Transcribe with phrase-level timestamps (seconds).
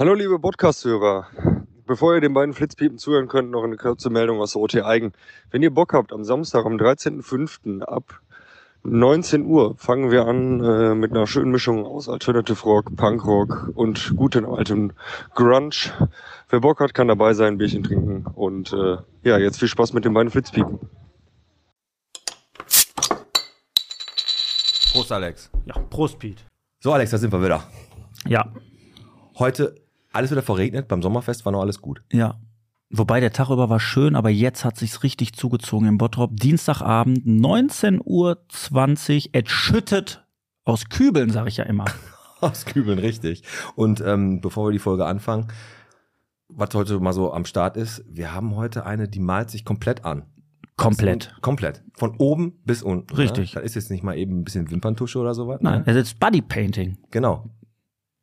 [0.00, 1.26] Hallo liebe Podcast-Hörer.
[1.86, 5.12] Bevor ihr den beiden Flitzpiepen zuhören könnt, noch eine kurze Meldung aus der OT Eigen.
[5.50, 7.82] Wenn ihr Bock habt, am Samstag, am 13.05.
[7.82, 8.22] ab
[8.82, 13.72] 19 Uhr fangen wir an äh, mit einer schönen Mischung aus Alternative Rock, Punk Rock
[13.74, 14.92] und gutem altem
[15.34, 15.92] Grunge.
[16.48, 18.24] Wer Bock hat, kann dabei sein, ein Bierchen trinken.
[18.26, 20.78] Und äh, ja, jetzt viel Spaß mit den beiden Flitzpiepen.
[24.92, 25.50] Prost, Alex.
[25.66, 26.44] Ja, Prost, Pete.
[26.82, 27.62] So, Alex, da sind wir wieder.
[28.26, 28.50] Ja,
[29.40, 29.74] Heute
[30.12, 30.88] alles wieder verregnet.
[30.88, 32.02] Beim Sommerfest war noch alles gut.
[32.12, 32.38] ja.
[32.92, 36.34] Wobei der Tag über war schön, aber jetzt hat sich's richtig zugezogen im Bottrop.
[36.36, 40.26] Dienstagabend, 19.20 Uhr, es schüttet
[40.64, 41.84] aus Kübeln, sag ich ja immer.
[42.40, 43.42] Aus Kübeln, richtig.
[43.76, 45.46] Und ähm, bevor wir die Folge anfangen,
[46.48, 50.04] was heute mal so am Start ist, wir haben heute eine, die malt sich komplett
[50.06, 50.24] an.
[50.76, 51.32] Komplett.
[51.42, 51.84] Komplett.
[51.94, 53.14] Von oben bis unten.
[53.14, 53.54] Richtig.
[53.54, 53.60] Ne?
[53.60, 55.58] Da ist jetzt nicht mal eben ein bisschen Wimperntusche oder sowas.
[55.60, 55.84] Nein, Ne?
[55.86, 56.96] es ist Bodypainting.
[57.10, 57.50] Genau.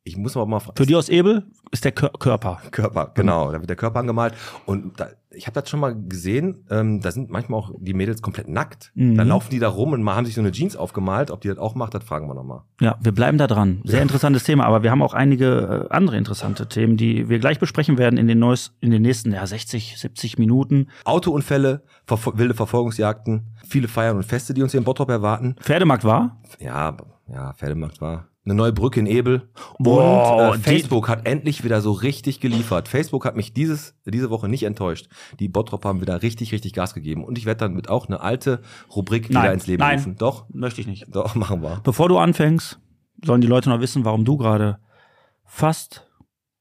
[0.08, 0.78] Ich muss aber mal fragen.
[0.78, 2.62] Für die aus Ebel ist der Kör Körper.
[2.72, 3.52] Körper, genau.
[3.52, 4.34] Da wird der Körper angemalt.
[4.66, 8.22] Und da, ich habe das schon mal gesehen, ähm, da sind manchmal auch die Mädels
[8.22, 8.94] komplett nackt.
[8.96, 9.18] Mhm.
[9.18, 11.30] Dann laufen die da rum und mal haben sich so eine Jeans aufgemalt.
[11.30, 12.62] Ob die das auch macht, das fragen wir nochmal.
[12.80, 13.82] Ja, wir bleiben da dran.
[13.84, 17.60] Sehr interessantes Thema, aber wir haben auch einige äh, andere interessante Themen, die wir gleich
[17.60, 20.88] besprechen werden in den, neues, in den nächsten ja, 60, 70 Minuten.
[21.04, 25.58] Autounfälle, verfol wilde Verfolgungsjagden, viele Feiern und Feste, die uns hier in Bottrop erwarten.
[25.60, 26.42] Pferdemarkt war?
[26.60, 26.96] Ja,
[27.28, 28.30] ja, Pferdemarkt war.
[28.48, 29.50] Eine neue Brücke in Ebel.
[29.78, 32.88] Wow, und äh, Facebook hat endlich wieder so richtig geliefert.
[32.88, 35.10] Facebook hat mich dieses, diese Woche nicht enttäuscht.
[35.42, 37.26] Die Bottrop haben wieder richtig, richtig Gas gegeben.
[37.26, 38.62] Und ich werde dann mit auch eine alte
[38.96, 39.98] Rubrik wieder Nein, ins Leben nein.
[39.98, 40.16] rufen.
[40.16, 41.14] Doch, Möchte ich nicht.
[41.14, 41.82] doch, machen wir.
[41.84, 42.80] Bevor du anfängst,
[43.22, 44.80] sollen die Leute noch wissen, warum du gerade
[45.44, 46.08] fast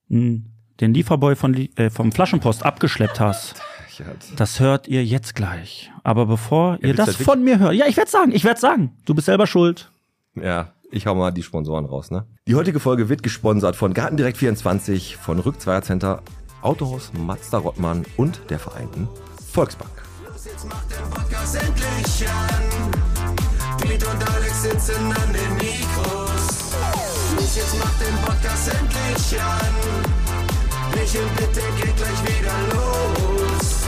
[0.09, 3.55] den Lieferboy von, äh, vom Flaschenpost abgeschleppt hast.
[4.37, 5.91] Das hört ihr jetzt gleich.
[6.05, 8.45] Aber bevor ihr willst du das das von mir hört, ja, ich werde sagen, ich
[8.45, 9.91] werde sagen, du bist selber schuld.
[10.34, 12.27] Ja, ich hau mal die Sponsoren raus, ne?
[12.48, 16.22] Die heutige Folge wird gesponsert von Gartendirekt24, von Rückzweiercenter,
[16.62, 19.08] Autohaus Mazda Rottmann und der Vereinten
[19.52, 19.91] Volksbank.
[20.44, 23.36] Jetzt macht der Podcast endlich an.
[23.83, 26.46] Piet und Alex sitzen an den Mikros.
[27.34, 29.74] Los, jetzt macht den Podcast endlich an.
[30.95, 33.86] Michel, bitte geht gleich wieder los.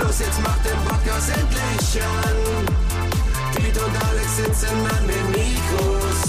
[0.00, 2.36] Los, jetzt macht den Podcast endlich an.
[3.56, 6.27] Piet und Alex sitzen an den Mikros.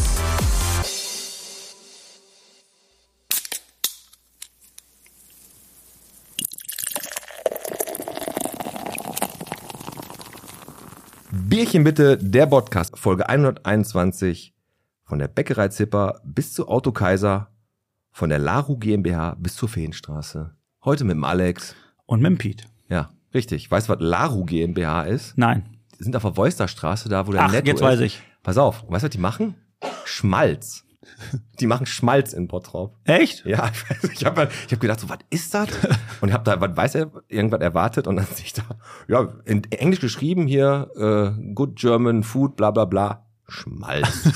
[11.60, 14.56] Bierchen bitte, der Podcast, Folge 121,
[15.04, 17.50] von der Bäckerei Zipper bis zu Auto Kaiser,
[18.12, 20.56] von der Laru GmbH bis zur Feenstraße.
[20.86, 21.76] Heute mit dem Alex.
[22.06, 22.64] Und mit dem Piet.
[22.88, 23.70] Ja, richtig.
[23.70, 25.38] Weißt du, was Laru GmbH ist?
[25.38, 25.66] Nein.
[26.00, 27.86] Die sind auf der Voisterstraße, da wo der Ach, Netto jetzt ist.
[27.86, 28.22] weiß ich.
[28.42, 29.56] Pass auf, weißt du, was die machen?
[30.06, 30.86] Schmalz.
[31.60, 32.98] Die machen Schmalz in Bottrop.
[33.06, 33.46] Echt?
[33.46, 35.70] Ja, ich, weiß, ich habe ich hab gedacht, so, was ist das?
[36.22, 38.64] Und habe da, was weiß er, irgendwas erwartet und dann sehe ich da,
[39.08, 44.30] ja, in Englisch geschrieben hier, äh, Good German Food, bla bla bla, Schmalz.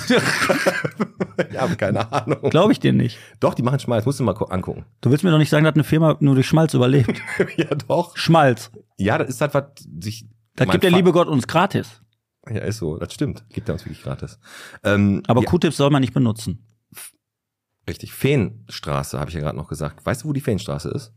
[1.51, 2.49] ich habe keine Ahnung.
[2.49, 3.17] Glaube ich dir nicht.
[3.39, 4.85] Doch, die machen Schmalz, musst du mal gu- angucken.
[5.01, 7.21] Du willst mir doch nicht sagen, dass eine Firma nur durch Schmalz überlebt.
[7.57, 8.15] ja, doch.
[8.17, 8.71] Schmalz.
[8.97, 9.65] Ja, das ist halt, was
[9.99, 10.25] sich...
[10.55, 12.01] Das mein gibt der liebe Gott uns gratis.
[12.49, 13.45] Ja, ist so, das stimmt.
[13.49, 14.39] Gibt er uns wirklich gratis.
[14.83, 16.65] Ähm, Aber ja, Q-Tips soll man nicht benutzen.
[17.87, 20.05] Richtig, Feenstraße, habe ich ja gerade noch gesagt.
[20.05, 21.13] Weißt du, wo die Feenstraße ist?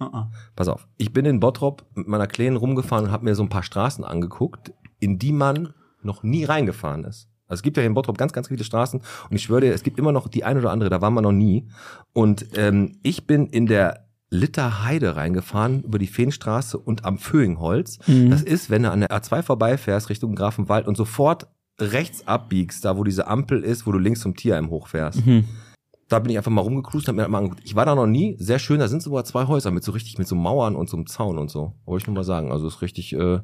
[0.00, 0.26] Uh-uh.
[0.56, 3.48] Pass auf, ich bin in Bottrop mit meiner Kleinen rumgefahren und habe mir so ein
[3.48, 5.72] paar Straßen angeguckt, in die man
[6.02, 7.28] noch nie reingefahren ist.
[7.46, 9.74] Also es gibt ja hier in Bottrop ganz, ganz viele Straßen und ich schwöre dir,
[9.74, 11.68] es gibt immer noch die ein oder andere, da war man noch nie.
[12.12, 17.98] Und ähm, ich bin in der Litterheide reingefahren über die Feenstraße und am Föhingholz.
[18.06, 18.30] Mhm.
[18.30, 21.46] Das ist, wenn du an der A2 vorbeifährst Richtung Grafenwald und sofort
[21.80, 25.44] rechts abbiegst, da wo diese Ampel ist, wo du links zum Tierheim hochfährst Mhm.
[26.08, 27.62] da bin ich einfach mal rumgecruised und hab mir mal angeguckt.
[27.64, 30.18] Ich war da noch nie, sehr schön, da sind sogar zwei Häuser mit so richtig,
[30.18, 31.74] mit so Mauern und so einem Zaun und so.
[31.84, 32.52] Wollte ich nur mal sagen.
[32.52, 33.40] Also ist richtig, äh,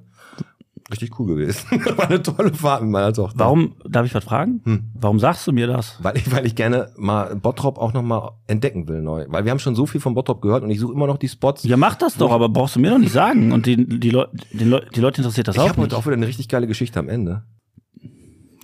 [0.90, 1.66] richtig cool gewesen.
[1.96, 3.38] war eine tolle Fahrt mit meiner Tochter.
[3.38, 4.60] Warum, darf ich was fragen?
[4.64, 4.90] Hm.
[4.94, 5.98] Warum sagst du mir das?
[6.02, 9.26] Weil ich, weil ich gerne mal Bottrop auch noch mal entdecken will neu.
[9.28, 11.28] Weil wir haben schon so viel von Bottrop gehört und ich suche immer noch die
[11.28, 11.64] Spots.
[11.64, 13.52] Ja, mach das doch, aber brauchst du mir doch nicht sagen.
[13.52, 15.90] Und die, die, Leu die, Leu die Leute interessiert das ich auch habe nicht.
[15.90, 17.42] heute auch wieder eine richtig geile Geschichte am Ende.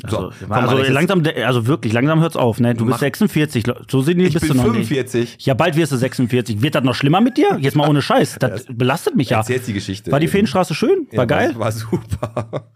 [0.03, 2.75] Also, komm, also Alex, jetzt- langsam, also wirklich, langsam hört's auf, ne?
[2.75, 4.89] Du Mach- bist 46, so sind die Ich bist bin du noch nicht.
[4.89, 5.39] 45.
[5.47, 6.61] Ja, bald wirst du 46.
[6.63, 7.57] Wird das noch schlimmer mit dir?
[7.61, 8.37] Jetzt mal ohne Scheiß.
[8.41, 9.39] Das belastet mich ja.
[9.39, 10.13] Erzählst die Geschichte.
[10.13, 11.07] War die Feenstraße schön?
[11.13, 11.51] War Ja, geil?
[11.55, 12.49] War, war super.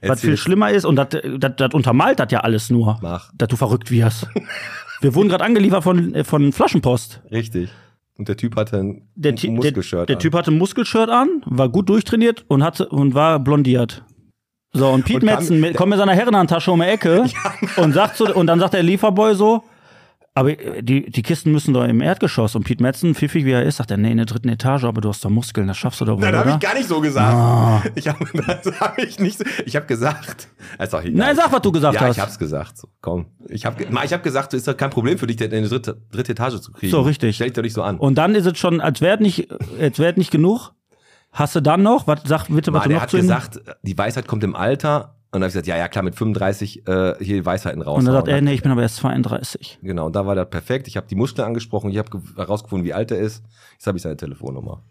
[0.00, 0.40] Was Erzähl viel es.
[0.40, 1.08] schlimmer ist, und das,
[1.38, 3.32] das, das untermalt das ja alles nur, Mach.
[3.36, 4.28] dass du verrückt wirst.
[5.00, 7.20] Wir wurden gerade angeliefert von, äh, von Flaschenpost.
[7.32, 7.70] Richtig.
[8.16, 10.20] Und der Typ hatte ein Der, Ty- der, Muskelshirt der an.
[10.20, 14.04] Typ hatte ein Muskelshirt an, war gut durchtrainiert und hatte und war blondiert.
[14.74, 17.24] So, und Pete Und Metzen mit- kommt mit seiner Herrenhandtasche um die Ecke
[17.76, 19.62] und sagt so, und dann sagt der Lieferboy so,
[20.34, 22.54] Aber äh, die, die Kisten müssen doch im Erdgeschoss.
[22.54, 25.02] Und Pete Metzen, pfiffig wie er ist, sagt er, nee, in der dritten Etage, aber
[25.02, 26.88] du hast doch Muskeln, das schaffst du doch wohl, Nein, das habe ich gar nicht
[26.88, 27.34] so gesagt.
[27.34, 27.82] Ah.
[27.94, 28.24] Ich habe
[28.80, 30.48] hab ich nicht so, ich habe gesagt,
[30.78, 31.10] egal.
[31.10, 32.16] Nein, sag, was du gesagt ja, hast.
[32.16, 32.78] ich hab's gesagt.
[32.78, 33.26] So, komm.
[33.50, 36.00] Ich habe ich hab gesagt, es ist doch kein Problem für dich, in die dritte,
[36.10, 36.90] dritte Etage zu kriegen.
[36.90, 37.34] So, richtig.
[37.36, 37.98] Stell dich doch nicht so an.
[37.98, 39.48] Und dann ist es schon, als wäre nicht,
[39.78, 40.72] als wäre nicht genug.
[41.32, 42.06] Hast du dann noch?
[42.06, 44.54] Was, sag bitte, was Mann, du er noch hat zu gesagt, die Weisheit kommt im
[44.54, 45.16] Alter.
[45.30, 48.00] Und dann habe ich gesagt, ja, ja, klar, mit 35 äh, hier die Weisheiten raus.
[48.00, 49.78] Und dann sagt er, nee, ich bin aber erst 32.
[49.82, 50.88] Genau, und da war das perfekt.
[50.88, 53.42] Ich habe die Muskeln angesprochen, ich habe herausgefunden, wie alt er ist.
[53.72, 54.82] Jetzt habe ich seine Telefonnummer.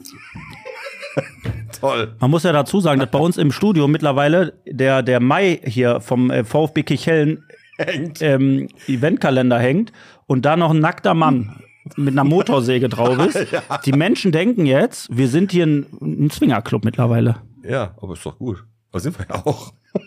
[1.80, 2.16] Toll.
[2.18, 6.00] Man muss ja dazu sagen, dass bei uns im Studio mittlerweile der, der Mai hier
[6.00, 7.44] vom äh, VfB Kichellen
[7.78, 8.22] Hängt.
[8.22, 9.92] ähm, Eventkalender hängt
[10.26, 11.60] und da noch ein nackter Mann
[11.96, 13.46] mit einer Motorsäge drauf ist.
[13.84, 17.36] Die Menschen denken jetzt, wir sind hier ein, ein Swingerclub mittlerweile.
[17.68, 18.64] Ja, aber ist doch gut.
[18.90, 19.72] Aber sind wir ja auch.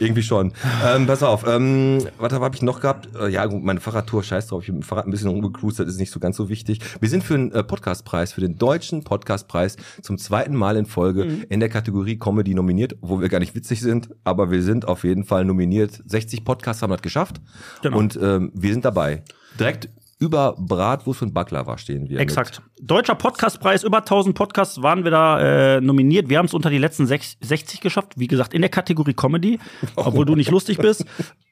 [0.00, 0.52] Irgendwie schon.
[0.86, 3.08] Ähm, pass auf, ähm, was habe ich noch gehabt?
[3.18, 5.80] Äh, ja, gut, meine Fahrradtour, scheiß drauf, ich bin mit dem Fahrrad ein bisschen rumgecruised,
[5.80, 6.78] das ist nicht so ganz so wichtig.
[7.00, 11.44] Wir sind für den äh, Podcastpreis, für den deutschen Podcastpreis zum zweiten Mal in Folge
[11.48, 15.04] in der Kategorie Comedy nominiert, wo wir gar nicht witzig sind, aber wir sind auf
[15.04, 16.00] jeden Fall nominiert.
[16.06, 17.40] 60 Podcasts haben das geschafft
[17.82, 17.98] Genau.
[17.98, 19.22] und ähm, wir sind dabei.
[19.58, 19.88] Direkt
[20.22, 22.20] über Bratwurst und Baklava stehen wir.
[22.20, 22.62] Exakt.
[22.80, 26.28] Deutscher Podcastpreis, über 1000 Podcasts waren wir da äh, nominiert.
[26.28, 28.12] Wir haben es unter die letzten sech- 60 geschafft.
[28.16, 29.58] Wie gesagt, in der Kategorie Comedy,
[29.96, 31.04] obwohl du nicht lustig bist.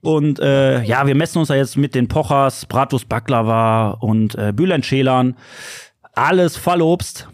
[0.03, 4.53] Und äh, ja, wir messen uns da jetzt mit den Pochers, Bratwurst Baklava und äh,
[4.55, 5.37] Bülent Schälern.
[6.15, 7.29] Alles Fallobst.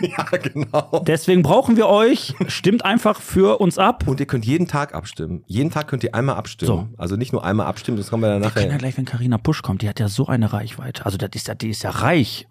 [0.16, 1.02] Ja, genau.
[1.06, 2.34] Deswegen brauchen wir euch.
[2.46, 4.04] Stimmt einfach für uns ab.
[4.06, 5.42] Und ihr könnt jeden Tag abstimmen.
[5.46, 6.68] Jeden Tag könnt ihr einmal abstimmen.
[6.68, 6.98] So.
[6.98, 8.78] Also nicht nur einmal abstimmen, das kommen wir dann Wir können ja nachher.
[8.78, 11.04] gleich, wenn Carina Pusch kommt, die hat ja so eine Reichweite.
[11.04, 12.46] Also das ist ja, die ist ja reich.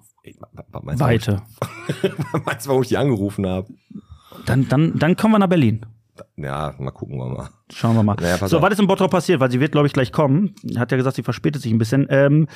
[0.81, 1.41] Meinst Weite.
[1.59, 3.67] warum- Meinst du, warum ich die angerufen habe?
[4.45, 5.85] Dann, dann, dann kommen wir nach Berlin.
[6.35, 7.49] Ja, mal gucken wir mal.
[7.71, 8.15] Schauen wir mal.
[8.19, 8.63] Naja, so, auf.
[8.63, 9.39] was ist in Bottrop passiert?
[9.39, 10.55] Weil sie wird, glaube ich, gleich kommen.
[10.77, 12.07] Hat ja gesagt, sie verspätet sich ein bisschen.
[12.09, 12.47] Ähm,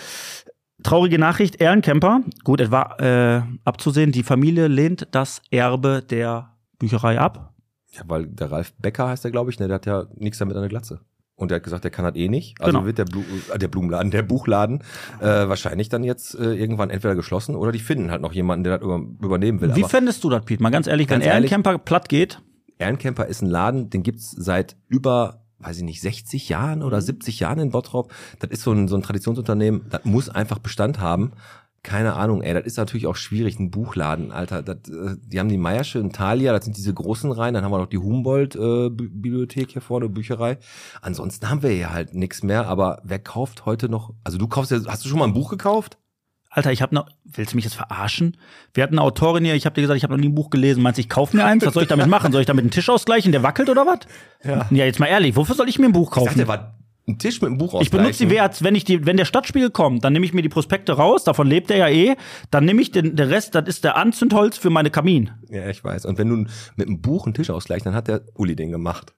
[0.84, 2.22] traurige Nachricht, Ehrencamper.
[2.44, 7.54] Gut, es war äh, abzusehen, die Familie lehnt das Erbe der Bücherei ab.
[7.92, 10.56] Ja, weil der Ralf Becker heißt der, glaube ich, ne, der hat ja nichts damit
[10.56, 11.02] an der Glatze.
[11.36, 12.62] Und der hat gesagt, der kann das eh nicht.
[12.62, 12.86] Also Genau.
[12.86, 13.24] wird der, Blu
[13.54, 14.84] äh, der Blumenladen, der Buchladen
[15.20, 18.78] äh, wahrscheinlich dann jetzt äh, irgendwann entweder geschlossen oder die finden halt noch jemanden, der
[18.78, 19.76] das über, übernehmen will.
[19.76, 20.62] Wie Aber fändest du das, Piet?
[20.62, 21.52] Mal ganz ehrlich, Ganz wenn ehrlich?
[21.52, 22.40] Ehrencamper platt geht,
[22.78, 26.86] Ehrencamper ist ein Laden, den gibt's seit über, weiß ich nicht, 60 Jahren Mhm.
[26.86, 28.14] oder 70 Jahren in Bottrop.
[28.40, 31.32] Das ist so ein, so ein Traditionsunternehmen, das muss einfach Bestand haben.
[31.84, 34.62] Keine Ahnung, ey, das ist natürlich auch schwierig, ein Buchladen, Alter.
[34.62, 37.72] Das, äh, die haben die Meiersche und Thalia, das sind diese großen Reihen, dann haben
[37.72, 40.58] wir noch die Humboldt-Bibliothek hier vorne, Bücherei.
[41.02, 44.72] Ansonsten haben wir hier halt nichts mehr, aber wer kauft heute noch, also du kaufst
[44.72, 45.98] ja, hast du schon mal ein Buch gekauft?
[46.54, 48.36] Alter, ich habe noch, willst du mich jetzt verarschen?
[48.74, 50.50] Wir hatten eine Autorin hier, ich habe dir gesagt, ich habe noch nie ein Buch
[50.50, 50.84] gelesen.
[50.84, 51.66] Meinst du, ich kauf mir eins?
[51.66, 52.34] Was soll ich damit machen?
[52.34, 54.00] Soll ich damit einen Tisch ausgleichen, der wackelt oder was?
[54.44, 54.68] Ja.
[54.70, 56.48] Ja, jetzt mal ehrlich, wofür soll ich mir ein Buch Ich dachte, kaufen?
[56.50, 56.76] war
[57.08, 58.30] ein Tisch mit einem Buch Ich benutze die ausgleichen.
[58.32, 61.24] Wert, wenn ich die, wenn der Stadtspiegel kommt, dann nehme ich mir die Prospekte raus,
[61.24, 62.16] davon lebt er ja eh.
[62.52, 65.32] Dann nehme ich den, der Rest, das ist der Anzündholz für meine Kamin.
[65.50, 66.06] Ja, ich weiß.
[66.06, 66.36] Und wenn du
[66.76, 69.14] mit einem Buch einen Tisch ausgleichst, dann hat der Uli den gemacht.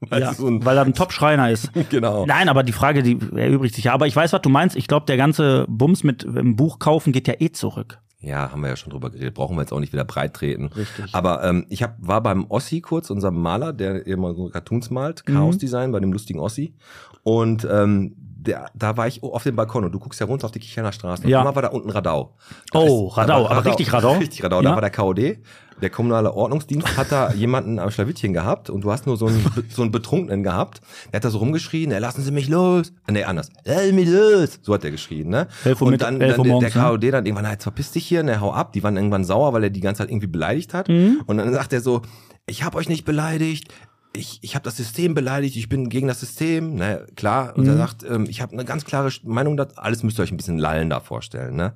[0.08, 1.70] Weil Ja, so ein, weil er ein Top-Schreiner ist.
[1.90, 2.24] genau.
[2.26, 3.92] Nein, aber die Frage, die erübrigt sich ja.
[3.92, 4.76] Aber ich weiß, was du meinst.
[4.76, 7.98] Ich glaube, der ganze Bums mit einem Buch kaufen geht ja eh zurück.
[8.22, 9.34] Ja, haben wir ja schon drüber geredet.
[9.34, 10.66] Brauchen wir jetzt auch nicht wieder breit treten.
[10.66, 11.14] Richtig.
[11.14, 15.22] Aber ähm, ich hab, war beim Ossi kurz, unserem Maler, der immer so Cartoons malt,
[15.26, 15.32] Mhm.
[15.34, 16.74] Chaos Design, bei dem lustigen Ossi.
[17.22, 20.52] Und ähm, der, da war ich auf dem Balkon und du guckst ja runter auf
[20.52, 21.28] die Kicherner Straße.
[21.28, 21.38] Ja.
[21.40, 22.36] Und immer war da unten Radau.
[22.72, 24.12] Da Oh, ist- Radau, da aber richtig Radau?
[24.18, 24.56] Richtig Radau.
[24.62, 24.70] Ja.
[24.70, 25.38] Da war der KOD.
[25.82, 29.42] Der kommunale Ordnungsdienst hat da jemanden am Schlawittchen gehabt und du hast nur so einen,
[29.70, 30.80] so einen Betrunkenen gehabt.
[31.12, 32.92] Der hat da so rumgeschrien, ey, lassen Sie mich los.
[33.06, 33.50] Äh, Nee, anders.
[33.64, 34.58] Lass mich los.
[34.62, 35.46] So hat der geschrien, ne?
[35.64, 36.88] 11 Uhr und mit- dann, 11 dann der, morgens, der ne?
[36.90, 38.72] KOD dann irgendwann, na, jetzt verpiss dich hier, ne, hau ab.
[38.74, 40.88] Die waren irgendwann sauer, weil er die ganze Zeit irgendwie beleidigt hat.
[40.88, 41.22] Mhm.
[41.26, 42.02] Und dann sagt er so,
[42.46, 43.72] ich habe euch nicht beleidigt.
[44.12, 47.56] Ich, ich habe das System beleidigt, ich bin gegen das System, ne, klar.
[47.56, 47.78] Und er Mhm.
[47.78, 50.58] sagt, ähm, ich habe eine ganz klare Meinung, das alles müsst ihr euch ein bisschen
[50.58, 51.74] lallen da vorstellen, ne?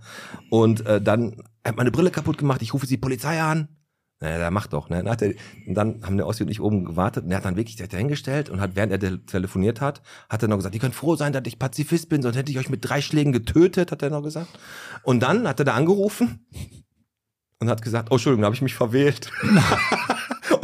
[0.51, 3.69] Und äh, dann er hat meine Brille kaputt gemacht, ich rufe die Polizei an.
[4.21, 4.97] Na, der macht doch, ne?
[4.99, 5.35] Dann, hat er,
[5.67, 8.51] und dann haben der Ossi und ich oben gewartet und er hat dann wirklich dahingestellt
[8.51, 11.33] und hat, während er te- telefoniert hat, hat er noch gesagt, ihr könnt froh sein,
[11.33, 14.23] dass ich Pazifist bin, sonst hätte ich euch mit drei Schlägen getötet, hat er noch
[14.23, 14.49] gesagt.
[15.05, 16.47] Und dann hat er da angerufen
[17.61, 19.31] und hat gesagt, oh, Entschuldigung, da habe ich mich verwählt.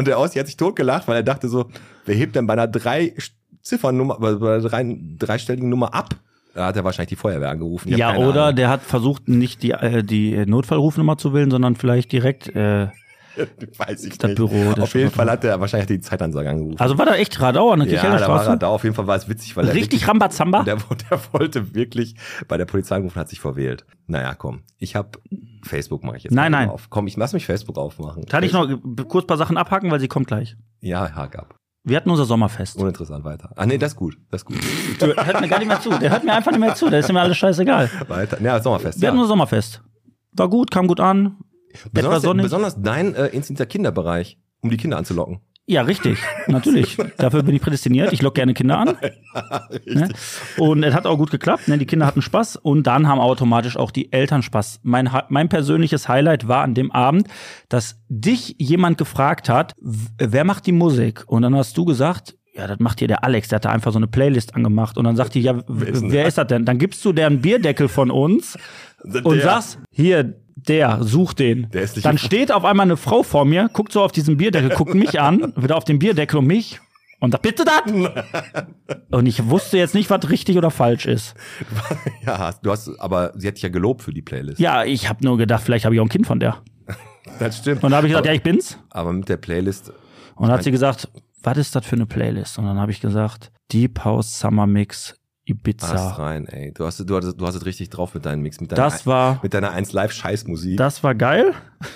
[0.00, 1.66] und der Ossi hat sich totgelacht, weil er dachte so,
[2.06, 3.14] wer hebt denn bei einer drei
[3.62, 6.16] Ziffernummer, bei einer drei, dreistelligen Nummer ab?
[6.54, 7.90] Da hat er wahrscheinlich die Feuerwehr angerufen.
[7.90, 8.56] Ja, oder Ahnung.
[8.56, 12.48] der hat versucht, nicht die, äh, die Notfallrufnummer zu wählen, sondern vielleicht direkt.
[12.48, 12.88] Äh,
[13.78, 14.36] Weiß ich Das nicht.
[14.36, 15.10] Büro, Auf jeden.
[15.10, 16.78] Fall hat er wahrscheinlich die Zeitansage angerufen.
[16.80, 18.66] also war da echt Radau an der ja, da war da.
[18.66, 20.62] Auf jeden Fall war es witzig, weil er Richtig Rambazamba?
[20.64, 22.16] der, der wollte wirklich
[22.48, 23.84] bei der Polizei angerufen, hat sich verwählt.
[24.06, 24.62] Naja, komm.
[24.78, 25.10] Ich habe
[25.62, 26.68] Facebook mache ich jetzt Nein, nein.
[26.68, 26.88] auf.
[26.90, 28.24] Komm, ich lass mich Facebook aufmachen.
[28.26, 28.68] Kann ich noch
[29.08, 30.56] kurz ein paar Sachen abhaken, weil sie kommt gleich.
[30.80, 31.54] Ja, hak ab.
[31.82, 32.76] Wir hatten unser Sommerfest.
[32.76, 33.50] Uninteressant weiter.
[33.56, 34.18] Ah nee, das ist gut.
[34.30, 34.58] Das ist gut.
[35.00, 35.90] Der hört mir gar nicht mehr zu.
[35.98, 36.90] Der hört mir einfach nicht mehr zu.
[36.90, 37.90] Der ist mir alles scheißegal.
[38.08, 38.40] weiter.
[38.42, 39.00] Ja, Sommerfest.
[39.00, 39.08] Wir Ja.
[39.10, 39.82] hatten unser Sommerfest.
[40.32, 41.38] War gut, kam gut an.
[41.92, 45.40] Besonders, besonders dein äh, instinter Kinderbereich, um die Kinder anzulocken.
[45.70, 46.18] Ja, richtig.
[46.48, 46.96] Natürlich.
[47.16, 48.12] Dafür bin ich prädestiniert.
[48.12, 48.96] Ich lock gerne Kinder an.
[49.86, 50.08] Ne?
[50.58, 51.68] Und es hat auch gut geklappt.
[51.68, 51.78] Ne?
[51.78, 54.80] Die Kinder hatten Spaß und dann haben automatisch auch die Eltern Spaß.
[54.82, 57.28] Mein, mein persönliches Highlight war an dem Abend,
[57.68, 61.22] dass dich jemand gefragt hat, wer macht die Musik?
[61.28, 63.92] Und dann hast du gesagt, ja, das macht hier der Alex, der hat da einfach
[63.92, 64.98] so eine Playlist angemacht.
[64.98, 66.64] Und dann sagt die, ja, wer ist das denn?
[66.64, 68.58] Dann gibst du deren Bierdeckel von uns
[69.22, 70.34] und sagst, hier,
[70.68, 71.68] der, such den.
[71.70, 74.36] Der ist nicht Dann steht auf einmal eine Frau vor mir, guckt so auf diesen
[74.36, 76.80] Bierdeckel, guckt mich an, wieder auf den Bierdeckel und mich
[77.20, 77.82] und sagt, bitte das?
[79.10, 81.34] Und ich wusste jetzt nicht, was richtig oder falsch ist.
[82.26, 84.60] Ja, du hast, aber sie hat dich ja gelobt für die Playlist.
[84.60, 86.62] Ja, ich habe nur gedacht, vielleicht habe ich auch ein Kind von der.
[87.38, 87.82] das stimmt.
[87.82, 88.78] Und da habe ich gesagt, ja, ich bin's.
[88.90, 89.90] Aber mit der Playlist,
[90.36, 91.08] Und dann hat sie gesagt,
[91.42, 92.58] was ist das für eine Playlist?
[92.58, 95.16] Und dann habe ich gesagt, Deep House Summer Mix
[95.50, 95.92] Ibiza.
[95.94, 96.72] Ast rein, ey.
[96.72, 99.06] Du hast, du, hast, du hast es richtig drauf mit deinem Mix, mit deiner, Das
[99.06, 100.76] war, mit deiner 1 Live Scheißmusik.
[100.76, 101.54] das war geil.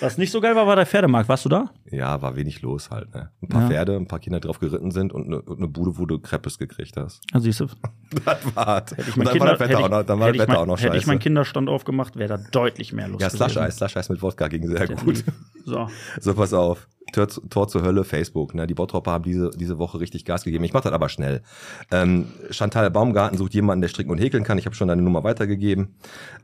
[0.00, 1.28] Was nicht so geil war, war der Pferdemarkt.
[1.28, 1.70] Warst du da?
[1.90, 3.30] Ja, war wenig los halt, ne?
[3.42, 3.68] Ein paar Ja.
[3.68, 6.56] Pferde, ein paar Kinder drauf geritten sind und eine, und eine Bude, wo du Kreppes
[6.56, 7.20] gekriegt hast.
[7.34, 7.66] Ja, siehst du.
[8.24, 8.92] Das war's.
[8.92, 10.48] Hätte ich Und dann war das Kinder- Wetter auch noch, dann war hätte das ich
[10.48, 11.22] Wetter mein- auch noch Hätte ich meinen scheiße.
[11.24, 13.50] Kinderstand aufgemacht, wäre da deutlich mehr los Ja, gewesen.
[13.50, 15.24] Slush Eis, Slush Eis mit Wodka ging sehr gut.
[15.64, 15.88] So.
[16.20, 16.86] So, pass auf.
[17.12, 18.54] Tor, Tor zur Hölle, Facebook.
[18.54, 18.66] Ne?
[18.66, 20.64] Die Bottropper haben diese, diese Woche richtig Gas gegeben.
[20.64, 21.42] Ich mach das aber schnell.
[21.90, 24.58] Ähm, Chantal Baumgarten sucht jemanden, der stricken und häkeln kann.
[24.58, 25.96] Ich habe schon deine Nummer weitergegeben.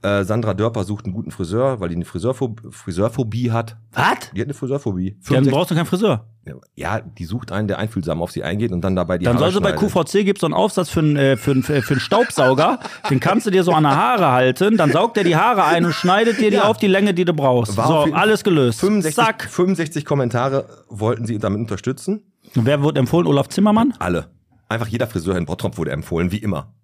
[0.03, 3.77] Äh, Sandra Dörper sucht einen guten Friseur, weil die eine Friseurphobie, Friseurphobie hat.
[3.93, 4.31] Was?
[4.35, 5.13] Die hat eine Friseurphobie.
[5.13, 6.27] Dann 65 brauchst du keinen Friseur.
[6.75, 9.51] Ja, die sucht einen, der einfühlsam auf sie eingeht und dann dabei die Dann Haare
[9.51, 9.73] soll sie bei.
[9.73, 12.79] QVC gibt's so einen Aufsatz für einen, äh, für einen, für einen Staubsauger.
[13.11, 14.77] den kannst du dir so an der Haare halten.
[14.77, 16.65] Dann saugt er die Haare ein und schneidet dir die Ja.
[16.65, 17.77] auf die Länge, die du brauchst.
[17.77, 18.81] War so, alles gelöst.
[18.81, 19.45] 65, Zack.
[19.51, 22.23] 65 Kommentare wollten sie damit unterstützen.
[22.55, 23.27] Und wer wurde empfohlen?
[23.27, 23.95] Olaf Zimmermann?
[23.99, 24.31] Alle.
[24.69, 26.75] Einfach jeder Friseur in Bottrop wurde empfohlen, wie immer.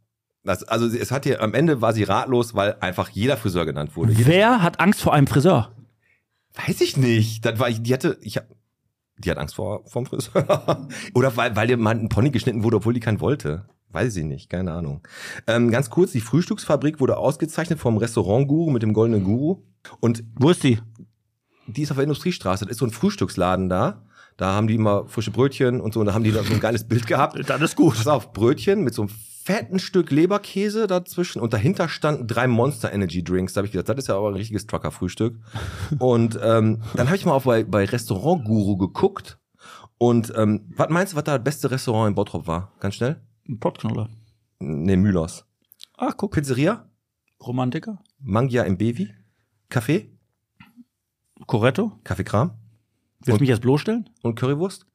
[0.42, 3.94] Das, also es hat hier, am Ende war sie ratlos, weil einfach jeder Friseur genannt
[3.94, 4.14] wurde.
[4.16, 5.72] Wer hat Angst vor einem Friseur?
[6.66, 7.44] weiß ich nicht.
[7.44, 8.44] Das war, die hatte, ich hab,
[9.24, 10.88] die hat Angst vor vom Friseur.
[11.14, 13.64] Oder weil, weil dir mal ein Pony geschnitten wurde, obwohl die keinen wollte.
[13.92, 15.00] Weiß ich nicht, keine Ahnung.
[15.46, 19.62] Ähm, ganz kurz, die Frühstücksfabrik wurde ausgezeichnet vom Restaurant Guru mit dem goldenen Guru.
[19.98, 20.78] Und Wo ist die?
[21.74, 22.64] die ist auf der Industriestraße.
[22.64, 24.02] Das ist so ein Frühstücksladen da.
[24.36, 26.00] Da haben die immer frische Brötchen und so.
[26.00, 27.38] Und da haben die da so ein geiles Bild gehabt.
[27.46, 27.94] Das ist gut.
[27.94, 29.10] Pass auf, Brötchen mit so einem
[29.42, 33.54] fetten Stück Leberkäse dazwischen und dahinter standen drei Monster Energy Drinks.
[33.54, 35.38] Da habe ich gedacht, das ist ja aber ein richtiges Trucker-Frühstück.
[35.98, 39.38] und ähm, dann habe ich mal auf bei, bei Restaurant Guru geguckt.
[39.98, 42.72] Und ähm, was meinst du, was da das beste Restaurant in Bottrop war?
[42.80, 43.20] Ganz schnell?
[43.58, 44.08] Pottknoller.
[44.58, 45.44] Ne, Mühlers.
[45.96, 46.32] Ach, guck.
[46.32, 46.88] Pizzeria?
[47.44, 48.02] Romantiker?
[48.18, 49.10] Mangia im Bevi?
[49.70, 50.08] Café?
[51.46, 51.92] Coretto?
[52.04, 52.52] Kaffeekram?
[53.24, 54.08] Willst du mich jetzt bloßstellen?
[54.22, 54.86] Und Currywurst?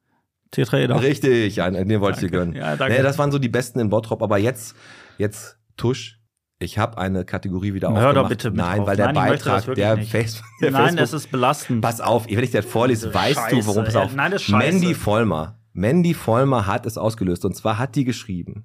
[0.56, 1.00] Tetraeder.
[1.02, 2.54] Richtig, ja, den wollte ich dir gönnen.
[2.54, 2.96] Ja, danke.
[2.96, 4.74] Nee, das waren so die besten in Bottrop, aber jetzt,
[5.18, 6.18] jetzt Tusch.
[6.58, 8.28] Ich habe eine Kategorie wieder Hör doch aufgemacht.
[8.30, 8.86] bitte mit Nein, auf.
[8.86, 9.98] weil der Nein, das Beitrag, der.
[9.98, 11.82] Face, der Nein, Facebook, es ist belastend.
[11.82, 14.14] pass auf, wenn ich dir das vorlese, weißt du, worum es Scheiße, auf.
[14.14, 14.72] Nein, das ist scheiße.
[14.72, 15.60] Mandy Vollmer.
[15.74, 18.64] Mandy Vollmer hat es ausgelöst und zwar hat die geschrieben.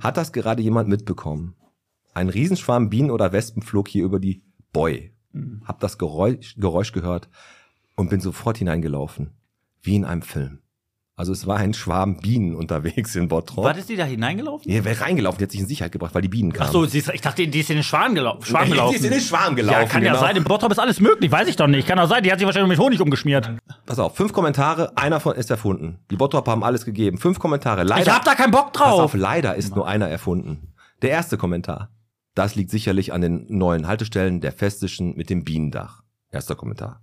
[0.00, 1.54] Hat das gerade jemand mitbekommen?
[2.14, 5.14] Ein Riesenschwarm Bienen oder Wespen flog hier über die Boy.
[5.32, 5.62] Mhm.
[5.66, 7.28] Hab das Geräusch, Geräusch gehört
[7.96, 9.34] und bin sofort hineingelaufen.
[9.82, 10.60] Wie in einem Film.
[11.20, 13.62] Also es war ein Schwarm Bienen unterwegs in Bottrop.
[13.66, 14.72] Was ist die da hineingelaufen?
[14.72, 16.70] Ja, wer reingelaufen, die hat sich in Sicherheit gebracht, weil die Bienen kamen.
[16.70, 18.94] Ach so, ist, ich dachte, die ist in den Schwan, gelau Schwan Die gelaufen.
[18.96, 19.82] ist in den Schwarm gelaufen.
[19.82, 20.24] Ja, kann ja genau.
[20.24, 20.36] sein.
[20.36, 21.30] Im Bottrop ist alles möglich.
[21.30, 21.86] Weiß ich doch nicht.
[21.86, 22.22] Kann auch sein.
[22.22, 23.50] Die hat sich wahrscheinlich mit Honig umgeschmiert.
[23.84, 25.98] Pass auf, fünf Kommentare, einer von ist erfunden.
[26.10, 27.18] Die Bottrop haben alles gegeben.
[27.18, 27.82] Fünf Kommentare.
[27.82, 29.14] Leider, ich hab da keinen Bock pass auf, drauf.
[29.14, 30.72] leider ist nur einer erfunden.
[31.02, 31.90] Der erste Kommentar.
[32.34, 36.02] Das liegt sicherlich an den neuen Haltestellen der Festischen mit dem Bienendach.
[36.30, 37.02] Erster Kommentar.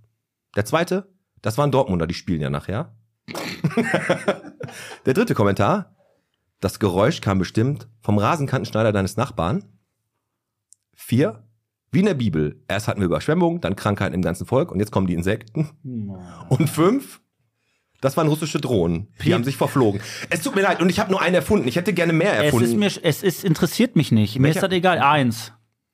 [0.56, 1.06] Der zweite,
[1.40, 2.96] das waren Dortmunder, die spielen ja nachher.
[5.06, 5.94] Der dritte Kommentar.
[6.60, 9.64] Das Geräusch kam bestimmt vom Rasenkantenschneider deines Nachbarn.
[10.94, 11.44] Vier.
[11.90, 12.62] Wie in der Bibel.
[12.68, 15.70] Erst hatten wir Überschwemmungen, dann Krankheiten im ganzen Volk und jetzt kommen die Insekten.
[16.48, 17.20] Und fünf.
[18.00, 19.08] Das waren russische Drohnen.
[19.24, 20.00] Die haben sich verflogen.
[20.30, 21.66] Es tut mir leid und ich habe nur einen erfunden.
[21.66, 22.66] Ich hätte gerne mehr Es erfunden.
[22.66, 24.38] ist mir, es ist, interessiert mich nicht.
[24.38, 24.58] Mir Welcher?
[24.58, 24.98] ist das egal.
[25.00, 25.52] Eins.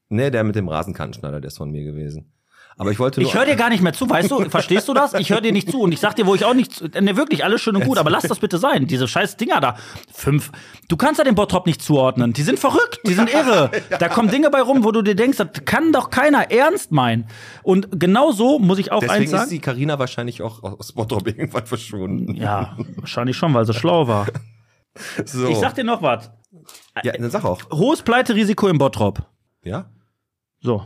[0.09, 2.34] nee, der mit dem Rasenkantenschneider, der ist von mir gewesen.
[2.77, 3.29] Aber ich wollte nur.
[3.29, 4.49] Ich höre dir gar nicht mehr zu, weißt du?
[4.51, 5.15] Verstehst du das?
[5.15, 6.87] Ich höre dir nicht zu und ich sag dir, wo ich auch nicht zu.
[6.89, 8.87] Ne, wirklich, alles schön und gut, aber lass das bitte sein.
[8.87, 9.77] Diese scheiß Dinger da.
[10.13, 10.51] Fünf.
[10.89, 12.33] Du kannst ja den Bottrop nicht zuordnen.
[12.33, 13.71] Die sind verrückt, die sind irre.
[13.99, 17.27] Da kommen Dinge bei rum, wo du dir denkst, das kann doch keiner ernst meinen.
[17.63, 19.51] Und genau so muss ich auch eins Deswegen ist sagen.
[19.51, 22.35] die Karina wahrscheinlich auch aus Bottrop irgendwann verschwunden.
[22.35, 24.27] Ja, wahrscheinlich schon, weil sie schlau war.
[25.25, 25.49] So.
[25.49, 26.31] Ich sag dir noch was.
[27.03, 27.61] ja, dann sag auch.
[27.73, 29.27] Hohes Pleiterisiko im Bottrop.
[29.65, 29.91] Ja?
[30.61, 30.85] So.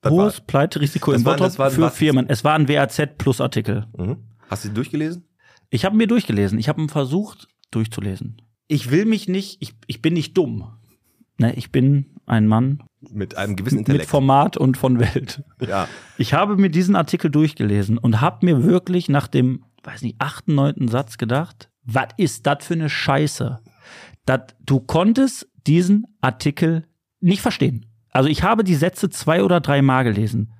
[0.00, 2.28] Das Hohes Pleiterisiko im Bottrop für was- Firmen.
[2.28, 3.86] Es war ein WAZ Plus Artikel.
[3.96, 4.18] mhm.
[4.48, 5.24] Hast du die durchgelesen?
[5.70, 6.58] Ich habe mir durchgelesen.
[6.58, 8.40] Ich habe ihn versucht durchzulesen.
[8.68, 10.72] Ich will mich nicht, ich, ich bin nicht dumm.
[11.38, 14.08] Ne, ich bin ein Mann Mit einem gewissen mit Intellekt.
[14.10, 15.42] Format und von Welt.
[15.66, 15.88] ja.
[16.16, 20.54] Ich habe mir diesen Artikel durchgelesen und habe mir wirklich nach dem, weiß nicht, achten,
[20.54, 23.60] neunten Satz gedacht, was ist das für eine Scheiße?
[24.26, 26.86] Dat, du konntest diesen Artikel
[27.20, 27.86] nicht verstehen.
[28.10, 30.52] Also ich habe die Sätze zwei oder drei Mal gelesen.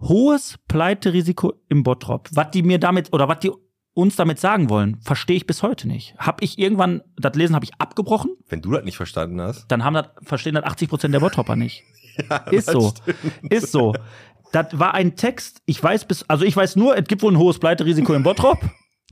[0.00, 2.28] Hohes Pleiterisiko im Bottrop.
[2.32, 3.50] Was die mir damit oder was die
[3.94, 6.14] uns damit sagen wollen, verstehe ich bis heute nicht.
[6.18, 9.66] Hab ich irgendwann, das Lesen habe ich abgebrochen, Wenn du das nicht verstanden hast.
[9.68, 11.82] dann haben das, verstehen das 80 Prozent der Bottropper nicht.
[12.50, 12.92] ist so.
[13.48, 13.94] Ist so.
[14.52, 17.38] Das war ein Text, ich weiß bis, also ich weiß nur, es gibt wohl ein
[17.38, 18.58] hohes Pleiterisiko im Bottrop.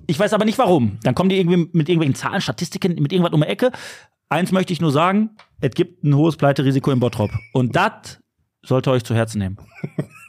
[0.06, 0.98] Ich weiß aber nicht warum.
[1.02, 3.72] Dann kommen die irgendwie mit irgendwelchen Zahlen, Statistiken, mit irgendwas um die Ecke.
[4.28, 5.30] Eins möchte ich nur sagen,
[5.64, 7.30] es gibt ein hohes Pleiterisiko im Bottrop.
[7.52, 8.20] Und das
[8.62, 9.56] sollte euch zu Herzen nehmen.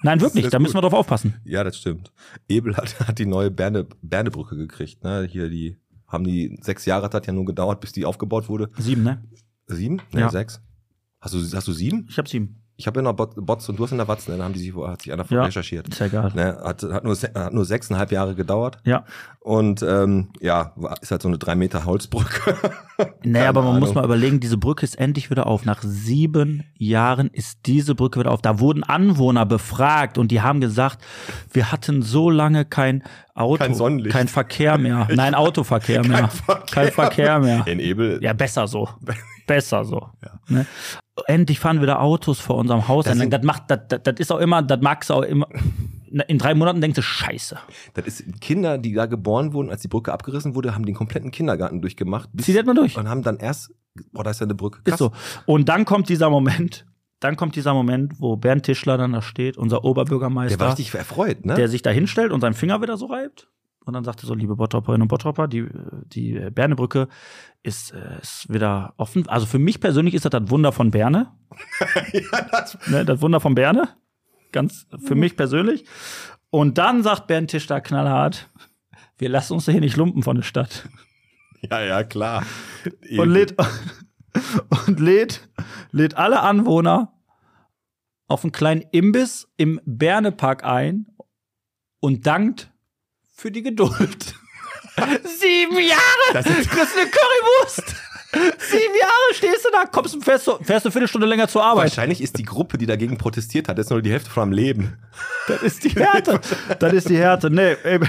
[0.02, 1.36] Nein, wirklich, da müssen wir drauf aufpassen.
[1.44, 2.12] Ja, das stimmt.
[2.48, 5.04] Ebel hat, hat die neue Berne, Bernebrücke gekriegt.
[5.04, 5.28] Ne?
[5.30, 5.78] Hier die
[6.08, 8.70] haben die sechs Jahre, das hat ja nur gedauert, bis die aufgebaut wurde.
[8.78, 9.24] Sieben, ne?
[9.68, 10.02] Sieben?
[10.14, 10.30] Nee, Ja.
[10.30, 10.62] sechs.
[11.20, 12.06] Hast du, hast du sieben?
[12.10, 12.62] Ich hab sieben.
[12.78, 14.38] Ich habe ja noch Bot- Bots und du hast in der Watz, ne?
[14.38, 15.44] Da haben die sich, hat sich einer Ja.
[15.44, 15.88] recherchiert.
[15.88, 16.32] Ist ja egal.
[16.36, 16.58] Ne?
[16.62, 18.80] Hat, hat, nur, hat nur sechseinhalb Jahre gedauert.
[18.84, 19.06] Ja.
[19.40, 22.56] Und ähm, ja, ist halt so eine drei Meter Holzbrücke.
[23.24, 24.02] Keine aber man muss Ahnung.
[24.02, 25.64] mal überlegen, diese Brücke ist endlich wieder auf.
[25.64, 28.42] Nach sieben Jahren ist diese Brücke wieder auf.
[28.42, 31.00] Da wurden Anwohner befragt und die haben gesagt,
[31.54, 33.04] wir hatten so lange kein
[33.36, 34.14] Auto, Kein Sonnenlicht.
[34.14, 35.08] kein Verkehr mehr.
[35.14, 36.30] Nein, Autoverkehr mehr.
[36.72, 37.66] Kein Verkehr mehr.
[37.68, 38.20] In Ebel.
[38.22, 38.90] Ja, besser so.
[39.48, 40.10] Besser so.
[40.50, 40.66] Ne?
[41.28, 43.06] Endlich fahren wieder Autos vor unserem Haus.
[43.06, 45.48] Das sind- das macht, das, das, das ist auch immer, das magst du auch immer.
[46.28, 47.58] In drei Monaten denkst du, Scheiße.
[47.94, 51.32] Das ist Kinder, die da geboren wurden, als die Brücke abgerissen wurde, haben den kompletten
[51.32, 52.30] Kindergarten durchgemacht.
[52.34, 52.98] bis- Zieh das mal durch.
[52.98, 53.72] Und haben dann erst,
[54.14, 54.80] boah, da ist ja eine Brücke.
[54.86, 55.12] Ist so.
[55.46, 56.86] Und dann kommt dieser Moment,
[57.22, 60.94] dann kommt dieser Moment, wo Bernd Tischler dann da steht, unser Oberbürgermeister, Der war richtig
[60.94, 61.56] erfreut, ne?
[61.56, 63.50] der sich da hinstellt und seinen Finger wieder so reibt.
[63.86, 65.68] Und dann sagte so, liebe Bottropperinnen und Bottropper, die,
[66.06, 67.08] die Bernebrücke
[67.62, 69.30] ist, äh, ist wieder offen.
[69.30, 71.32] Also für mich persönlich ist das das Wunder von Berne.
[72.12, 73.90] ja, das, Ne, das Wunder von Berne.
[74.52, 75.86] Ganz für mich persönlich.
[76.50, 78.50] Und dann sagt Bernd Tischler knallhart,
[79.18, 80.90] wir lassen uns hier nicht lumpen von der Stadt.
[81.70, 82.44] ja, ja, klar.
[83.18, 83.56] und lädt
[84.88, 85.48] und lädt,
[85.92, 87.14] lädt alle Anwohner
[88.28, 91.08] auf einen kleinen Imbiss im Bernepark ein
[92.00, 92.72] und dankt
[93.36, 94.36] für die Geduld.
[95.24, 96.34] Sieben Jahre!
[96.34, 97.96] Das ist eine Currywurst!
[98.36, 101.86] Sieben Jahre stehst du da, kommst und fährst, du- fährst eine Viertelstunde länger zur Arbeit.
[101.86, 104.98] Wahrscheinlich ist die Gruppe, die dagegen protestiert hat, jetzt nur die Hälfte von am Leben.
[105.48, 106.40] Das ist die Härte.
[106.80, 107.50] Das ist die Härte.
[107.50, 108.00] Nee, ey,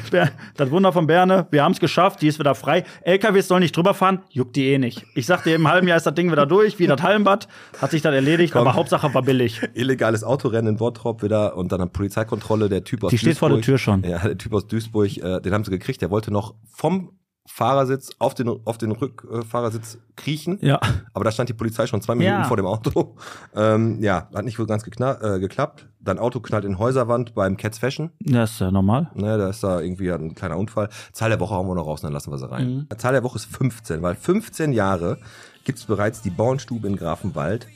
[0.57, 2.85] das Wunder von Berne, wir haben es geschafft, die ist wieder frei.
[3.03, 5.05] LKWs sollen nicht drüber fahren, juckt die eh nicht.
[5.15, 7.47] Ich sagte, im halben Jahr ist das Ding wieder durch, wie das Hallenbad,
[7.81, 8.63] hat sich dann erledigt, Komm.
[8.63, 9.61] aber Hauptsache war billig.
[9.75, 12.69] Illegales Autorennen in Bottrop wieder und dann eine Polizeikontrolle.
[12.69, 13.51] Der Typ aus Die steht Duisburg.
[13.51, 14.03] vor der Tür schon.
[14.03, 16.01] Ja, der Typ aus Duisburg, äh, den haben sie gekriegt.
[16.03, 17.11] Der wollte noch vom
[17.47, 20.59] Fahrersitz auf den, auf den Rückfahrersitz kriechen.
[20.61, 20.81] Ja.
[21.15, 22.45] Aber da stand die Polizei schon zwei Minuten Ja.
[22.45, 23.17] vor dem Auto.
[23.55, 25.87] Ähm, ja, hat nicht wohl ganz äh, geklappt.
[26.01, 28.11] Dann Auto knallt in Häuserwand beim Cats Fashion.
[28.21, 29.11] Das ist ja normal.
[29.15, 30.89] Ne, da ist da irgendwie ein kleiner Unfall.
[31.13, 32.87] Zahl der Woche hauen wir noch raus, dann lassen wir sie rein.
[32.91, 32.99] Mhm.
[32.99, 35.19] Zahl der Woche ist 15, weil 15 Jahre
[35.65, 37.67] gibt's bereits die Bauernstube in Grafenwald.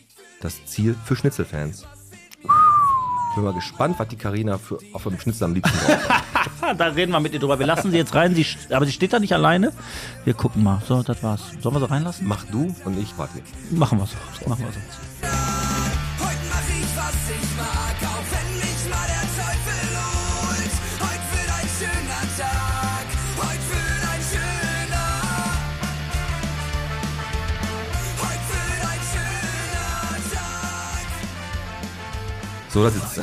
[0.41, 1.87] Das Ziel für Schnitzelfans.
[3.35, 6.25] Bin mal gespannt, was die Karina für auf dem Schnitzel am liebsten braucht.
[6.79, 7.59] Da reden wir mit ihr drüber.
[7.59, 9.73] Wir lassen sie jetzt rein, sie, aber sie steht da nicht alleine.
[10.25, 10.81] Wir gucken mal.
[10.87, 11.41] So, das war's.
[11.61, 12.29] Sollen wir sie reinlassen?
[12.29, 13.41] Mach du und ich warte.
[13.71, 14.17] Machen wir so.
[14.49, 14.81] Machen wir so.
[16.25, 17.50] Heute mach ich, was ich
[32.73, 33.23] So, da sitzt sie.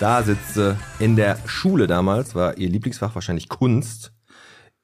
[0.00, 0.76] Da sitzt sie.
[1.00, 4.14] In der Schule damals war ihr Lieblingsfach wahrscheinlich Kunst.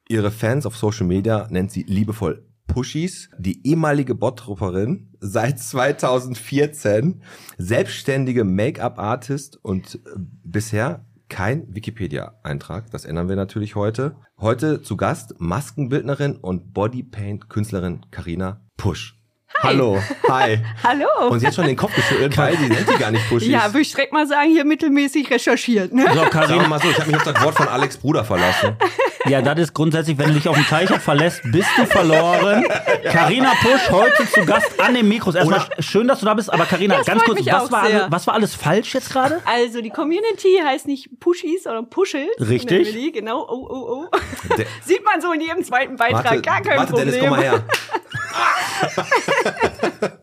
[0.07, 3.31] Ihre Fans auf Social Media nennt sie liebevoll Pushis.
[3.39, 7.23] Die ehemalige Bottropperin, seit 2014
[7.57, 9.99] selbstständige Make-up-Artist und äh,
[10.45, 12.91] bisher kein Wikipedia-Eintrag.
[12.91, 14.17] Das ändern wir natürlich heute.
[14.39, 19.22] Heute zu Gast Maskenbildnerin und Bodypaint-Künstlerin Karina Pusch.
[19.61, 20.59] Hallo, hi.
[20.83, 21.07] Hallo.
[21.31, 23.49] Und sie hat schon den Kopf geschüttelt, weil sie nennt die gar nicht Pushis.
[23.49, 25.93] ja, würde ich direkt mal sagen, hier mittelmäßig recherchiert.
[25.93, 26.03] Ne?
[26.03, 28.25] So, Sagen wir Karin, mal so, ich habe mich auf das Wort von Alex Bruder
[28.25, 28.77] verlassen.
[29.27, 32.65] ja, das ist grundsätzlich, wenn du dich auf den Teich verlässt, bist du verloren.
[33.05, 35.35] Karina Pusch heute zu Gast an dem Mikros.
[35.37, 38.27] Erstmal sch- schön, dass du da bist, aber Karina, ganz kurz, was war, alles, was
[38.27, 39.41] war alles falsch jetzt gerade?
[39.45, 42.31] Also die Community heißt nicht Pushis, sondern Puschels.
[42.41, 42.93] Richtig.
[42.93, 43.47] Die, genau.
[43.49, 44.57] Oh, oh, oh.
[44.57, 46.43] Der- Sieht man so in jedem zweiten Beitrag.
[46.43, 47.11] Gar kein warte Problem.
[47.11, 47.63] Dennis, komm mal her.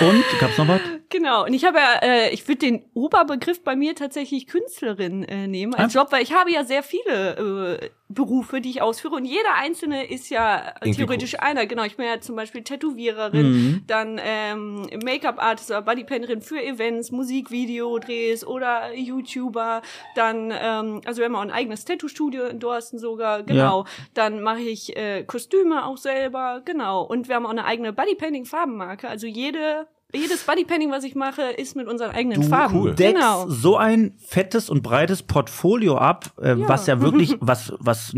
[0.00, 0.80] Und, gab's noch was?
[1.08, 1.44] Genau.
[1.44, 5.74] Und ich habe ja, äh, ich würde den Oberbegriff bei mir tatsächlich Künstlerin äh, nehmen
[5.74, 6.00] als Ah.
[6.00, 9.16] Job, weil ich habe ja sehr viele äh, Berufe, die ich ausführe.
[9.16, 11.66] Und jeder einzelne ist ja Irgendwie theoretisch einer.
[11.66, 13.82] Genau, ich bin ja zum Beispiel Tätowiererin, Mhm.
[13.86, 19.82] dann ähm, Make-up-Artist oder Bodypainterin für Events, Musikvideodrehs oder YouTuber.
[20.14, 23.84] Dann, ähm, also wir haben auch ein eigenes Tattoo-Studio in Dorsten sogar, genau.
[24.14, 27.02] Dann mache ich äh, Kostüme auch selber, genau.
[27.02, 29.08] Und wir haben auch eine eigene Bodypainting-Farbenmarke.
[29.08, 32.76] Also jede jedes Bodypainting, was ich mache, ist mit unseren eigenen Du Farben.
[32.80, 32.94] cool.
[32.94, 33.48] deckst Genau.
[33.48, 38.14] so ein fettes und breites Portfolio ab, äh, was ja wirklich, was, was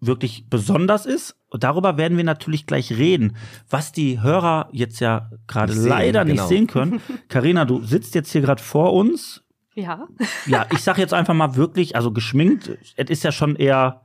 [0.00, 1.36] wirklich besonders ist.
[1.48, 3.36] Und darüber werden wir natürlich gleich reden.
[3.70, 6.46] Was die Hörer jetzt ja gerade Nicht leider nicht genau.
[6.48, 7.00] sehen können.
[7.28, 9.42] Karina, du sitzt jetzt hier gerade vor uns.
[9.74, 10.06] Ja.
[10.46, 14.02] Ja, ich sag jetzt einfach mal wirklich, also geschminkt, es ist ja schon eher,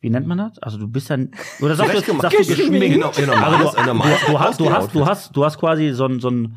[0.00, 0.58] wie nennt man das?
[0.58, 1.16] Also du bist ja,
[1.60, 2.94] oder sagst du, sagst du geschminkt?
[2.94, 5.44] Genau, in normales- Also du, in normales du, du, hast, du, hast, du, hast, du
[5.44, 6.56] hast quasi so ein, so ein,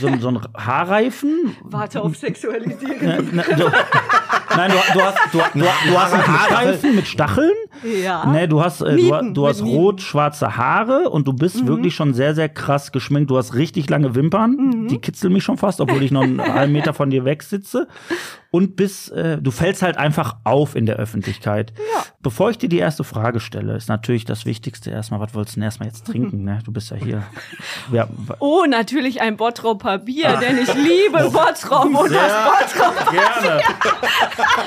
[0.00, 3.00] so ein, so ein Haarreifen, Warte auf Sexualisierung.
[3.00, 3.70] Ne, ne, du,
[4.56, 7.52] nein, du, du hast, du, du, du hast einen Haarreifen mit Stacheln.
[8.02, 8.26] Ja.
[8.26, 12.14] Ne, du hast, äh, du, Nieten, du hast rot-schwarze Haare und du bist wirklich schon
[12.14, 13.30] sehr, sehr krass geschminkt.
[13.30, 14.88] Du hast richtig lange Wimpern.
[14.88, 17.88] Die kitzeln mich schon fast, obwohl ich noch einen halben Meter von dir weg sitze.
[18.50, 21.72] Und bis, äh, du fällst halt einfach auf in der Öffentlichkeit.
[21.76, 22.04] Ja.
[22.22, 25.60] Bevor ich dir die erste Frage stelle, ist natürlich das Wichtigste erstmal, was wolltest du
[25.60, 26.44] denn erstmal jetzt trinken?
[26.44, 26.60] Ne?
[26.64, 27.24] Du bist ja hier.
[27.92, 28.06] Ja,
[28.38, 33.10] Oh, natürlich ein Bottroper Bier, denn ich liebe Bottrop und das Bottrop.
[33.10, 33.60] Gerne.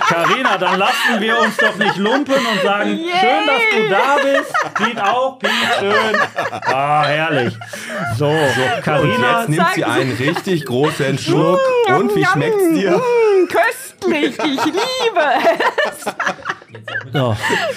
[0.08, 3.12] Carina, dann lassen wir uns doch nicht lumpen und sagen, Yay.
[3.20, 4.54] schön, dass du da bist.
[4.76, 5.50] Piet auch, Piet,
[5.80, 6.18] schön.
[6.66, 7.54] Ah, herrlich.
[8.18, 8.34] So,
[8.84, 11.60] Carina, Jetzt nimmt sie einen richtig großen Schluck.
[11.96, 12.92] Und wie schmeckt's dir?
[12.98, 15.26] Mm, köstlich, ich liebe
[15.90, 16.06] es.
[17.14, 17.36] so,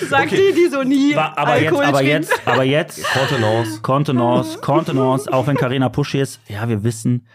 [0.08, 2.02] Sagt die, die so nie aber jetzt, aber trinkt.
[2.08, 3.80] jetzt, aber jetzt, Contenance.
[3.82, 6.40] Kontenance, Kontenance, auch wenn Carina pushy ist.
[6.48, 7.26] Ja, wir wissen,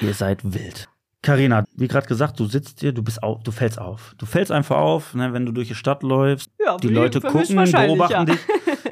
[0.00, 0.88] ihr seid wild.
[1.24, 4.14] Carina, wie gerade gesagt, du sitzt hier, du bist auf, du fällst auf.
[4.18, 6.50] Du fällst einfach auf, ne, wenn du durch die Stadt läufst.
[6.62, 8.24] Ja, die Leute gucken, beobachten ja.
[8.26, 8.38] dich.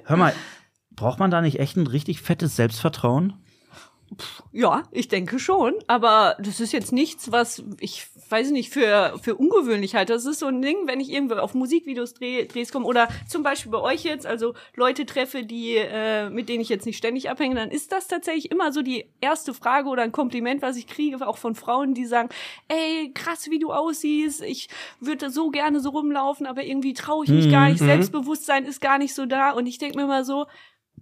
[0.07, 0.33] Hör mal,
[0.97, 3.35] braucht man da nicht echt ein richtig fettes Selbstvertrauen?
[4.53, 9.35] Ja, ich denke schon, aber das ist jetzt nichts, was ich weiß nicht für für
[9.35, 10.13] ungewöhnlich halte.
[10.13, 13.43] Das ist so ein Ding, wenn ich irgendwo auf Musikvideos dreh, Drehs komme oder zum
[13.43, 17.31] Beispiel bei euch jetzt, also Leute treffe, die äh, mit denen ich jetzt nicht ständig
[17.31, 20.87] abhänge, dann ist das tatsächlich immer so die erste Frage oder ein Kompliment, was ich
[20.87, 22.29] kriege, auch von Frauen, die sagen,
[22.69, 24.69] ey, krass, wie du aussiehst, ich
[25.01, 28.99] würde so gerne so rumlaufen, aber irgendwie traue ich mich gar nicht, Selbstbewusstsein ist gar
[28.99, 30.47] nicht so da und ich denke mir mal so,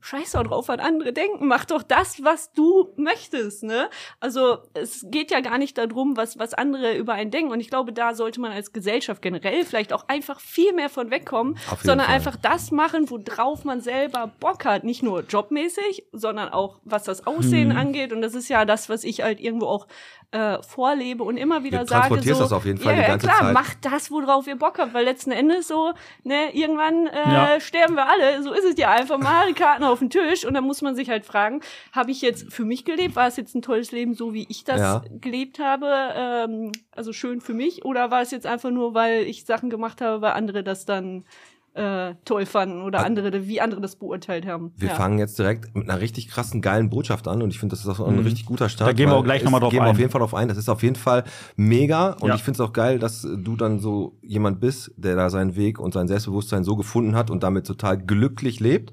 [0.01, 1.47] Scheiß doch drauf, was andere denken.
[1.47, 3.89] Mach doch das, was du möchtest, ne?
[4.19, 7.53] Also, es geht ja gar nicht darum, was, was andere über einen denken.
[7.53, 11.11] Und ich glaube, da sollte man als Gesellschaft generell vielleicht auch einfach viel mehr von
[11.11, 12.15] wegkommen, sondern Fall.
[12.17, 14.85] einfach das machen, worauf man selber Bock hat.
[14.85, 18.13] Nicht nur jobmäßig, sondern auch, was das Aussehen angeht.
[18.13, 19.87] Und das ist ja das, was ich halt irgendwo auch
[20.33, 22.03] äh, vorlebe und immer wieder Du sage.
[22.03, 23.53] transportierst So, das auf jeden Fall ja, die ganze klar, Zeit.
[23.55, 27.61] macht das, worauf ihr Bock habt, weil letzten Endes so, ne, irgendwann äh, Ja.
[27.61, 28.41] sterben wir alle.
[28.43, 29.53] So ist es ja einfach mal.
[29.55, 31.61] Karten auf den Tisch und dann muss man sich halt fragen,
[31.92, 33.16] habe ich jetzt für mich gelebt?
[33.16, 35.03] War es jetzt ein tolles Leben, so wie ich das Ja.
[35.20, 35.87] gelebt habe?
[36.14, 37.85] Ähm, also schön für mich?
[37.85, 41.24] Oder war es jetzt einfach nur, weil ich Sachen gemacht habe, weil andere das dann
[41.72, 44.72] äh, toll fanden oder andere, wie andere das beurteilt haben?
[44.76, 44.94] Wir ja.
[44.96, 47.88] fangen jetzt direkt mit einer richtig krassen, geilen Botschaft an und ich finde, das ist
[47.88, 48.88] auch ein richtig guter Start.
[48.88, 49.90] Da gehen wir auch gleich es- noch mal drauf gehen wir ein.
[49.92, 50.48] auf jeden Fall drauf ein.
[50.48, 51.22] Das ist auf jeden Fall
[51.57, 52.35] mega und Ja.
[52.35, 55.79] ich finde es auch geil, dass du dann so jemand bist, der da seinen Weg
[55.79, 58.92] und sein Selbstbewusstsein so gefunden hat und damit total glücklich lebt.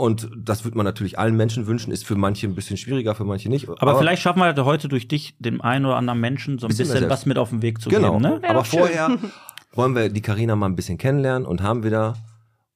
[0.00, 3.24] Und das würde man natürlich allen Menschen wünschen, ist für manche ein bisschen schwieriger, für
[3.24, 3.68] manche nicht.
[3.68, 6.88] Aber, vielleicht schaffen wir heute durch dich dem einen oder anderen Menschen so ein Bisschen
[6.88, 8.12] bisschen, was mit auf den Weg zu Genau.
[8.12, 8.22] geben.
[8.22, 8.40] Ne?
[8.40, 9.18] Wär Aber vorher
[9.74, 12.14] wollen wir die Karina mal ein bisschen kennenlernen und haben wieder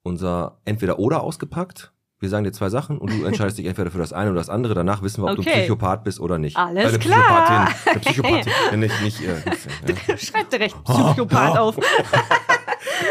[0.02, 1.92] unser Entweder-Oder ausgepackt.
[2.20, 4.50] Wir sagen dir zwei Sachen und du entscheidest dich entweder für das eine oder das
[4.50, 4.74] andere.
[4.74, 5.60] Danach wissen wir, ob du Okay.
[5.60, 6.58] Psychopath bist oder nicht.
[6.58, 7.70] Alles eine klar.
[7.70, 7.90] Psychopathin.
[7.90, 8.00] Eine
[8.44, 8.52] Psychopathin.
[8.70, 10.16] Ja, nicht, nicht, äh, nicht, ja.
[10.18, 11.78] Schreibt direkt Psychopath auf.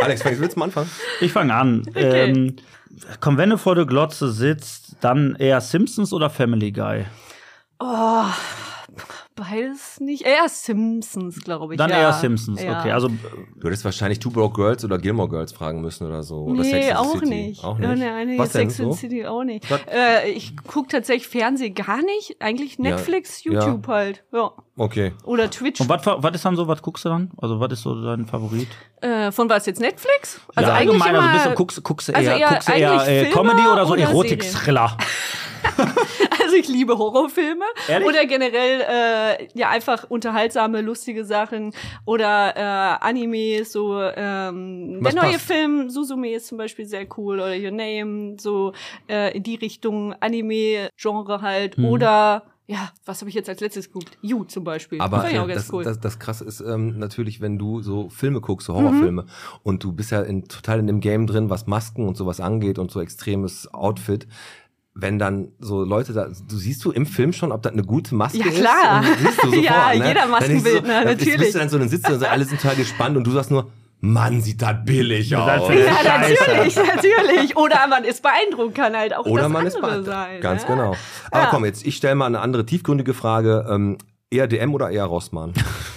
[0.03, 0.89] Alex, fängst willst du mal anfangen?
[1.19, 1.83] Ich fange an.
[1.95, 2.55] Ähm,
[3.19, 7.05] komm, wenn du vor der Glotze sitzt, dann eher Simpsons oder Family Guy?
[7.79, 8.25] Oh,
[9.35, 10.23] beides nicht.
[10.25, 11.77] Eher Simpsons, glaube ich.
[11.77, 11.97] Dann ja.
[11.97, 12.79] eher Simpsons, Ja.
[12.79, 12.91] okay.
[12.91, 16.37] Also Du hättest wahrscheinlich Two Broke Girls oder Gilmore Girls fragen müssen oder so.
[16.43, 17.25] Oder Sex Nee, and the auch City.
[17.29, 17.63] nicht.
[17.63, 17.99] Auch Ja, nicht.
[18.03, 18.97] nee, nee, Was denn Sex and so?
[18.99, 19.65] City auch nicht.
[19.91, 22.35] Äh, ich gucke tatsächlich Fernsehen gar nicht.
[22.39, 23.53] Eigentlich Netflix, ja.
[23.53, 24.23] YouTube halt.
[24.31, 24.51] Ja.
[24.75, 25.13] Okay.
[25.23, 25.79] Oder Twitch.
[25.81, 27.31] und was was ist dann so, was guckst du dann?
[27.37, 28.67] Also was ist so dein Favorit?
[29.01, 30.41] Äh, von was jetzt Netflix?
[30.55, 32.69] Also ja, eigentlich allgemein, immer, also bist du, guckst, guckst du also eher, eher guckst
[32.69, 34.97] eher äh, Comedy oder so Erotik-Thriller?
[36.53, 38.07] Also ich liebe Horrorfilme Ehrlich?
[38.07, 41.73] oder generell äh, ja einfach unterhaltsame, lustige Sachen
[42.05, 45.45] oder äh, Animes, so ähm, Was der neue passt?
[45.45, 48.73] Film Suzume ist zum Beispiel sehr cool oder Your Name, so
[49.09, 51.85] äh, in die Richtung Anime-Genre halt Mhm.
[51.85, 54.17] oder ja, was habe ich jetzt als letztes geguckt?
[54.21, 55.01] You zum Beispiel.
[55.01, 55.83] Aber ganz das, cool.
[55.83, 59.27] das, das krasse ist ähm, natürlich, wenn du so Filme guckst, so Horrorfilme, Mhm.
[59.63, 62.79] und du bist ja in, total in dem Game drin, was Masken und sowas angeht
[62.79, 64.27] und so extremes Outfit.
[64.95, 68.13] Wenn dann so Leute da, du siehst du im Film schon, ob das eine gute
[68.13, 68.57] Maske Ja, ist.
[68.59, 68.99] klar.
[68.99, 70.07] Und siehst du sofort, Ja, ne?
[70.07, 71.51] jeder Maskenbildner, so, Jetzt bist natürlich.
[71.53, 73.49] du dann so, dann sitzt du und so, alle sind total gespannt und du sagst
[73.49, 75.47] nur, Mann, sieht das billig aus.
[75.47, 76.43] Das ja, Scheiße.
[76.43, 77.55] natürlich, natürlich.
[77.57, 80.13] Oder man ist beeindruckt, kann halt auch Oder das man ist andere beeindruckt.
[80.13, 80.41] sein.
[80.41, 80.67] Ganz ja?
[80.67, 80.95] genau.
[81.31, 81.47] Aber Ja.
[81.49, 83.65] komm, jetzt, ich stelle mal eine andere tiefgründige Frage.
[83.69, 83.97] Ähm,
[84.29, 85.53] eher DM oder eher Rossmann?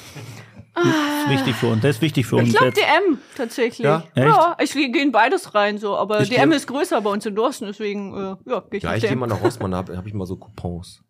[0.76, 1.82] Das ist wichtig für uns.
[1.82, 2.72] Das ist wichtig für uns Ich glaube.
[2.72, 3.84] DM tatsächlich.
[3.84, 4.04] Ja?
[4.14, 7.34] Ja, ich gehe in beides rein so, aber Ich DM ist größer bei uns in
[7.34, 10.06] Dorsten, deswegen äh, ja, gehe ich Ja, ich gehe mal nach Rossmann, da habe hab
[10.06, 11.02] ich mal so Coupons.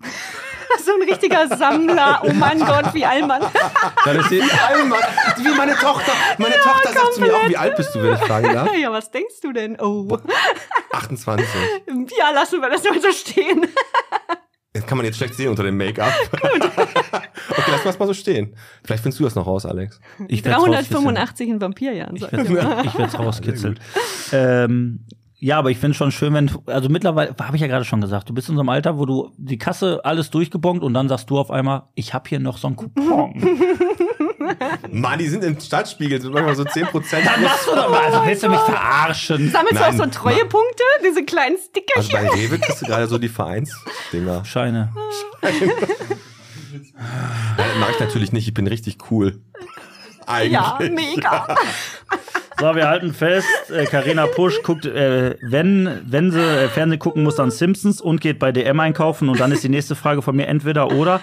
[0.84, 2.22] so ein richtiger Sammler.
[2.24, 3.42] Oh mein Gott, wie Allmann.
[4.04, 6.12] Das ist die, wie meine Tochter.
[6.38, 8.74] Meine Tochter sagt zu mir auch, wie alt bist du, wenn ich fragen darf?
[8.80, 9.78] ja, was denkst du denn?
[9.80, 10.18] Oh.
[10.92, 11.46] 28.
[12.18, 13.66] Ja, lassen wir das mal so stehen.
[14.72, 16.12] Das kann man jetzt schlecht sehen unter dem Make-up.
[17.50, 18.54] okay, lass mal so stehen.
[18.84, 20.00] Vielleicht findest du das noch raus, Alex.
[20.28, 21.14] Ich werd's rauskitzeln.
[21.14, 22.14] 385 in Vampirjahren.
[22.14, 23.80] Ich sag werde ich ich werd's rauskitzeln.
[24.32, 25.04] Ähm,
[25.40, 28.28] ja, aber ich finde schon schön, wenn, also mittlerweile, habe ich ja gerade schon gesagt,
[28.28, 31.30] du bist in so einem Alter, wo du die Kasse alles durchgebongt und dann sagst
[31.30, 33.34] du auf einmal, ich habe hier noch so einen Coupon.
[34.92, 36.84] Mann, die sind im Stadtspiegel, sind manchmal so 10%.
[37.24, 39.50] Dann machst du doch mal, also willst du mich verarschen?
[39.50, 40.82] Sammelst du auch Nein, so Treuepunkte?
[41.06, 42.12] Diese kleinen Also Stickerchen?
[42.12, 44.44] bei Rewe kriegst du gerade so die Vereinsdinger.
[44.44, 44.92] Scheine.
[47.56, 49.40] Nein, mag ich natürlich nicht, ich bin richtig cool.
[50.26, 50.52] Eigentlich.
[50.52, 51.56] ja, mega.
[52.60, 57.22] So, wir halten fest, äh, Carina Pusch guckt, äh, wenn, wenn sie äh, Fernsehen gucken
[57.22, 59.30] muss, dann Simpsons und geht bei DM einkaufen.
[59.30, 61.20] Und dann ist die nächste Frage von mir entweder oder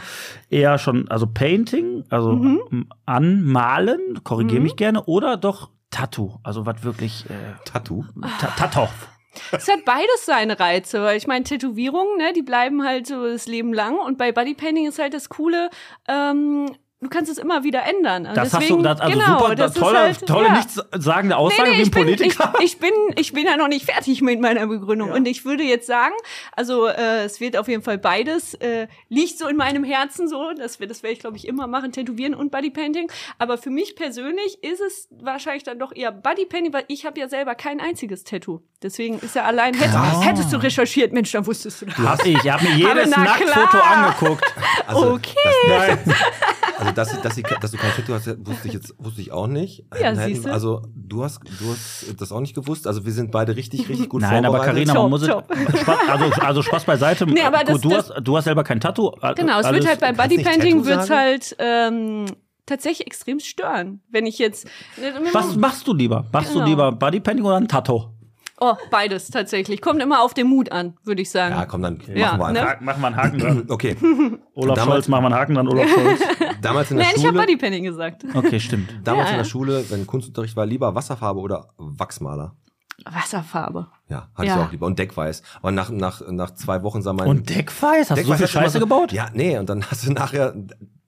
[0.50, 2.88] eher schon, also Painting, also Mhm.
[3.06, 7.34] anmalen, korrigiere mich gerne, oder doch Tattoo, also was wirklich äh,
[7.66, 8.04] Tattoo.
[8.40, 8.88] Ta Tattoo.
[9.52, 13.46] Es hat beides seine Reize, weil ich meine, Tätowierungen, ne, die bleiben halt so das
[13.48, 15.70] Leben lang und bei Bodypainting ist halt das Coole,
[16.08, 18.26] ähm, du kannst es immer wieder ändern.
[18.26, 20.54] Und Das deswegen, hast du, das, also genau, super, das ist tolle, halt, tolle ja.
[20.54, 22.54] nichtssagende Aussage Nee, nee, wie ein ich bin, ich, Politiker.
[22.64, 25.12] ich bin, ich bin ja noch nicht fertig mit meiner Begründung.
[25.12, 26.16] Und ich würde jetzt sagen,
[26.56, 30.52] also äh, es wird auf jeden Fall beides, äh, liegt so in meinem Herzen so,
[30.58, 33.12] das, das werde ich, glaube ich, immer machen, Tätowieren und Bodypainting.
[33.38, 37.30] Aber für mich persönlich ist es wahrscheinlich dann doch eher Bodypainting, weil ich habe ja
[37.30, 38.62] selber kein einziges Tattoo.
[38.82, 41.98] Deswegen ist ja allein, hättest, hättest du recherchiert, Mensch, dann wusstest du das.
[41.98, 44.44] Hab ich, ich habe mir jedes na Nacktfoto angeguckt.
[44.88, 45.34] Also, Okay.
[45.68, 49.32] Das, also, dass, dass, sie, dass du kein Tattoo hast, wusste ich jetzt wusste ich
[49.32, 49.86] auch nicht.
[50.02, 50.52] Ja, siehste.
[50.52, 52.88] Also, du hast, du hast das auch nicht gewusst.
[52.88, 54.88] Also, wir sind beide richtig, richtig gut Nein, aber vorbereitet.
[54.88, 55.28] Carina, man muss es,
[55.82, 57.26] Spaß, also, also Spaß beiseite.
[57.28, 59.12] Nee, aber das- du, das- hast, du hast selber kein Tattoo.
[59.36, 62.26] Genau, es Alles- wird halt beim Bodypainting wird's halt ähm,
[62.66, 64.02] tatsächlich extrem stören.
[64.10, 64.68] Wenn ich jetzt.
[65.34, 66.26] Was machst du lieber?
[66.32, 66.64] Machst Genau.
[66.66, 68.06] du lieber Bodypainting oder ein Tattoo?
[68.60, 69.82] Oh, beides tatsächlich.
[69.82, 71.54] Kommt immer auf den Mut an, würde ich sagen.
[71.56, 72.68] Ja, komm, dann Ja, machen wir ne?
[72.68, 72.82] einfach.
[72.82, 73.64] Machen wir einen Haken dran.
[73.70, 73.96] Okay.
[74.56, 76.20] Olaf Damals- Scholz, machen wir einen Haken dran, Olaf Scholz.
[76.62, 78.26] Damals in der Nein, ich habe Schule, Bodypainting gesagt.
[78.34, 78.90] Okay, stimmt.
[79.04, 79.50] damals Ja, in der ja.
[79.50, 82.56] Schule, wenn Kunstunterricht war, lieber Wasserfarbe oder Wachsmaler.
[83.06, 83.88] Wasserfarbe.
[84.10, 84.56] Ja, hatte Ja.
[84.56, 84.88] ich auch lieber.
[84.88, 85.44] Und Deckweiß.
[85.62, 87.28] Aber nach, nach, nach zwei Wochen sah mein.
[87.28, 88.10] Und Deckweiß?
[88.10, 89.12] Hast du so Deckweiß viel Scheiße gebaut?
[89.12, 90.56] Ja, nee, und dann hast du nachher.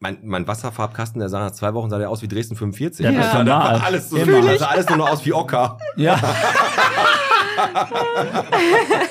[0.02, 3.04] Mein, mein Wasserfarbkasten, der sah nach zwei Wochen sah der aus wie Dresden 45.
[3.06, 3.68] Ja, das ist sah normal.
[3.74, 5.78] einfach alles so, das sah alles nur noch aus wie Ocker.
[5.98, 6.18] Ja.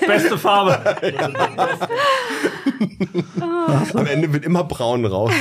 [0.06, 0.78] Beste Farbe.
[3.94, 5.32] Am Ende wird immer braun raus.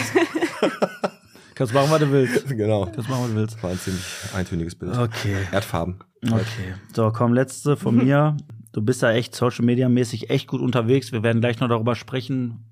[1.55, 2.47] Kannst machen, was du willst.
[2.49, 2.85] genau.
[2.85, 3.63] Kannst machen, was du willst.
[3.63, 4.03] War ein ziemlich
[4.35, 4.95] eintöniges Bild.
[4.97, 5.35] Okay.
[5.51, 5.99] Erdfarben.
[6.25, 6.75] Okay.
[6.95, 8.37] So, komm, letzte von mir.
[8.73, 11.11] Du bist ja echt Social Media mäßig echt gut unterwegs.
[11.11, 12.65] Wir werden gleich noch darüber sprechen,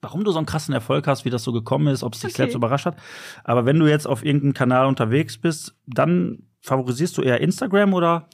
[0.00, 2.30] warum du so einen krassen Erfolg hast, wie das so gekommen ist, ob es dich
[2.30, 2.36] Okay.
[2.38, 2.96] selbst überrascht hat.
[3.44, 8.26] Aber wenn du jetzt auf irgendeinem Kanal unterwegs bist, dann favorisierst du eher Instagram oder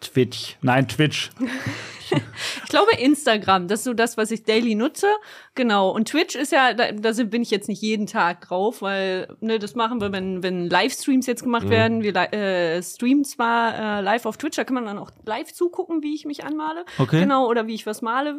[0.00, 0.56] Twitch?
[0.62, 1.30] Nein, Twitch.
[2.10, 5.08] Ich glaube Instagram, das ist so das, was ich daily nutze.
[5.56, 5.90] Genau.
[5.90, 9.58] Und Twitch ist ja, da, da bin ich jetzt nicht jeden Tag drauf, weil ne,
[9.58, 12.02] das machen wir, wenn, wenn Livestreams jetzt gemacht werden.
[12.02, 16.02] Wir äh, streamen zwar äh, live auf Twitch, da kann man dann auch live zugucken,
[16.02, 16.84] wie ich mich anmale.
[16.98, 17.20] Okay.
[17.20, 18.36] Genau, oder wie ich was male.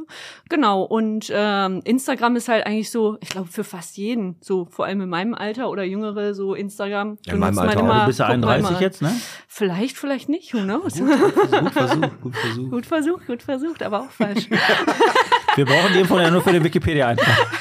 [0.47, 0.83] Genau.
[0.83, 5.01] Und ähm, Instagram ist halt eigentlich so, ich glaube, für fast jeden, so vor allem
[5.01, 7.17] in meinem Alter oder Jüngere, so Instagram.
[7.25, 8.81] Ja, in meinem man Alter immer, du bist ja guckt man 31 immer.
[8.81, 9.11] jetzt, ne?
[9.47, 10.93] Vielleicht, vielleicht nicht, who knows?
[10.93, 12.69] Gut versucht, gut versucht.
[12.71, 14.47] gut versucht, gut versucht, aber auch falsch.
[15.57, 16.61] Wir brauchen die Info ja nur für den
[17.15, 17.47] Wikipedia-Eintrag.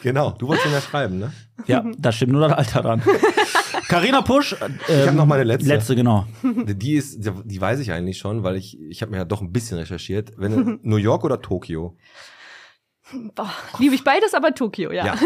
[0.00, 1.32] Genau, du wolltest ihn ja schreiben, ne?
[1.66, 3.02] Ja, da stimmt nur das Alter dran.
[3.88, 4.54] Carina Pusch.
[4.62, 5.68] Ähm, Ich hab noch meine letzte.
[5.68, 6.24] Letzte, genau.
[6.44, 9.50] Die ist, die weiß ich eigentlich schon, weil ich, ich habe mir ja doch ein
[9.52, 10.34] bisschen recherchiert.
[10.36, 11.96] Wenn New York oder Tokio?
[13.34, 15.04] Boah, liebe ich beides, aber Tokio, ja.
[15.04, 15.16] Ja.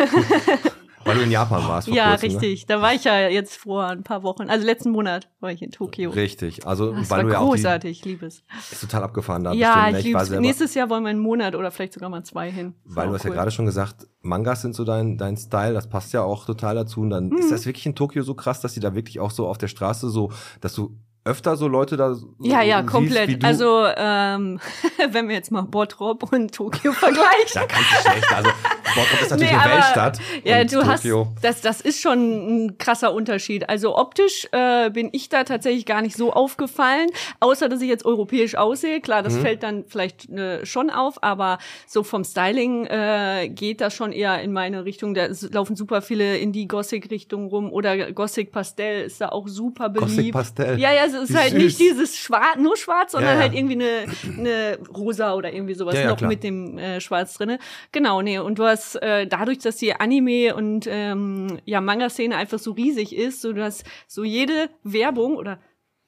[1.05, 2.41] Weil du in Japan warst vor Ja, kurzem, ne?
[2.41, 2.67] richtig.
[2.67, 5.71] Da war ich ja jetzt vor ein paar Wochen, also letzten Monat war ich in
[5.71, 6.11] Tokio.
[6.11, 6.67] Richtig.
[6.67, 8.45] Also, Das weil war du ja auch die, großartig, ich liebe es.
[8.71, 9.99] ist total abgefahren da Ja, bestimmt, ne?
[9.99, 12.75] ich liebe Nächstes Jahr wollen wir einen Monat oder vielleicht sogar mal zwei hin.
[12.85, 13.37] Weil du hast ja cool.
[13.37, 17.01] gerade schon gesagt, Mangas sind so dein, dein Style, das passt ja auch total dazu.
[17.01, 17.39] Und dann Mhm.
[17.39, 19.69] ist das wirklich in Tokio so krass, dass die da wirklich auch so auf der
[19.69, 23.45] Straße so, dass du öfter so Leute da so Ja, ja, komplett.
[23.45, 24.59] Also, ähm,
[25.11, 27.27] wenn wir jetzt mal Bottrop und Tokio vergleichen.
[27.55, 28.33] da kannst du schlecht.
[28.35, 28.51] Also
[28.95, 30.19] Bottrop ist natürlich Nee, eine aber- Weltstadt.
[30.45, 31.29] Ja, und du hast, Tokio.
[31.41, 33.69] das, das ist schon ein krasser Unterschied.
[33.69, 37.09] Also optisch äh, bin ich da tatsächlich gar nicht so aufgefallen,
[37.41, 39.01] außer dass ich jetzt europäisch aussehe.
[39.01, 39.25] Klar, Mhm.
[39.25, 44.11] das fällt dann vielleicht äh, schon auf, aber so vom Styling äh, geht das schon
[44.13, 45.15] eher in meine Richtung.
[45.15, 50.11] Da laufen super viele in die Gothic-Richtung rum oder Gothic-Pastell ist da auch super beliebt.
[50.17, 50.79] Gothic Pastell.
[50.81, 51.63] Ja, ja, es ist halt süß.
[51.63, 53.41] nicht dieses schwarz, nur schwarz, sondern Ja, ja.
[53.43, 54.07] halt irgendwie eine,
[54.39, 56.29] eine rosa oder irgendwie sowas ja, noch klar.
[56.29, 57.59] mit dem äh, Schwarz drinne.
[57.93, 62.59] Genau, nee, und du hast äh, dadurch, dass die Anime und ähm, ja Manga-Szene einfach
[62.59, 65.59] so riesig ist, so du hast so jede Werbung oder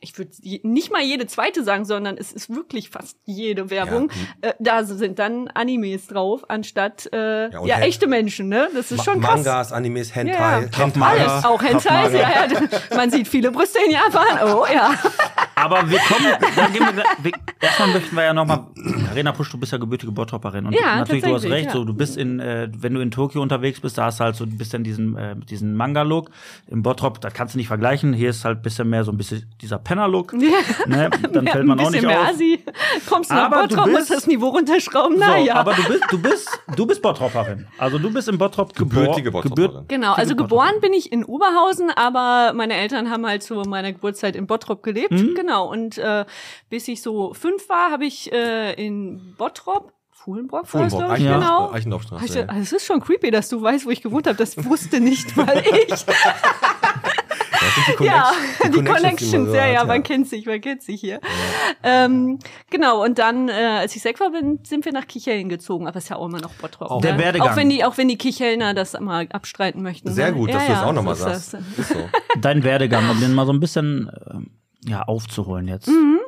[0.05, 0.31] ich würde
[0.63, 4.11] nicht mal jede zweite sagen, sondern es ist wirklich fast jede Werbung.
[4.43, 8.69] Äh, da sind dann Animes drauf, anstatt äh, Ja, ja, echte Menschen, ne?
[8.75, 9.45] Das ist schon krass.
[9.45, 10.79] Mangas, Animes, Hentai, Ja, ja.
[10.79, 11.07] Hentai.
[11.07, 12.97] Alles, auch Hentai, ja, ja.
[12.97, 14.39] Man sieht viele Brüste in Japan.
[14.43, 14.95] Oh ja.
[15.57, 18.65] Aber wir kommen, dann gehen wir, wir erstmal möchten wir ja nochmal,
[19.11, 20.67] Arena Push, du bist ja gebürtige Bottropperin.
[20.67, 21.73] Und Ja, natürlich, du hast recht, ja.
[21.73, 24.37] so, du bist in, äh, wenn du in Tokio unterwegs bist, da hast du halt
[24.37, 26.31] so ein bisschen diesen, äh, diesen Manga-Look.
[26.69, 28.13] Im Bottrop, da kannst du nicht vergleichen.
[28.13, 30.33] Hier ist halt ein bisschen mehr so ein bisschen dieser Penner-Look.
[30.33, 30.49] Ne?
[31.33, 32.29] Dann Ja, fällt man ein auch nicht bisschen mehr auf.
[32.31, 32.65] Asi.
[33.09, 35.19] Kommst du nach Aber du Bottrop, bist- musst das Niveau runterschrauben.
[35.19, 35.55] So, Na ja.
[35.57, 37.67] Aber du bist, du bist, du bist Bottropperin.
[37.79, 39.03] Also du bist in Bottrop geboren.
[39.05, 39.85] Gebürtige Bottroperin.
[39.89, 44.35] Genau, also geboren bin ich in Oberhausen, aber meine Eltern haben halt zu meiner Geburtszeit
[44.37, 45.13] in Bottrop gelebt.
[45.13, 45.35] Mhm.
[45.35, 46.25] Genau, und äh,
[46.71, 51.71] bis ich so fünf war, habe ich äh, in Bottrop, Fuhlenbrock, Fuhlenbrock, Eichendorf- genau.
[51.73, 52.47] Eichendorfstraße, Ich, ja.
[52.47, 54.39] also es ist schon creepy, dass du weißt, wo ich gewohnt habe.
[54.39, 56.05] Das wusste nicht mal ich.
[57.99, 60.83] Die, ja, Connection- die, die Connections, so ja, hat, ja, man kennt sich, man kennt
[60.83, 61.21] sich hier.
[61.83, 62.39] Ähm,
[62.71, 65.99] genau, und dann, äh, als ich sechs war, bin, sind wir nach Kichellen gezogen, aber
[65.99, 66.91] ist ja auch immer noch Bottrop.
[66.91, 67.01] Auch.
[67.03, 67.09] ne?
[67.09, 67.51] Der Werdegang.
[67.51, 70.11] Auch wenn die, auch wenn die Kichelner das mal abstreiten möchten.
[70.13, 70.37] Sehr ne?
[70.37, 71.51] gut, ja, dass du das ja, auch nochmal so sagst.
[71.51, 71.59] so.
[72.41, 74.51] Dein Werdegang, um den mal so ein bisschen ähm,
[74.89, 75.89] ja, aufzuholen jetzt.
[75.89, 76.21] Mhm.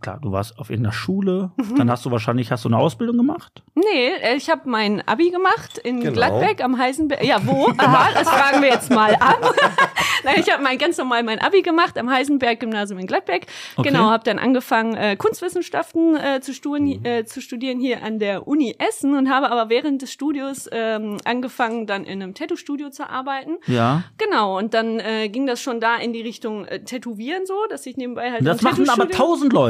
[0.00, 3.62] Klar, du warst auf irgendeiner Schule, dann hast du wahrscheinlich hast du eine Ausbildung gemacht.
[3.74, 6.12] Nee, ich habe mein Abi gemacht in Genau.
[6.12, 7.24] Gladbeck am Heisenberg.
[7.24, 7.68] Ja, wo?
[7.78, 9.54] Aha, das fragen wir jetzt mal ab.
[10.24, 13.46] Nein, ich habe mein ganz normal mein Abi gemacht am Heisenberg-Gymnasium in Gladbeck.
[13.76, 13.88] Okay.
[13.88, 16.54] Genau, habe dann angefangen äh, Kunstwissenschaften äh, zu, Mhm.
[16.54, 20.68] studieren, äh, zu studieren hier an der Uni Essen und habe aber während des Studios
[20.72, 23.56] ähm, angefangen, dann in einem Tattoo-Studio zu arbeiten.
[23.66, 24.02] Ja.
[24.18, 27.86] Genau, und dann äh, ging das schon da in die Richtung äh, Tätowieren so, dass
[27.86, 29.69] ich nebenbei halt Das machen aber tausend Leute.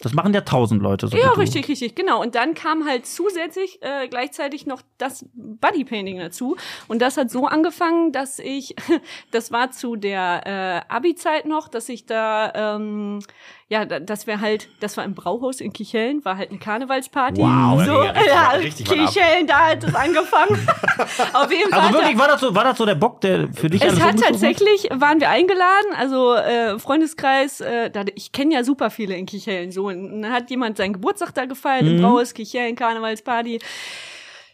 [0.00, 1.16] Das machen ja tausend Leute so.
[1.16, 1.22] Mhm.
[1.22, 2.20] ja, richtig, richtig, genau.
[2.20, 6.56] Und dann kam halt zusätzlich äh, gleichzeitig noch das Bodypainting dazu.
[6.86, 8.74] Und das hat so angefangen, dass ich,
[9.30, 13.20] das war zu der äh, Abi-Zeit noch, dass ich da, ähm,
[13.70, 17.40] ja, da- dass wir halt, das war im Brauhaus in Kichellen, war halt eine Karnevalsparty.
[17.42, 18.94] Wow, da so, ja richtig- ja, richtig ab.
[18.96, 20.68] Kichellen, da hat es angefangen.
[21.34, 21.80] Auf jeden Fall.
[21.80, 24.12] Also wirklich, war das so, war das so der Bock, der für dich es hat
[24.14, 29.14] umgezogen tatsächlich, waren wir eingeladen, also äh, Freundeskreis, äh, da, ich kenne ja super viele
[29.16, 29.86] in Kichellen so.
[29.88, 31.96] Und dann hat jemand seinen Geburtstag da gefeiert, Mhm.
[31.96, 33.58] im Brauhaus, Kichellen, Karnevalsparty.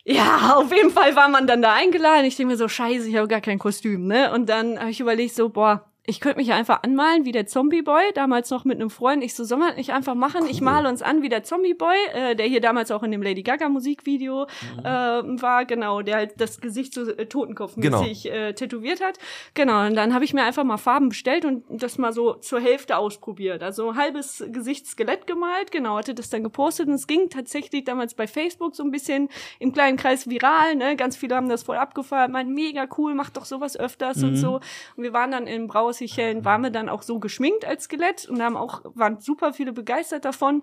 [0.07, 2.27] Ja, auf jeden Fall war man dann da eingeladen.
[2.27, 4.33] Ich denke mir so, scheiße, ich habe gar kein Kostüm, ne?
[4.33, 8.13] Und dann habe ich überlegt so, boah, ich könnte mich einfach anmalen wie der Zombie-Boy,
[8.15, 9.25] damals noch mit einem Freund.
[9.25, 10.47] Ich so, soll man nicht einfach machen?
[10.51, 13.43] Ich male uns an wie der Zombie-Boy, äh, der hier damals auch in dem Lady
[13.43, 14.79] Gaga-Musikvideo Mhm.
[14.81, 19.19] äh, war, genau, der halt das Gesicht so äh, totenkopfmäßig äh, tätowiert hat.
[19.55, 22.61] Genau, und dann habe ich mir einfach mal Farben bestellt und das mal so zur
[22.61, 23.63] Hälfte ausprobiert.
[23.63, 27.85] Also ein halbes Gesicht Skelett gemalt, genau, hatte das dann gepostet und es ging tatsächlich
[27.85, 30.97] damals bei Facebook so ein bisschen im kleinen Kreis viral, ne?
[30.97, 34.61] Ganz viele haben das voll abgefeiert, meinten, mega cool, mach doch sowas öfters und so.
[34.97, 35.47] Und wir waren dann
[35.95, 39.73] Brauersichellen, waren wir dann auch so geschminkt als Skelett und haben auch, waren super viele
[39.73, 40.63] begeistert davon.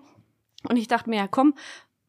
[0.68, 1.54] Und ich dachte mir, ja komm,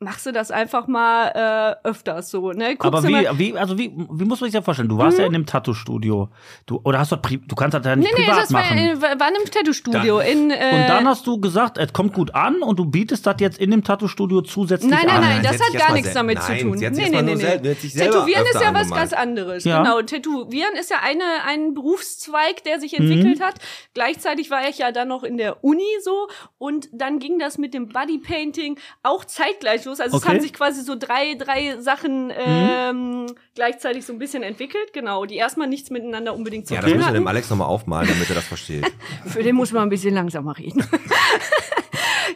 [0.04, 2.76] machst du das einfach mal äh, öfters so, ne?
[2.76, 4.90] Guckst Aber wie, mal, wie, also wie, wie muss man sich das vorstellen?
[4.90, 6.30] Du warst ja in dem Tattoo-Studio.
[6.66, 8.78] Du, oder hast du, du kannst das ja nicht Nee, nee, privat das war, machen.
[8.78, 10.20] in- war in einem Tattoo-Studio.
[10.20, 13.36] In, äh, und dann hast du gesagt, es kommt gut an und du bietest das
[13.40, 15.22] jetzt in dem Tattoo-Studio zusätzlich Nein, nein, an.
[15.22, 16.78] nein, Nein, das sie hat gar nichts damit sel- zu Nein, tun.
[16.78, 17.74] sie hat Nee, nee, nee, nee.
[17.74, 18.94] sie Tätowieren ist ja was angemalt.
[18.94, 19.64] ganz anderes.
[19.64, 19.82] Ja.
[19.84, 23.44] Genau, Tätowieren ist ja eine, ein Berufszweig, der sich entwickelt Mhm.
[23.44, 23.56] hat.
[23.94, 27.74] Gleichzeitig war ich ja dann noch in der Uni so und dann ging das mit
[27.74, 29.93] dem Bodypainting auch zeitgleich los.
[30.00, 30.34] Also es Okay.
[30.34, 34.94] haben sich quasi so drei, drei Sachen ähm, gleichzeitig so ein bisschen entwickelt.
[34.94, 37.68] Genau, die erstmal nichts miteinander unbedingt zu Ja, das tun müssen wir dem Alex nochmal
[37.68, 38.86] aufmalen, damit er das versteht.
[39.26, 40.84] Für den muss man ein bisschen langsamer reden.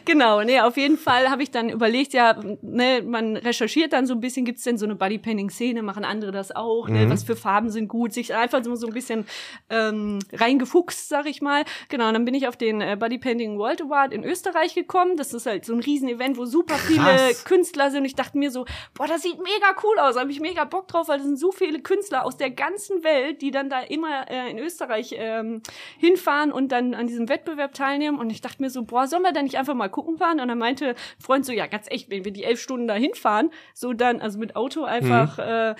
[0.08, 4.14] genau, nee, auf jeden Fall habe ich dann überlegt, ja, ne, man recherchiert dann so
[4.14, 7.70] ein bisschen, gibt's denn so eine Bodypainting-Szene, machen andere das auch, ne, was für Farben
[7.70, 9.26] sind gut, sich einfach so, so ein bisschen
[9.68, 11.64] ähm, reingefuchst, sag ich mal.
[11.90, 15.16] Genau, und dann bin ich auf den äh, Bodypainting World Award in Österreich gekommen.
[15.18, 17.44] Das ist halt so ein Riesen-Event, wo super viele Krass.
[17.44, 18.00] Künstler sind.
[18.00, 20.88] Und ich dachte mir so, boah, das sieht mega cool aus, habe ich mega Bock
[20.88, 24.30] drauf, weil es sind so viele Künstler aus der ganzen Welt, die dann da immer
[24.30, 25.60] äh, in Österreich ähm,
[25.98, 28.18] hinfahren und dann an diesem Wettbewerb teilnehmen.
[28.18, 30.40] Und ich dachte mir so, boah, sollen wir da nicht einfach mal gucken fahren?
[30.40, 32.94] Und dann meinte ein Freund so, ja, ganz echt, wenn wir die elf Stunden da
[32.94, 35.74] hinfahren, so dann, also mit Auto einfach äh,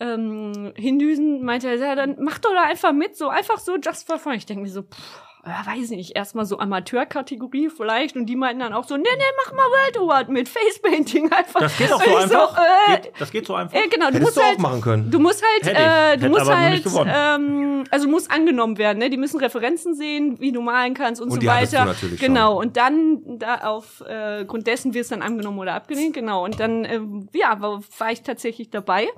[0.00, 4.06] ähm, hindüsen, meinte er, ja, dann mach doch da einfach mit, so einfach so just
[4.06, 4.34] for fun.
[4.34, 8.72] Ich denke mir so, pff, weiß nicht, erstmal so Amateurkategorie vielleicht und die meinten dann
[8.72, 11.60] auch so, nee, nee, mach mal World Award mit Facepainting einfach.
[11.60, 12.58] Das geht auch Und so einfach.
[12.88, 13.78] äh, geht, das geht so einfach.
[13.78, 15.10] äh, genau, du Hättest musst du auch halt, machen können.
[15.10, 15.72] Du musst halt, äh,
[16.18, 19.08] du Hätte musst halt, ähm, also musst angenommen werden, ne?
[19.08, 21.80] Die müssen Referenzen sehen, wie du malen kannst und, Und so weiter.
[21.80, 22.56] du natürlich genau.
[22.56, 22.66] schon.
[22.66, 26.14] Und dann da auf äh, dessen wird es dann angenommen oder abgelehnt.
[26.14, 26.44] Genau.
[26.44, 27.00] Und dann, äh,
[27.32, 29.08] ja, war, war ich tatsächlich dabei.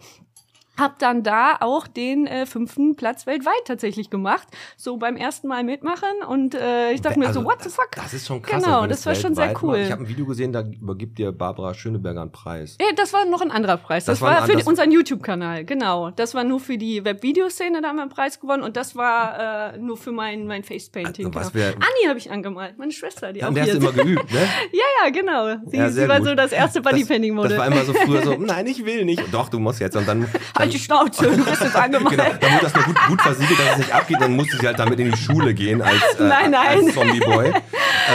[0.79, 4.49] Hab dann da auch den äh, fünften Platz weltweit tatsächlich gemacht.
[4.77, 7.75] So beim ersten Mal mitmachen und äh, ich dachte mir Also, so, what the das,
[7.75, 7.91] fuck?
[7.95, 8.62] Das ist schon krass.
[8.64, 9.73] Genau, das war schon sehr cool.
[9.77, 9.87] macht.
[9.87, 12.79] Ich habe ein Video gesehen, da übergibt dir Barbara Schöneberger einen Preis.
[12.81, 14.07] Ja, das war noch ein anderer Preis.
[14.07, 16.11] Das, Das war war für unseren YouTube-Kanal, genau.
[16.11, 19.75] Das war nur für die Webvideoszene, da haben wir einen Preis gewonnen und das war
[19.75, 21.27] äh, nur für mein, mein Facepainting.
[21.37, 21.64] Also, genau.
[21.66, 23.75] wir- Anni habe ich angemalt, meine Schwester, die Ja, auch hier ist.
[23.75, 24.39] immer geübt, ne?
[24.73, 25.61] Ja, ja, genau.
[25.66, 26.29] Sie, Ja, sie war gut.
[26.29, 27.51] so das erste Das, Bodypainting-Model.
[27.51, 29.23] das war immer so früher so, nein, ich will nicht.
[29.33, 29.97] Doch, du musst jetzt.
[29.97, 30.27] Und dann
[30.63, 32.11] halt die Schnauze, du bist jetzt angemalt.
[32.41, 34.79] Genau, wurde das nur gut, gut versiegelt, dass es nicht abgeht, dann musste sie halt
[34.79, 36.85] damit in die Schule gehen als, äh, Nein, nein.
[36.85, 37.53] als Zombie-Boy.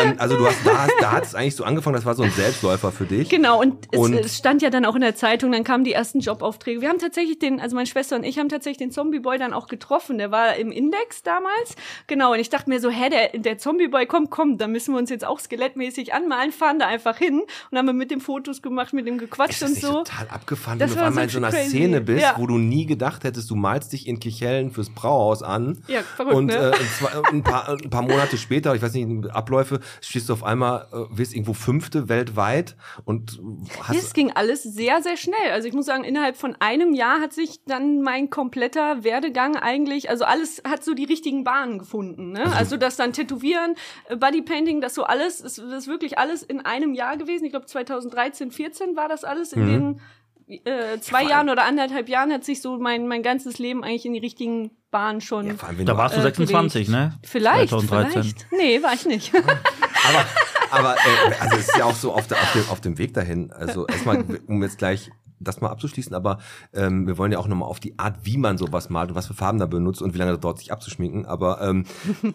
[0.03, 2.31] ähm, also du hast, da, da hat es eigentlich so angefangen, das war so ein
[2.31, 3.29] Selbstläufer für dich.
[3.29, 5.93] Genau, und, Und- es, es stand ja dann auch in der Zeitung, dann kamen die
[5.93, 6.81] ersten Jobaufträge.
[6.81, 9.67] Wir haben tatsächlich den, also meine Schwester und ich haben tatsächlich den Zombie-Boy dann auch
[9.67, 10.17] getroffen.
[10.17, 11.75] Der war im Index damals.
[12.07, 14.99] Genau, und ich dachte mir so, hä, der, der Zombie-Boy, komm, komm, da müssen wir
[14.99, 17.41] uns jetzt auch skelettmäßig anmalen, fahren da einfach hin.
[17.71, 20.03] Und haben wir mit dem Fotos gemacht, mit dem gequatscht und so.
[20.03, 21.69] total abgefahren, Das wenn du auf einmal in so so einer crazy.
[21.69, 22.35] Szene bist, Ja.
[22.37, 25.83] Wo du nie gedacht hättest, du malst dich in Kichellen fürs Brauhaus an.
[25.87, 26.71] Ja, verrückt, Und ne?
[26.71, 30.43] äh, zwei, ein, paar, ein paar Monate später, ich weiß nicht, Abläufe, stehst du auf
[30.43, 32.75] einmal, äh, wirst irgendwo Fünfte weltweit
[33.05, 33.39] und
[33.83, 35.51] hast Es ging alles sehr, sehr schnell.
[35.51, 40.09] Also ich muss sagen, innerhalb von einem Jahr hat sich dann mein kompletter Werdegang eigentlich,
[40.09, 42.31] also alles hat so die richtigen Bahnen gefunden.
[42.31, 42.43] Ne?
[42.55, 43.75] Also das dann Tätowieren,
[44.09, 47.45] äh, Bodypainting, das so alles, das ist wirklich alles in einem Jahr gewesen.
[47.45, 49.53] Ich glaube 2013, 14 war das alles.
[49.53, 50.01] In den
[50.47, 54.05] äh, zwei allem- Jahren oder anderthalb Jahren hat sich so mein, mein ganzes Leben eigentlich
[54.05, 55.47] in die richtigen Bahnen schon.
[55.47, 57.17] ja, vor allem, wenn Da warst du Äh, 26, ne?
[57.23, 58.23] Vielleicht, 2013.
[58.23, 58.47] vielleicht.
[58.51, 59.33] Nee, war ich nicht.
[59.35, 60.25] Aber,
[60.71, 63.13] aber äh, also es ist ja auch so auf, der, auf, dem, auf dem Weg
[63.13, 63.51] dahin.
[63.51, 66.39] Also erstmal, um jetzt gleich das mal abzuschließen, aber
[66.73, 69.27] ähm, wir wollen ja auch nochmal auf die Art, wie man sowas malt und was
[69.27, 71.25] für Farben da benutzt und wie lange das dauert, sich abzuschminken.
[71.27, 71.85] Aber ähm,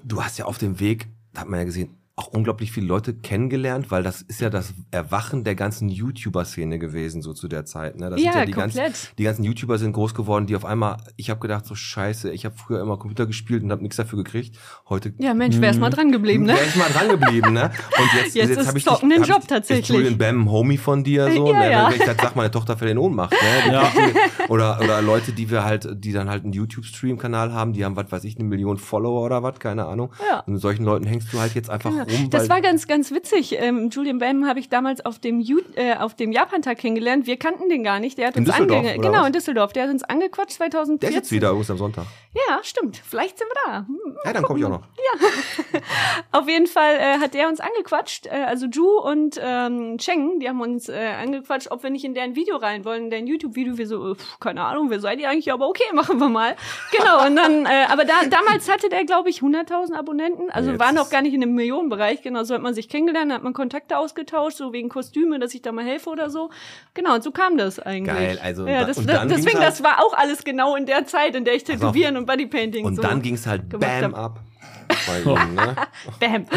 [0.05, 3.15] du hast ja auf dem Weg, da hat man ja gesehen, auch unglaublich viele Leute
[3.15, 7.99] kennengelernt, weil das ist ja das Erwachen der ganzen YouTuber-Szene gewesen, so zu der Zeit.
[7.99, 8.11] Ne?
[8.11, 8.85] Das Ja, sind ja die komplett.
[8.85, 12.31] ganzen, die ganzen YouTuber sind groß geworden, die auf einmal, ich habe gedacht, so scheiße,
[12.31, 14.59] ich habe früher immer Computer gespielt und habe nichts dafür gekriegt.
[14.91, 16.53] Heute Ja, Mensch, wär's mal dran geblieben, ne?
[16.53, 17.71] Wäre ich mal dran geblieben, ne?
[17.99, 19.89] Und jetzt, Jetzt ist hab ich Zocken dich- ein hab Job ich, tatsächlich.
[19.89, 21.51] Ist Julian Bam ein Homie von dir so?
[21.51, 21.71] Ja, ne?
[21.73, 21.89] ja.
[21.91, 23.73] Wenn ich dann sag, meine Tochter fällt in Ohnmacht, ne?
[23.73, 23.91] Ja.
[24.49, 28.13] Oder, oder Leute, die wir halt, die dann halt einen YouTube-Stream-Kanal haben, die haben, was
[28.13, 30.13] weiß ich, eine Million Follower oder was, keine Ahnung.
[30.31, 30.41] Ja.
[30.41, 32.17] Und mit solchen Leuten hängst du halt jetzt einfach Ja.
[32.17, 33.57] rum, Das war ganz, ganz witzig.
[33.59, 37.27] Ähm, Julian Bam habe ich damals auf dem, Ju äh, auf dem Japan-Tag kennengelernt.
[37.27, 38.19] Wir kannten den gar nicht.
[38.19, 39.27] Der hat In uns Düsseldorf, ange oder Genau, was?
[39.27, 39.73] in Düsseldorf.
[39.73, 40.99] Der hat uns angequatscht 2014.
[41.01, 42.05] der ist jetzt wieder übrigens am Sonntag.
[42.35, 43.01] Ja, stimmt.
[43.05, 43.79] Vielleicht sind wir da.
[43.87, 43.99] Hm.
[44.25, 44.83] Ja, dann komme ich auch noch.
[46.33, 50.49] Auf jeden Fall äh, hat der uns angequatscht, äh, also Ju und ähm, Cheng, die
[50.49, 53.77] haben uns äh, angequatscht, ob wir nicht in deren Video rein wollen, in deren YouTube-Video.
[53.79, 55.53] Wir so, äh, pf, keine Ahnung, wer seid ihr eigentlich?
[55.53, 56.57] Aber okay, machen wir mal.
[56.97, 60.81] Genau, und dann, äh, aber da, damals hatte der, glaube ich, 100.000 Abonnenten, also Jetzt
[60.81, 61.55] war noch gar nicht in dem
[61.97, 62.23] Millionenbereich.
[62.23, 65.63] Genau, so hat man sich kennengelernt, hat man Kontakte ausgetauscht, so wegen Kostüme, dass ich
[65.63, 66.51] da mal helfe oder so.
[66.95, 68.15] Genau, und so kam das eigentlich.
[68.15, 70.87] Geil, also ja, da- das, und das, deswegen, halt- das war auch alles genau in
[70.87, 71.65] der Zeit, in der ich.
[71.65, 74.41] Tätowieren und Bodypainting Und so dann ging's halt bam ab.
[75.07, 75.77] Bei ihm, ne?
[76.21, 76.47] Bam.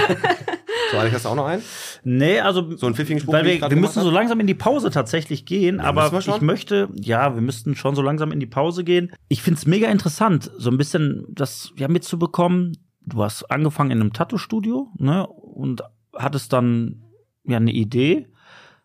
[0.92, 1.64] So, Alex, hast du auch noch einen?
[2.04, 4.92] Nee, also So einen pfiffigen Spruch, weil wir, wir müssen so langsam in die Pause
[4.92, 6.36] tatsächlich gehen, aber wir schon?
[6.36, 9.12] ich möchte, ja, wir müssten schon so langsam in die Pause gehen.
[9.28, 12.78] Ich find's mega interessant, so ein bisschen das ja mitzubekommen.
[13.06, 15.84] Du hast angefangen in einem Tattoo-Studio, ne, und
[16.14, 17.04] hattest dann
[17.44, 18.28] ja eine Idee,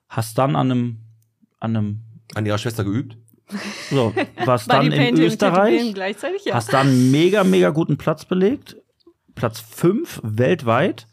[0.09, 0.99] hast dann an einem
[1.59, 2.01] an einem
[2.35, 3.17] An ihrer Schwester geübt?
[3.91, 4.15] so,
[4.45, 6.55] warst dann in Österreich, gleichzeitig, ja.
[6.55, 8.77] hast dann mega, mega guten Platz belegt.
[9.35, 11.07] Platz fünf weltweit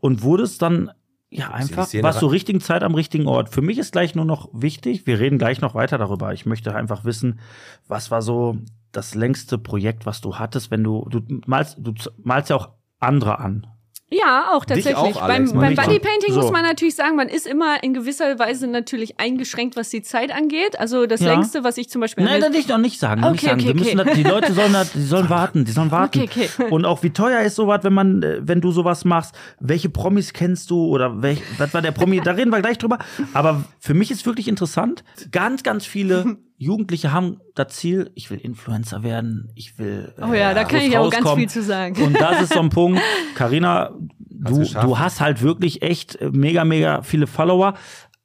[0.00, 0.90] und wurdest dann
[1.30, 3.50] ja einfach, warst zur richtigen Zeit am richtigen Ort.
[3.50, 6.32] Für mich ist gleich nur noch wichtig, wir reden gleich noch weiter darüber.
[6.32, 7.40] Ich möchte einfach wissen,
[7.86, 8.58] was war so
[8.96, 11.92] das längste Projekt, was du hattest, wenn du, du malst, du
[12.22, 13.66] malst ja auch andere an.
[14.08, 14.94] Ja, auch tatsächlich.
[14.94, 16.40] auch, Alex, beim beim Bodypainting So.
[16.40, 20.30] muss man natürlich sagen, man ist immer in gewisser Weise natürlich eingeschränkt, was die Zeit
[20.32, 20.78] angeht.
[20.78, 21.32] Also das Ja.
[21.34, 23.22] längste, was ich zum Beispiel Nein, das nicht noch nicht sagen.
[23.22, 23.80] Noch nicht Okay, sagen.
[23.80, 24.04] okay, okay.
[24.04, 26.20] das, die Leute sollen das, die sollen warten, die sollen warten.
[26.22, 26.70] Okay, okay.
[26.70, 29.34] Und auch wie teuer ist sowas, wenn man, äh, wenn du sowas machst?
[29.58, 32.20] Welche Promis kennst du oder welch, was war der Promi?
[32.20, 32.98] Da reden wir gleich drüber.
[33.34, 35.02] Aber für mich ist wirklich interessant.
[35.32, 40.14] Ganz, ganz viele Jugendliche haben das Ziel, ich will Influencer werden, ich will.
[40.20, 41.38] Oh ja, da kann ich auch ganz rauskommen.
[41.38, 42.02] viel zu sagen.
[42.02, 43.00] Und das ist so ein Punkt.
[43.34, 47.74] Carina, du, du hast halt wirklich echt äh, mega, mega viele Follower.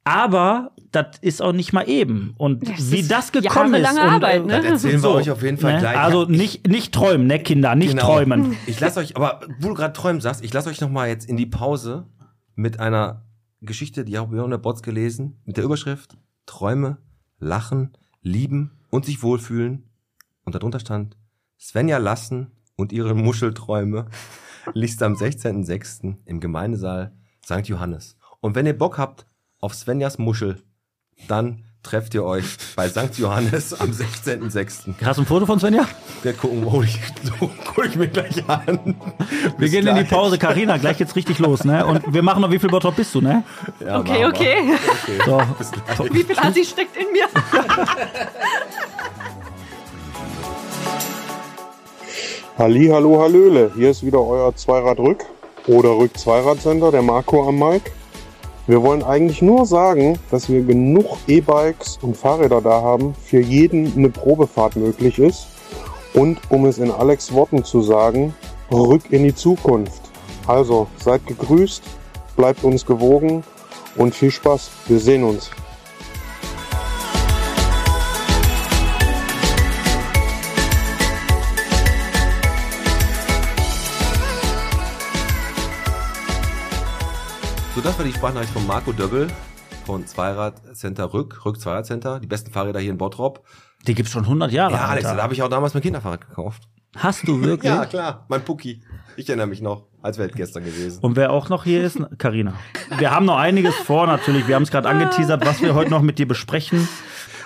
[0.04, 2.34] Aber das ist auch nicht mal eben.
[2.36, 3.82] Und Das wie ist das gekommen ist.
[3.82, 4.56] jahrelange Und, Arbeit, ne?
[4.56, 5.78] Das erzählen wir so, euch auf jeden Fall ne?
[5.80, 5.96] gleich.
[5.98, 8.06] Also Ich- nicht, nicht träumen, ne, Kinder, nicht Genau.
[8.06, 8.56] träumen.
[8.66, 11.28] Ich lasse euch, aber wo du gerade träumen sagst, ich lasse euch noch mal jetzt
[11.28, 12.06] in die Pause
[12.56, 13.24] mit einer
[13.60, 16.16] Geschichte, die habe ich auch in der Bots gelesen, mit der Überschrift
[16.46, 16.96] Träume,
[17.38, 19.90] Lachen, Lieben und sich wohlfühlen.
[20.44, 21.16] Und darunter stand
[21.58, 24.06] Svenja Lassen und ihre Muschelträume
[24.74, 26.16] liest am 16.06.
[26.24, 27.12] im Gemeindesaal
[27.44, 27.68] St.
[27.68, 28.16] Johannes.
[28.40, 29.26] Und wenn ihr Bock habt
[29.58, 30.62] auf Svenjas Muschel,
[31.28, 32.44] dann trefft ihr euch
[32.76, 33.18] bei St.
[33.18, 34.94] Johannes am 16.06.
[35.04, 35.86] Hast du ein Foto von Svenja?
[36.22, 38.94] Wir gucken, hol ich, so, hol ich mir gleich an.
[39.58, 41.84] Wir gehen in die Pause, Carina, gleich geht's richtig los, ne?
[41.84, 43.42] Und wir machen noch, wie viel Bottrop bist du, ne?
[43.84, 44.28] Ja, Okay, wir.
[44.28, 44.72] okay.
[45.26, 45.42] So.
[45.96, 46.12] Gleich.
[46.14, 47.26] Wie viel Assi steckt in mir?
[52.58, 53.72] Halli, hallo, hallöle.
[53.74, 55.24] Hier ist wieder euer Zweirad-Rück-
[55.66, 57.90] oder Rück-Zweirad-Center, der Marco am Mike.
[58.68, 63.92] Wir wollen eigentlich nur sagen, dass wir genug E-Bikes und Fahrräder da haben, für jeden
[63.96, 65.48] eine Probefahrt möglich ist.
[66.14, 68.34] Und um es in Alex Worten zu sagen,
[68.70, 70.02] rück in die Zukunft.
[70.46, 71.82] Also, seid gegrüßt,
[72.36, 73.42] bleibt uns gewogen
[73.96, 74.70] und viel Spaß.
[74.86, 75.50] Wir sehen uns.
[87.74, 89.28] So, das war die Sprachnachricht von Marco Döbbel
[89.86, 93.42] von Zweirad Center Rück, Rück Zweirad Center, die besten Fahrräder hier in Bottrop.
[93.86, 94.74] Die gibt's schon 100 Jahre.
[94.74, 95.16] Ja, Alex, Alter.
[95.16, 96.64] da habe ich auch damals mein Kinderfahrrad gekauft.
[96.96, 97.72] Hast du wirklich?
[97.72, 98.82] Ja, klar, mein Pucki.
[99.16, 101.00] Ich erinnere mich noch, als wäre es gestern gewesen.
[101.02, 102.54] Und wer auch noch hier ist, Karina.
[102.98, 104.46] Wir haben noch einiges vor, natürlich.
[104.48, 106.86] Wir haben es gerade angeteasert, was wir heute noch mit dir besprechen.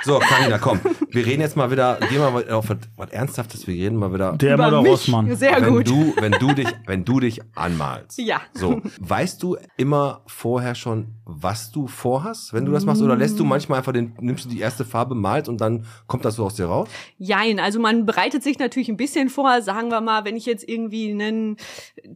[0.06, 0.78] So, Karina, komm.
[1.10, 4.36] Wir reden jetzt mal wieder, gehen wir mal auf was, Ernsthaftes, wir reden mal wieder.
[4.36, 4.92] Der Über mich.
[4.92, 5.34] Rossmann.
[5.34, 5.88] Sehr wenn gut.
[5.88, 8.16] du, wenn du dich, wenn du dich anmalst.
[8.18, 8.40] Ja.
[8.54, 13.38] So, weißt du immer vorher schon, was du vorhast, wenn du das machst, oder lässt
[13.40, 16.44] du manchmal einfach den, nimmst du die erste Farbe, malst und dann kommt das so
[16.44, 16.88] aus dir raus?
[17.18, 20.66] Jein, also man bereitet sich natürlich ein bisschen vor, sagen wir mal, wenn ich jetzt
[20.68, 21.56] irgendwie einen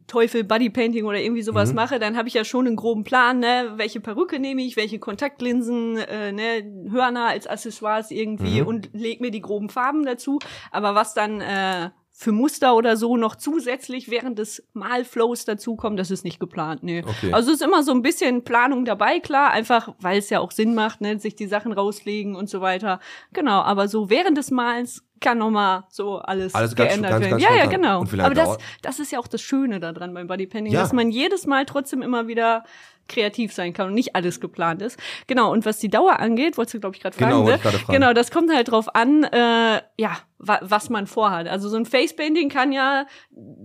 [0.06, 3.72] Teufel Bodypainting oder irgendwie sowas mache, dann habe ich ja schon einen groben Plan, ne,
[3.74, 9.32] welche Perücke nehme ich, welche Kontaktlinsen, äh, ne, Hörner als Accessoires irgendwie und leg mir
[9.32, 10.38] die groben Farben dazu.
[10.70, 11.90] Aber was dann äh,
[12.22, 17.02] für Muster oder so noch zusätzlich während des Malflows dazukommen, das ist nicht geplant, nee.
[17.02, 17.32] Okay.
[17.32, 20.50] Also es ist immer so ein bisschen Planung dabei, klar, einfach weil es ja auch
[20.50, 23.00] Sinn macht, ne, sich die Sachen rauslegen und so weiter.
[23.32, 27.22] Genau, aber so während des Malens kann noch mal so alles, Alles ganz- geändert ganz-
[27.24, 27.30] werden.
[27.38, 28.04] ganz ja, ja, spontan.
[28.10, 28.24] genau.
[28.26, 30.80] Aber das, das ist ja auch das Schöne daran beim Bodypainting, Ja.
[30.82, 32.64] dass man jedes Mal trotzdem immer wieder
[33.10, 34.98] kreativ sein kann und nicht alles geplant ist.
[35.26, 37.44] Genau, und was die Dauer angeht, wolltest du, glaube ich, gerade Genau, fragen.
[37.46, 37.72] wollte ne?
[37.72, 37.92] fragen.
[37.92, 41.46] Genau, das kommt halt drauf an, äh, ja, wa was man vorhat.
[41.48, 43.04] Also so ein Facepainting kann ja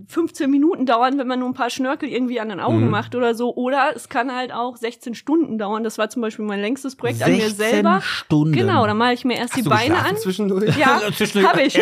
[0.08, 2.90] 15 Minuten dauern, wenn man nur ein paar Schnörkel irgendwie an den Augen Mhm.
[2.90, 3.54] macht oder so.
[3.54, 5.84] Oder es kann halt auch 16 Stunden dauern.
[5.84, 8.00] Das war zum Beispiel mein längstes Projekt an mir 16 selber.
[8.02, 8.52] Stunden.
[8.52, 10.16] Genau, dann male ich mir erst Hast die Beine an.
[10.18, 10.76] zwischendurch?
[10.76, 11.78] Ja, Zwischendurch- habe ich.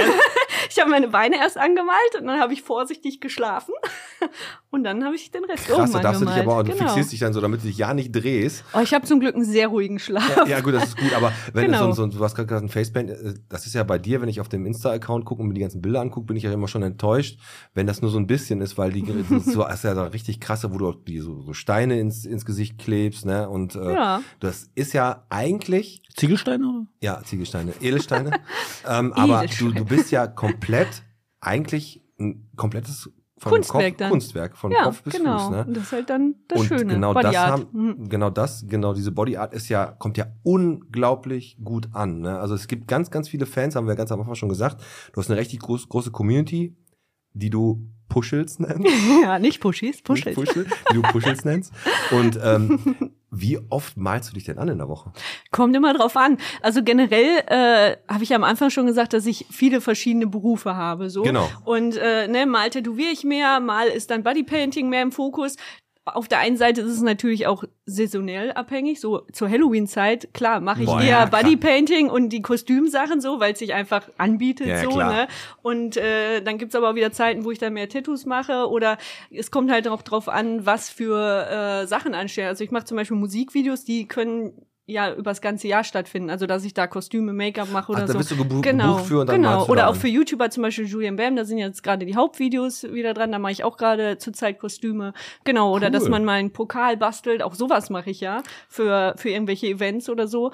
[0.70, 3.72] Ich habe meine Beine erst angemalt und dann habe ich vorsichtig geschlafen
[4.70, 6.72] und dann habe ich den Rest Krass, oben da darfst du dich aber auch, du
[6.72, 6.84] genau.
[6.84, 8.64] fixierst dich dann so, damit du dich ja nicht drehst.
[8.72, 10.36] Oh, ich habe zum Glück einen sehr ruhigen Schlaf.
[10.36, 11.86] Ja, ja, gut, das ist gut, aber wenn Genau.
[11.92, 14.28] so, so, du hast gerade gesagt, ein Facepaint, äh, das ist ja bei dir, wenn
[14.28, 16.68] ich auf dem Insta-Account gucke und mir die ganzen Bilder angucke, bin ich ja immer
[16.68, 17.38] schon enttäuscht,
[17.74, 19.04] wenn das nur so ein bisschen ist, weil die
[19.44, 22.24] so das ist ja so richtig krasse, wo du auch die so, so Steine ins,
[22.24, 23.48] ins Gesicht klebst, ne?
[23.48, 24.22] Und äh, Ja.
[24.40, 26.86] das ist ja eigentlich Ziegelsteine, oder?
[27.00, 28.30] ja, Ziegelsteine, Edelsteine.
[28.88, 29.74] ähm, aber du, Edelsteine.
[29.74, 30.53] du bist ja komplett,
[31.40, 34.10] eigentlich ein komplettes von Kunstwerk Kopf.
[34.10, 35.38] Kunstwerk, von Ja, Kopf bis genau.
[35.38, 35.50] Fuß.
[35.50, 35.64] Ne?
[35.66, 36.94] Und das ist halt dann das und Schöne.
[36.94, 37.50] genau das Bodyart.
[37.50, 38.08] haben, Mhm.
[38.08, 42.20] genau das, genau diese Body Art ist ja, kommt ja unglaublich gut an.
[42.20, 42.38] Ne?
[42.38, 44.82] Also es gibt ganz, ganz viele Fans, haben wir ganz am Anfang schon gesagt.
[45.12, 46.76] Du hast eine richtig groß, große Community,
[47.32, 48.86] die du Puschels nennst.
[49.22, 50.36] Ja, nicht Pushis, Pushels.
[50.36, 51.72] Nicht Puschel, die du Puschels nennst.
[52.10, 55.12] Und ähm, wie oft malst du dich denn an in der Woche?
[55.50, 56.38] Kommt immer drauf an.
[56.62, 61.10] Also generell äh, habe ich am Anfang schon gesagt, dass ich viele verschiedene Berufe habe.
[61.10, 61.22] So.
[61.22, 61.48] Genau.
[61.64, 65.56] Und äh, ne, mal tätowiere ich mehr, mal ist dann Bodypainting mehr im Fokus.
[66.06, 69.00] Auf der einen Seite ist es natürlich auch saisonell abhängig.
[69.00, 71.24] So zur Halloween-Zeit, klar, mache ich Boah, eher ja.
[71.24, 74.90] Bodypainting und die Kostümsachen so, weil es sich einfach anbietet ja, so.
[74.90, 75.12] klar.
[75.12, 75.28] Ne?
[75.62, 78.98] Und äh, dann gibt's aber auch wieder Zeiten, wo ich dann mehr Tattoos mache oder
[79.30, 82.48] es kommt halt auch drauf an, was für äh, Sachen anstehen.
[82.48, 84.52] Also ich mache zum Beispiel Musikvideos, die können
[84.86, 86.30] ja übers ganze Jahr stattfinden.
[86.30, 88.18] Also dass ich da Kostüme, Make-up mache oder Ach, da so.
[88.18, 89.64] bist du gebu genau, gebucht für und dann genau.
[89.66, 92.84] Oder da auch für YouTuber zum Beispiel Julian Bam, da sind jetzt gerade die Hauptvideos
[92.84, 95.14] wieder dran, da mache ich auch gerade zurzeit Kostüme.
[95.44, 95.92] Genau, oder Cool.
[95.92, 100.08] dass man mal einen Pokal bastelt, auch sowas mache ich ja für, für irgendwelche Events
[100.08, 100.52] oder so.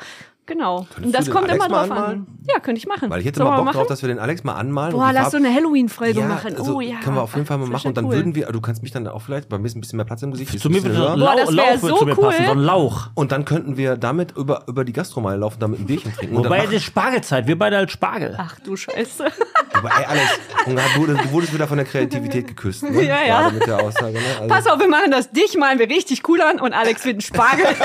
[0.51, 0.85] Genau.
[1.01, 2.27] und das kommt Alex immer mal drauf anmalen?
[2.27, 2.41] an.
[2.53, 3.09] Ja, könnte ich machen.
[3.09, 4.93] Weil ich hätte Sollen mal Bock drauf, dass wir den Alex mal anmalen.
[4.93, 6.57] Boah, lass Farb- so eine Halloween-Folge ja, machen.
[6.57, 6.97] Also oh ja.
[6.97, 7.87] Können wir auf jeden Fall mal machen.
[7.87, 8.15] Und dann cool.
[8.17, 10.23] würden wir, du kannst mich dann auch vielleicht bei ein bisschen, ein bisschen mehr Platz
[10.23, 10.53] im Gesicht.
[10.53, 12.47] ist Zu mir würde ein Boah, Lauch, so zu mir passen, cool.
[12.47, 13.11] so ein Lauch.
[13.15, 16.37] Und dann könnten wir damit über, über die Gastromeile laufen, damit ein Bierchen trinken.
[16.37, 18.35] Und Wobei es ist Spargelzeit, wir beide als Spargel.
[18.37, 19.27] Ach du Scheiße.
[19.73, 22.83] Aber ey, Alex, du wurdest wieder von der Kreativität geküsst.
[22.83, 23.01] Ne?
[23.11, 23.51] Ja, ja.
[23.51, 24.15] Mit der Aussage.
[24.15, 24.21] Ne?
[24.41, 25.31] Also, Pass auf, wir machen das.
[25.31, 27.67] Dich malen wir richtig cool an und Alex wird ein Spargel.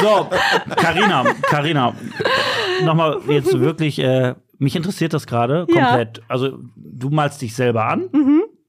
[0.00, 0.28] So,
[0.76, 1.94] Karina, Karina,
[2.84, 5.86] nochmal jetzt wirklich, äh, mich interessiert das gerade Ja.
[5.86, 6.22] komplett.
[6.28, 8.08] Also, du malst dich selber an,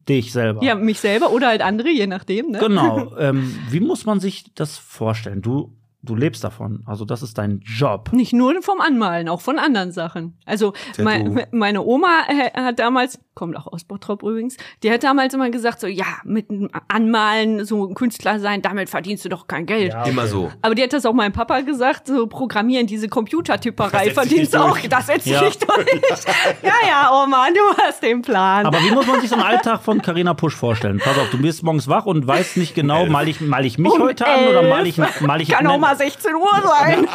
[0.07, 0.63] dich selber.
[0.63, 2.51] ja, mich selber oder halt andere, je nachdem.
[2.51, 2.59] Ne?
[2.59, 3.13] Genau.
[3.19, 5.41] Ähm, wie muss man sich das vorstellen?
[5.41, 6.83] Du, du lebst davon.
[6.85, 8.11] Also, das ist dein Job.
[8.13, 10.37] Nicht nur vom Anmalen, auch von anderen Sachen.
[10.45, 15.33] Also mein, meine Oma äh, hat damals, kommt auch aus Bottrop übrigens, die hat damals
[15.33, 19.47] immer gesagt so, ja, mit dem Anmalen, so ein Künstler sein, damit verdienst du doch
[19.47, 19.95] kein Geld.
[20.05, 20.51] Immer so.
[20.61, 24.59] Aber die hat das auch meinem Papa gesagt, so programmieren, diese Computertyperei sich verdienst du
[24.59, 25.41] auch, das setzt Ja.
[25.43, 25.87] nicht durch.
[26.63, 28.65] ja, ja, Oma, du hast den Plan.
[28.65, 30.99] Aber wie muss man sich so einen Alltag von Carina Pusch vorstellen?
[31.03, 33.91] Pass auf, du bist morgens wach und weißt nicht genau, mal ich, mal ich mich
[33.91, 35.21] Um heute an oder mal ich, elf.
[35.21, 37.07] mal ich Kann auch mal 16 Uhr sein.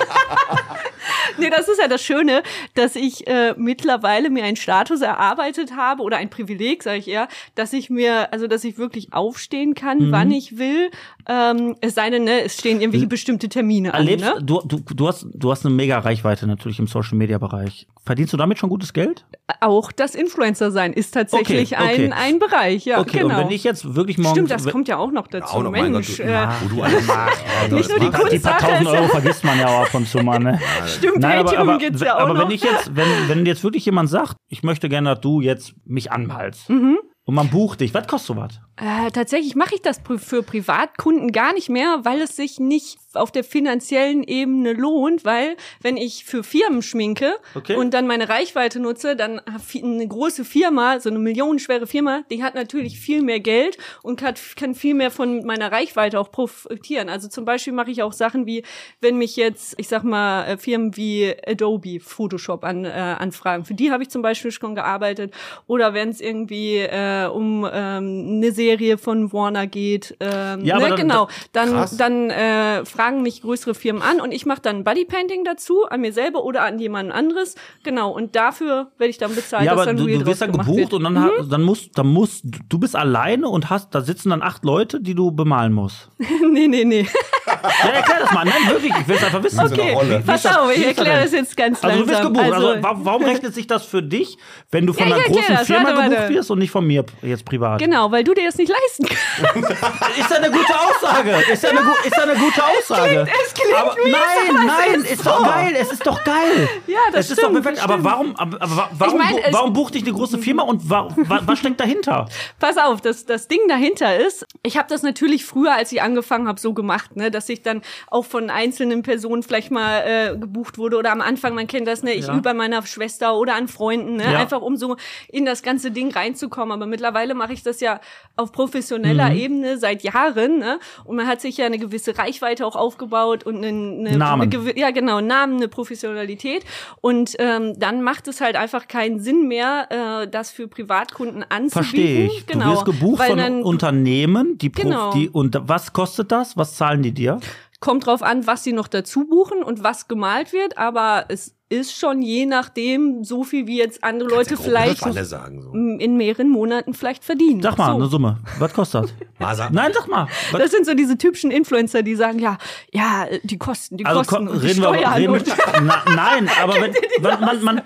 [1.39, 2.43] nee, das ist ja das Schöne,
[2.75, 7.29] dass ich äh, mittlerweile mir einen Status erarbeitet habe oder ein Privileg, sage ich eher,
[7.55, 10.13] dass ich mir, also dass ich wirklich aufstehen kann, Mhm.
[10.13, 10.91] wann ich will.
[11.29, 14.01] Ähm, es sei denn, ne, es stehen irgendwelche bestimmte Termine an.
[14.01, 14.35] Erlebst, Ne?
[14.45, 17.89] du, du, du, hast, du hast eine mega Reichweite natürlich im Social Media Bereich.
[18.05, 19.25] Verdienst du damit schon gutes Geld?
[19.61, 22.05] Auch das Influencer sein ist tatsächlich Okay, okay.
[22.05, 22.85] Ein, ein Bereich.
[22.85, 23.35] Ja, okay, genau.
[23.41, 24.37] und wenn ich jetzt wirklich morgens.
[24.39, 25.57] Stimmt, das kommt ja auch noch dazu.
[25.57, 27.43] Auch noch, mein Mensch, Gott, du- äh, wo du alles machst.
[27.71, 30.07] Oh, Nicht nur die die paar tausend ja- Euro vergisst man ja auch ab und
[30.09, 30.61] zu mal, ne?
[30.87, 32.43] Stimmt, Nein, aber, aber, gibt's ja auch aber noch.
[32.45, 35.75] wenn ich jetzt, wenn, wenn jetzt wirklich jemand sagt, ich möchte gerne, dass du jetzt
[35.85, 36.99] mich anmalst Mhm.
[37.27, 38.61] Und man bucht dich, was kostet sowas?
[38.77, 43.33] Äh, tatsächlich mache ich das für Privatkunden gar nicht mehr, weil es sich nicht auf
[43.33, 47.77] der finanziellen Ebene lohnt, weil wenn ich für Firmen schminke Okay.
[47.77, 52.55] und dann meine Reichweite nutze, dann eine große Firma, so eine millionenschwere Firma, die hat
[52.55, 57.09] natürlich viel mehr Geld und kann, kann viel mehr von meiner Reichweite auch profitieren.
[57.09, 58.63] Also zum Beispiel mache ich auch Sachen wie,
[59.01, 63.75] wenn mich jetzt, ich sag mal, äh, Firmen wie Adobe Photoshop an, äh, anfragen, für
[63.75, 65.33] die habe ich zum Beispiel schon gearbeitet
[65.67, 70.89] oder wenn es irgendwie äh, um ähm, eine Serie von Warner geht, ähm, Ja, ne,
[70.89, 71.97] dann- genau, dann Krass.
[71.97, 76.13] dann äh, fragen mich größere Firmen an und ich mache dann Bodypainting dazu an mir
[76.13, 79.87] selber oder an jemand anderes, genau und dafür werde ich dann bezahlt, ja, dass aber
[79.87, 80.93] dann du, du wirst dann gebucht wird.
[80.95, 84.43] und dann, ha- dann musst, dann musst, du bist alleine und hast, da sitzen dann
[84.43, 86.09] acht Leute, die du bemalen musst.
[86.53, 87.07] nee, nee, nee.
[87.47, 88.45] Ja, erklär das mal.
[88.45, 89.61] Nein, wirklich, ich will es einfach wissen.
[89.61, 90.23] Okay, Rolle.
[90.27, 92.33] pass auf, ich erkläre das jetzt ganz Also du wirst langsam.
[92.35, 92.53] gebucht.
[92.55, 94.37] Also, wa- warum rechnet sich das für dich,
[94.71, 95.67] wenn du von Ja, einer großen das.
[95.67, 96.35] Firma Warte, gebucht warte.
[96.35, 97.81] wirst und nicht von mir jetzt privat?
[97.81, 99.71] Genau, weil du dir das nicht leisten kannst.
[100.19, 101.31] Ist ja eine gute Aussage.
[101.53, 102.96] Ist ja eine, ist ja eine gute Aussage.
[103.05, 105.75] Es klingt aber mies, nein, nein, ist ist, doch geil.
[105.79, 106.69] Es ist doch geil.
[106.87, 107.83] Ja, das es ist doch stimmt, perfekt.
[107.85, 108.05] Aber stimmt.
[108.05, 111.09] warum, aber, aber wa- warum, bu- es- warum bucht dich eine große Firma und wa
[111.17, 112.29] wa was steckt dahinter?
[112.59, 116.49] Pass auf, das, das Ding dahinter ist, ich habe das natürlich früher, als ich angefangen
[116.49, 120.79] habe, so gemacht, ne, dass ich dann auch von einzelnen Personen vielleicht mal äh, gebucht
[120.79, 122.37] wurde oder am Anfang, man kennt das, ne, ich Ja.
[122.37, 124.39] über meiner Schwester oder an Freunden, ne, Ja.
[124.39, 124.97] einfach um so
[125.29, 126.73] in das ganze Ding reinzukommen.
[126.73, 128.01] Aber mittlerweile mache ich das ja
[128.37, 129.37] auf professioneller Mhm.
[129.37, 133.57] Ebene seit Jahren, ne, und man hat sich ja eine gewisse Reichweite auch aufgebaut und
[133.57, 134.53] eine, eine, Namen.
[134.53, 136.65] eine ja genau Namen, eine Professionalität
[137.01, 141.71] und ähm, dann macht es halt einfach keinen Sinn mehr, äh, das für Privatkunden anzubieten.
[141.71, 142.47] Verstehe ich.
[142.47, 145.13] Genau, Du wirst gebucht weil von dann Unternehmen, die, Genau.
[145.13, 146.57] die und was kostet das?
[146.57, 147.41] Was zahlen die dir?
[147.79, 151.99] kommt drauf an, was sie noch dazu buchen und was gemalt wird, aber es ist
[151.99, 155.73] schon je nachdem so viel wie jetzt andere Leute Grob vielleicht Falle sagen so.
[155.73, 157.61] in mehreren Monaten vielleicht verdienen.
[157.61, 157.97] Sag mal, so.
[157.97, 158.39] eine Summe.
[158.61, 159.59] Was kostet das?
[159.73, 160.29] Nein, sag mal.
[160.53, 162.57] Was Das sind so diese typischen Influencer, die sagen, ja,
[162.93, 165.47] ja, die Kosten, die Also Kosten ko- und die reden wir aber, Steuern reden und
[165.47, 167.83] wir, na, nein, aber wenn, wenn man, man,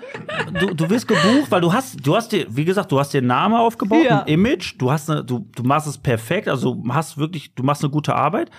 [0.59, 3.17] du, du wirst gebucht, weil du hast, du hast dir, wie gesagt, du hast dir
[3.17, 4.21] einen Namen aufgebaut, Ja.
[4.21, 7.63] ein Image, du hast eine, du, du machst es perfekt, also du hast wirklich, du
[7.63, 8.51] machst eine gute Arbeit.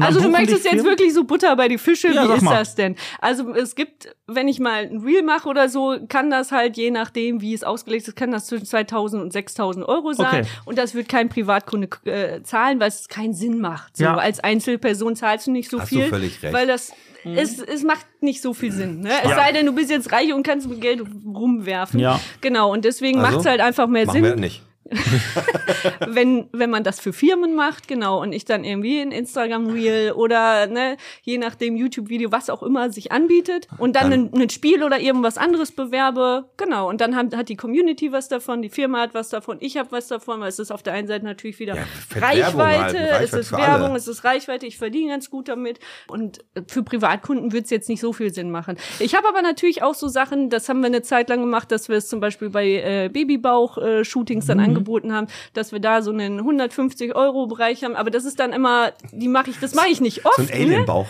[0.00, 2.58] Also du möchtest jetzt wirklich so Butter bei die Fische, Ja, wie sag ist mal.
[2.58, 2.96] das denn?
[3.20, 6.78] Also es gibt, wenn wenn ich mal ein Reel mache oder so, kann das halt
[6.78, 10.26] je nachdem, wie es ausgelegt ist, kann das zwischen 2000 und 6000 Euro sein.
[10.26, 10.42] Okay.
[10.64, 13.98] Und das wird kein Privatkunde äh, zahlen, weil es keinen Sinn macht.
[13.98, 14.16] So, Ja.
[14.16, 16.06] als Einzelperson zahlst du nicht so Hast du viel.
[16.08, 16.54] völlig recht.
[16.54, 16.92] Weil das,
[17.24, 19.00] es, es macht nicht so viel Sinn.
[19.00, 19.10] Ne?
[19.22, 19.28] Es.
[19.30, 19.36] Ja.
[19.36, 22.00] sei denn, du bist jetzt reich und kannst mit Geld rumwerfen.
[22.00, 22.18] Ja.
[22.40, 24.62] Genau, und deswegen Also, macht es halt einfach mehr Machen wir Sinn, nicht.
[26.06, 30.66] wenn, wenn man das für Firmen macht, genau, und ich dann irgendwie ein Instagram-Reel oder
[30.66, 34.82] ne, je nachdem YouTube-Video, was auch immer sich anbietet und dann, Dann- ein, ein Spiel
[34.82, 39.00] oder irgendwas anderes bewerbe, genau, und dann hat, hat die Community was davon, die Firma
[39.00, 41.58] hat was davon, ich habe was davon, weil es ist auf der einen Seite natürlich
[41.58, 41.82] wieder Ja,
[42.20, 43.96] Reichweite, halt, es ist Werbung, alle.
[43.96, 45.78] es ist Reichweite, ich verdiene ganz gut damit
[46.08, 48.76] und für Privatkunden wird es jetzt nicht so viel Sinn machen.
[48.98, 51.88] Ich habe aber natürlich auch so Sachen, das haben wir eine Zeit lang gemacht, dass
[51.88, 54.48] wir es zum Beispiel bei äh, Babybauch-Shootings Mhm.
[54.48, 58.38] dann angeboten haben, dass wir da so einen 150 Euro Bereich haben, aber das ist
[58.40, 60.36] dann immer, die mache ich, das mache ich nicht oft.
[60.36, 60.54] So ein ne?
[60.74, 61.06] Alienbauch.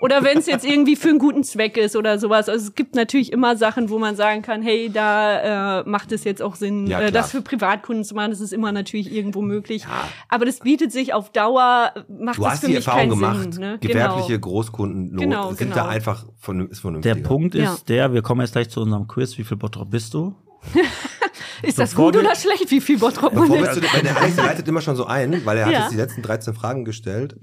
[0.00, 2.48] Oder wenn es jetzt irgendwie für einen guten Zweck ist oder sowas.
[2.48, 6.22] Also es gibt natürlich immer Sachen, wo man sagen kann, hey, da äh, macht es
[6.22, 8.30] jetzt auch Sinn, Ja, äh, das für Privatkunden zu machen.
[8.30, 9.86] Das ist immer natürlich irgendwo möglich.
[10.28, 13.52] Aber das bietet sich auf Dauer, macht Du das hast für die mich Erfahrung gemacht.
[13.54, 13.60] Sinn.
[13.62, 13.78] Ne?
[13.80, 15.74] Gewerbliche Großkunden lohnt- Genau, sind genau.
[15.74, 17.14] da einfach von, ist vernünftiger.
[17.16, 17.76] Der Punkt ist Ja.
[17.88, 19.36] der, wir kommen jetzt gleich zu unserem Quiz.
[19.36, 20.36] Wie viel Bottrop bist du?
[21.62, 24.96] Ist das gut oder schlecht, wie viel Bottrop man weil der Alex leitet immer schon
[24.96, 25.80] so ein, weil er hat Ja.
[25.82, 27.36] jetzt die letzten 13 Fragen gestellt.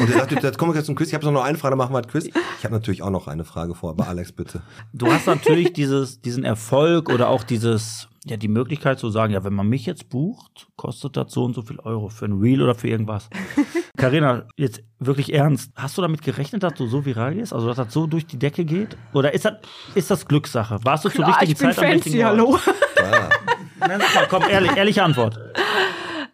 [0.00, 1.08] Und er sagt, jetzt kommen wir jetzt zum Quiz.
[1.08, 2.26] Ich habe noch eine Frage, dann machen wir ein Quiz.
[2.26, 4.62] Ich habe natürlich auch noch eine Frage vor, aber Alex, bitte.
[4.92, 9.42] Du hast natürlich dieses, diesen Erfolg oder auch dieses, ja, die Möglichkeit zu sagen, ja,
[9.42, 12.62] wenn man mich jetzt bucht, kostet das so und so viel Euro für ein Reel
[12.62, 13.28] oder für irgendwas.
[13.96, 15.72] Carina, jetzt wirklich ernst.
[15.74, 17.52] Hast du damit gerechnet, dass du so viral gehst?
[17.52, 18.96] Also, dass das so durch die Decke geht?
[19.12, 19.54] Oder ist das,
[19.94, 20.78] ist das Glückssache?
[20.84, 22.30] Warst du zur Klar, richtigen ich bin Zeit am fancy, richtigen Ort?
[22.32, 22.58] hallo.
[23.02, 25.36] Ah, Nein, mal, komm, ehrlich, ehrliche Antwort.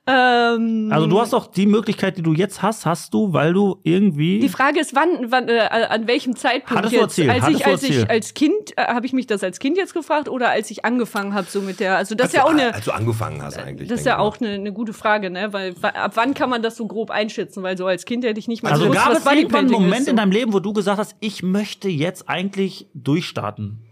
[0.08, 3.78] Ähm, Also, du hast doch die Möglichkeit, die du jetzt hast, hast du, weil du
[3.82, 4.40] irgendwie.
[4.40, 7.18] Die Frage ist, wann, wann äh, an welchem Zeitpunkt Hattest du jetzt?
[7.18, 8.10] erzählt, als hattest ich, du als ich erzählt.
[8.10, 11.34] als Kind, äh, habe ich mich das als Kind jetzt gefragt oder als ich angefangen
[11.34, 13.42] habe so mit der, also das ist ja auch als, du- eine, als du angefangen
[13.42, 13.88] hast eigentlich.
[13.88, 15.52] das ist ja ich auch eine, eine gute Frage, ne?
[15.52, 17.62] Weil ab wann kann man das so grob einschätzen?
[17.62, 19.98] Weil so als Kind hätte ich nicht mal also, gewusst, gab es irgendwann einen Moment
[20.00, 20.10] ist, so.
[20.12, 23.84] in deinem Leben, wo du gesagt hast, ich möchte jetzt eigentlich durchstarten?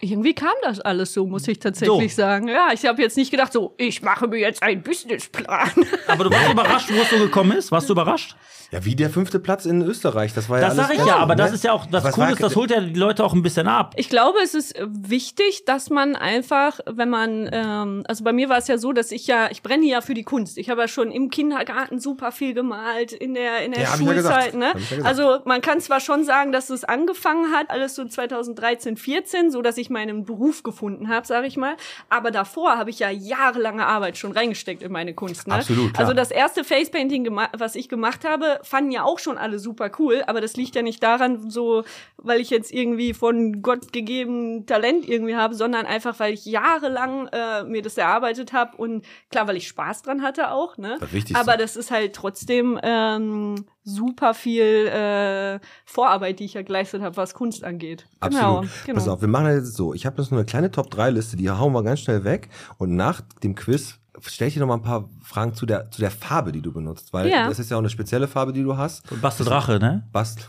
[0.00, 2.22] Irgendwie kam das alles so, muss ich tatsächlich So.
[2.22, 2.48] sagen.
[2.48, 5.70] Ja, ich habe jetzt nicht gedacht, so, ich mache mir jetzt einen Businessplan.
[6.08, 7.70] Aber du warst überrascht, wo es so gekommen ist?
[7.70, 8.34] Warst du überrascht?
[8.72, 10.32] Ja, wie der fünfte Platz in Österreich.
[10.32, 11.56] Das war ja Das sage ich ja, aber das ne?
[11.56, 13.94] ist ja auch, das Coole das holt ja die Leute auch ein bisschen ab.
[13.96, 18.48] Ich glaube, es ist äh, wichtig, dass man einfach, wenn man, ähm, also bei mir
[18.48, 20.56] war es ja so, dass ich ja, ich brenne ja für die Kunst.
[20.56, 23.96] Ich habe ja schon im Kindergarten super viel gemalt, in der in der Ja, ja.
[23.96, 24.54] Schulzeit.
[24.54, 24.66] Ne?
[24.68, 25.20] Hab ich ja gesagt.
[25.20, 29.62] Also man kann zwar schon sagen, dass es angefangen hat, alles so 2013, 14, so
[29.62, 31.76] dass ich meinen Beruf gefunden habe, sage ich mal.
[32.08, 35.48] Aber davor habe ich ja jahrelange Arbeit schon reingesteckt in meine Kunst.
[35.48, 35.54] Ne?
[35.54, 36.00] Absolut, klar.
[36.00, 40.22] Also das erste Facepainting, was ich gemacht habe, fanden ja auch schon alle super cool,
[40.26, 41.84] aber das liegt ja nicht daran, so,
[42.16, 47.28] weil ich jetzt irgendwie von Gott gegeben Talent irgendwie habe, sondern einfach, weil ich jahrelang
[47.28, 50.98] äh, mir das erarbeitet habe und klar, weil ich Spaß dran hatte auch, ne?
[51.00, 51.34] Das.
[51.34, 57.16] Aber das ist halt trotzdem ähm, super viel äh, Vorarbeit, die ich ja geleistet habe,
[57.16, 58.06] was Kunst angeht.
[58.20, 58.62] Absolut.
[58.62, 58.98] Genau, genau.
[58.98, 59.94] Pass auf, wir machen das jetzt so.
[59.94, 62.48] Ich habe jetzt nur eine kleine Top-3-Liste, die hauen wir ganz schnell weg.
[62.78, 66.00] Und nach dem Quiz stelle ich dir noch mal ein paar Fragen zu der, zu
[66.00, 67.12] der Farbe, die du benutzt.
[67.12, 67.48] Weil Ja.
[67.48, 69.02] das ist ja auch eine spezielle Farbe, die du hast.
[69.20, 70.06] Baste Drache, ne?
[70.12, 70.48] Bast.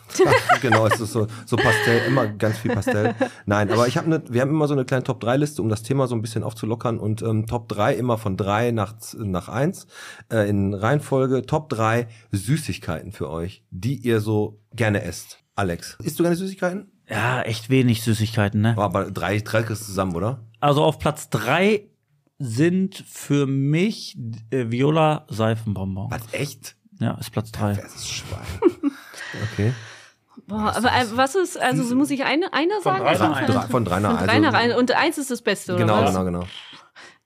[0.61, 3.15] genau, es ist so, so Pastell, immer ganz viel Pastell.
[3.45, 6.07] Nein, aber ich habe eine, wir haben immer so eine kleine Top-3-Liste, um das Thema
[6.07, 6.99] so ein bisschen aufzulockern.
[6.99, 9.87] Und ähm, Top 3 immer von 3 nach, nach 1
[10.31, 11.45] äh, in Reihenfolge.
[11.45, 15.39] Top 3 Süßigkeiten für euch, die ihr so gerne esst.
[15.55, 16.91] Alex, isst du gerne Süßigkeiten?
[17.09, 18.75] Ja, echt wenig Süßigkeiten, ne?
[18.77, 20.39] Aber drei, drei kriegst du zusammen, oder?
[20.61, 21.87] Also auf Platz drei
[22.43, 24.17] sind für mich
[24.49, 26.09] äh, Viola Seifenbonbon.
[26.11, 26.75] Was, echt?
[26.99, 27.73] Ja, ist Platz drei.
[27.75, 28.41] Das ist Schwein.
[29.53, 29.71] Okay.
[30.47, 32.99] Boah, aber äh, was ist, also so muss ich eine, einer sagen?
[33.03, 33.47] drei Also nach eins.
[33.53, 34.75] Drei- von drei nach Von drei also- nach eins.
[34.75, 36.09] Und eins ist das Beste, oder Genau, was?
[36.11, 36.43] genau, genau.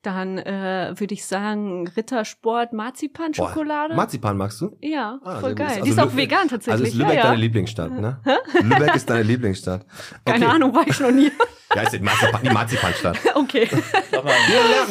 [0.05, 3.89] Dann äh, würde ich sagen, Rittersport Marzipan-Schokolade.
[3.89, 4.77] Boah, Marzipan magst du?
[4.81, 5.67] ja, Ah, voll geil.
[5.67, 6.71] Also Die ist auch Lü- vegan tatsächlich.
[6.71, 7.23] Also ist Lübeck ja, ja.
[7.29, 8.19] deine Lieblingsstadt, ne?
[8.61, 9.85] Lübeck ist deine Lieblingsstadt.
[10.23, 10.55] Keine Okay.
[10.55, 11.31] Ahnung, war ich noch nie.
[11.75, 13.17] Ja, ist die, Marzipan, die Marzipanstadt.
[13.35, 13.67] okay.
[13.67, 13.81] Hier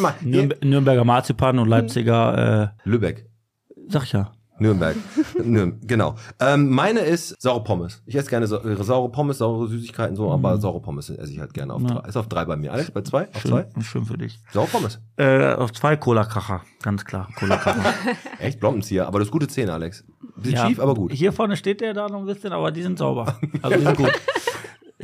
[0.03, 0.23] lernt.
[0.23, 3.21] Nürnb Nürnberger Marzipan und Leipziger, Lübeck.
[3.21, 4.33] äh, sag ich ja.
[4.59, 4.97] Nürnberg.
[5.45, 6.15] Nürn genau.
[6.41, 8.03] Ähm, meine ist saure Pommes.
[8.07, 11.41] Ich esse gerne sa äh, saure Pommes, saure Süßigkeiten so, aber saure Pommes esse ich
[11.41, 11.89] halt gerne auf Ja.
[11.89, 12.09] drei.
[12.09, 12.73] Ist auf drei bei mir.
[12.73, 13.29] Alex, bei zwei?
[13.35, 13.67] Auf zwei?
[13.73, 14.39] Schön, schön für dich.
[14.53, 15.01] Saure Pommes.
[15.17, 17.29] Äh, auf zwei Cola-Kracher, ganz klar.
[17.37, 17.95] Cola-Kracher.
[18.39, 19.07] Echt Blombenzieher.
[19.09, 20.05] Aber das ist gute Zähne, Alex.
[20.37, 21.13] Bisschen Ja, schief, aber gut.
[21.13, 23.39] Hier vorne steht der da noch ein bisschen, aber die sind sauber.
[23.63, 24.13] Also die sind gut.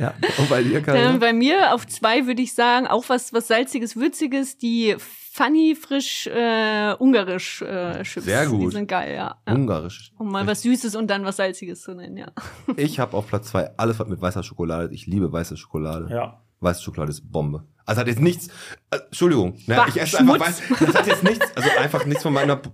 [0.01, 0.13] Ja.
[0.37, 1.17] Und bei dir, Dann Karina?
[1.17, 6.27] bei mir auf zwei würde ich sagen, auch was, was salziges, würziges, die funny, frisch,
[6.27, 8.25] äh, ungarisch äh, Chips.
[8.25, 8.61] Sehr gut.
[8.71, 9.37] Die sind geil, ja.
[9.47, 9.53] ja.
[9.53, 10.11] Ungarisch.
[10.17, 12.27] Um mal was Süßes und dann was Salziges zu nennen, ja.
[12.75, 14.93] Ich habe auf Platz zwei alles was mit weißer Schokolade.
[14.93, 16.07] Ich liebe weiße Schokolade.
[16.09, 16.41] Ja.
[16.59, 17.63] Weiße Schokolade ist Bombe.
[17.85, 18.47] Also hat jetzt nichts.
[18.91, 19.57] Äh, Entschuldigung.
[19.67, 20.41] Ne, Bah, ich esse Schmutz.
[20.41, 20.61] einfach weiß.
[20.87, 21.45] Das hat jetzt nichts.
[21.55, 22.59] Also einfach nichts von meiner.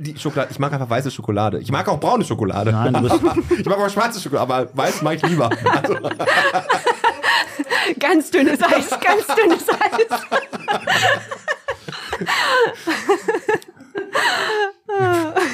[0.00, 0.50] Die Schokolade.
[0.50, 1.58] Ich mag einfach weiße Schokolade.
[1.60, 2.72] Ich mag auch braune Schokolade.
[2.72, 3.20] Nein, du bist-
[3.60, 5.50] ich mag auch schwarze Schokolade, aber weiß mag ich lieber.
[5.82, 5.96] Also,
[7.98, 10.20] Ganz dünnes Eis, ganz dünnes Eis.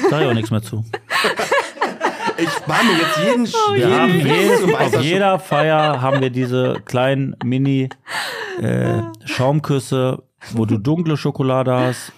[0.09, 0.83] Sag ich auch nichts mehr zu.
[2.37, 3.45] ich spare mir jetzt jeden,
[3.75, 7.89] Wir jeden zu auf jeder Feier haben wir diese kleinen Mini
[8.61, 12.11] äh, Schaumküsse, wo du dunkle Schokolade hast,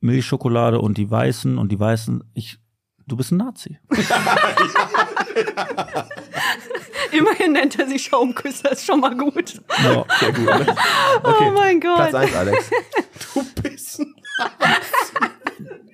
[0.00, 2.24] Milchschokolade und die weißen und die weißen.
[2.34, 2.58] Ich,
[3.06, 3.78] du bist ein Nazi.
[7.12, 9.60] Immerhin nennt er sich Schaumküsser, ist schon mal gut.
[9.82, 10.04] Ja.
[10.20, 10.44] Sehr gut.
[10.44, 10.66] Ne?
[11.22, 11.44] Okay.
[11.48, 11.96] Oh mein Gott.
[11.96, 12.70] Platz 1, Alex.
[13.34, 14.14] Du bist ein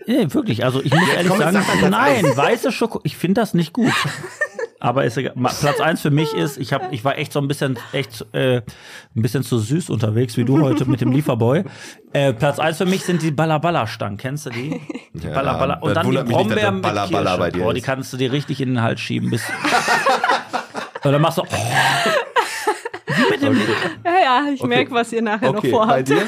[0.07, 0.65] Nee, wirklich.
[0.65, 3.93] Also ich muss ehrlich komm, sagen, sag nein, weiße Schokolade, ich finde das nicht gut.
[4.85, 7.79] Aber ist Platz eins für mich ist, ich habe, ich war echt so ein bisschen,
[7.93, 11.65] echt äh, ein bisschen zu süß unterwegs, wie du heute mit dem Lieferboy.
[12.13, 14.19] Äh, Platz eins für mich sind die Balla-Balla-Stangen.
[14.19, 14.81] Kennst du die?
[15.15, 15.79] die Ja, Balla-Balla.
[15.81, 17.39] Und dann die nicht, Brombeeren mit Kirsche.
[17.39, 19.31] bei dir die kannst du dir richtig in den Hals schieben.
[19.31, 19.43] Bis
[21.05, 21.43] Und dann machst du,
[23.07, 23.57] wie mit dem
[24.05, 26.09] Ja, ja, ich merk, was ihr nachher Okay, noch bei vorhabt.
[26.09, 26.23] dir?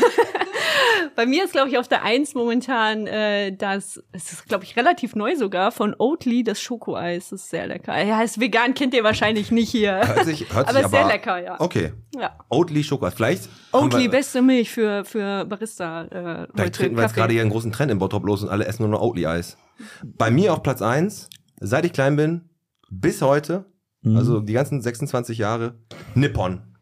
[1.17, 4.77] Bei mir ist, glaube ich, auf der Eins momentan äh, das, es ist, glaube ich,
[4.77, 7.31] relativ neu sogar, von Oatly, das Schokoeis.
[7.31, 8.01] Das ist sehr lecker.
[8.05, 9.97] Ja, ist vegan, kennt ihr wahrscheinlich nicht hier.
[10.07, 11.61] Hört sich, hört Aber sich ist sehr lecker, ja.
[11.61, 11.93] Okay.
[12.15, 12.39] Ja.
[12.51, 13.17] Oatly Schokolade.
[13.17, 13.49] Vielleicht.
[13.73, 16.05] Oatly, wir- beste Milch für, für Barista.
[16.05, 18.67] Äh, Vielleicht treten wir jetzt gerade hier einen großen Trend in Bottrop los und alle
[18.67, 19.57] essen nur noch Oatly-Eis.
[20.05, 21.29] Bei mir auf Platz 1,
[21.61, 22.51] seit ich klein bin,
[22.91, 23.65] bis heute,
[24.03, 24.17] Mhm.
[24.19, 25.81] also die ganzen 26 Jahre,
[26.15, 26.76] Nippon.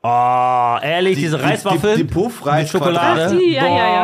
[0.00, 3.26] Oh, ehrlich, diese Reiswaffel Die, die Puffreis mit Schokolade.
[3.26, 4.02] Ach, die, ja, ja, ja.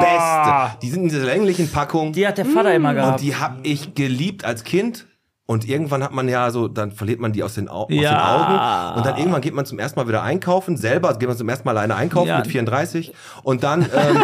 [0.71, 0.79] Beste.
[0.83, 2.13] Die sind in dieser länglichen Packung.
[2.13, 3.13] Die hat der Vater immer gehabt.
[3.13, 5.07] und die habe ich geliebt als Kind.
[5.47, 8.01] Und irgendwann hat man ja so, dann verliert man die aus den, Au aus den
[8.01, 8.93] Ja.
[8.93, 8.97] Augen.
[8.99, 11.67] Und dann irgendwann geht man zum ersten Mal wieder einkaufen, selber geht man zum ersten
[11.67, 12.39] Mal alleine einkaufen Ja.
[12.39, 13.13] mit 34.
[13.43, 14.23] Und dann ähm,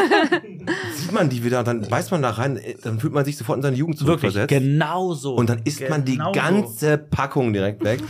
[0.94, 3.58] sieht man die wieder, dann weiß man da rein, äh, dann fühlt man sich sofort
[3.58, 4.48] in seine Jugend Wirklich, zurückversetzt.
[4.48, 5.34] genau so.
[5.34, 6.40] Und dann isst man die Genau so.
[6.40, 8.00] ganze Packung direkt weg.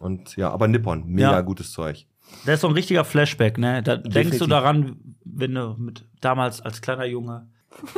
[0.00, 1.40] Und ja, aber Nippon, mega Ja.
[1.42, 2.04] gutes Zeug.
[2.46, 3.82] Das ist so ein richtiger Flashback, ne?
[3.82, 4.38] Da denkst Definitiv.
[4.40, 7.48] du daran, wenn du mit damals als kleiner Junge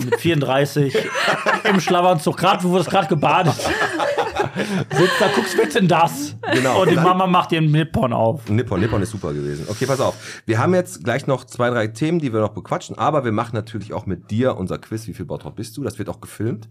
[0.04, 0.94] mit 34
[1.64, 3.54] im Schlafanzug, gerade wo du gerade gebadet
[4.90, 6.36] sitzt, da guckst, wer denn das?
[6.52, 6.82] Genau.
[6.82, 8.48] Und die Mama macht dir einen Nippon auf.
[8.50, 9.66] Nippon, Nippon ist super gewesen.
[9.68, 10.42] Okay, pass auf.
[10.46, 13.54] Wir haben jetzt gleich noch zwei, drei Themen, die wir noch bequatschen, aber wir machen
[13.54, 15.06] natürlich auch mit dir unser Quiz.
[15.06, 15.82] Wie viel Bautrop bist du?
[15.82, 16.68] Das wird auch gefilmt.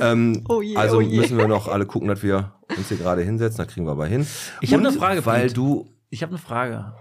[0.00, 1.18] Ähm, Oh je, also oh je.
[1.20, 3.58] müssen wir noch alle gucken, dass wir uns hier gerade hinsetzen.
[3.58, 4.26] Da kriegen wir aber hin.
[4.60, 6.92] Ich habe eine Frage, weil du Ich habe eine Frage.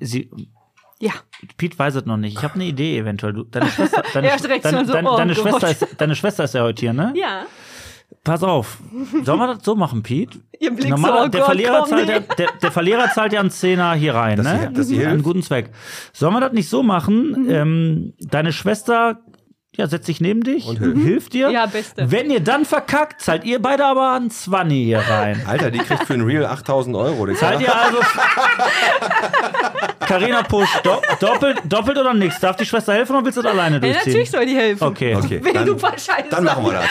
[0.00, 0.30] Sie,
[1.00, 1.12] Ja.
[1.56, 2.36] Pete weiß es noch nicht.
[2.36, 3.32] Ich habe eine Idee eventuell.
[3.32, 4.28] Du, deine Schwester, deine,
[4.60, 5.34] deine, so, deine, oh deine.
[5.34, 7.12] Schwester ist, deine Schwester ist ja heute hier, ne?
[7.16, 7.44] Ja.
[8.24, 8.78] Pass auf.
[9.22, 10.40] Sollen wir das so machen, Pete?
[10.58, 12.12] Ihr Blick Normaler, so, oh der, Gott, Verlierer komm, zahlt nee.
[12.12, 14.58] ja, der, der Verlierer zahlt ja einen Zehner hier rein, Dass ne?
[14.68, 15.24] sie- dass sie Einen hilft.
[15.24, 15.70] guten Zweck.
[16.12, 17.46] Sollen wir das nicht so machen?
[17.48, 19.20] Ähm, deine Schwester
[19.76, 21.32] ja, setzt sich neben dich Und hilft.
[21.32, 21.50] dir.
[21.50, 22.10] Ja, beste.
[22.10, 25.42] Wenn ihr dann verkackt, zahlt ihr beide aber einen Zwanni hier rein.
[25.46, 27.26] Alter, die kriegt für ein Real 8000 Euro.
[27.26, 27.98] Die Zahlt ihr also.
[30.00, 32.40] Carina Push, do, doppelt, doppelt oder nichts?
[32.40, 34.02] Darf die Schwester helfen oder willst du das alleine Ja, durchziehen?
[34.06, 34.84] natürlich soll die helfen.
[34.84, 35.14] Okay.
[35.14, 36.84] Okay, Wenn dann, du Scheiße dann machen wir das.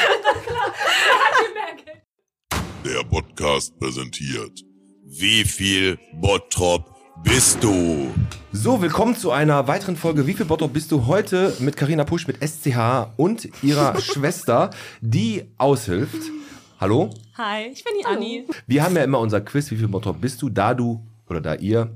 [2.86, 4.64] Der Podcast präsentiert.
[5.06, 6.86] Wie viel Bottrop
[7.24, 8.12] bist du?
[8.52, 10.26] So, willkommen zu einer weiteren Folge.
[10.28, 14.70] Wie viel Bottrop bist du heute mit Carina Pusch mit SCH und ihrer Schwester,
[15.02, 16.32] die aushilft?
[16.80, 17.10] Hallo?
[17.38, 18.46] Hi, ich bin die Anni.
[18.68, 21.56] Wir haben ja immer unser Quiz, wie viel Bottrop bist du, da du, oder da
[21.56, 21.92] ihr,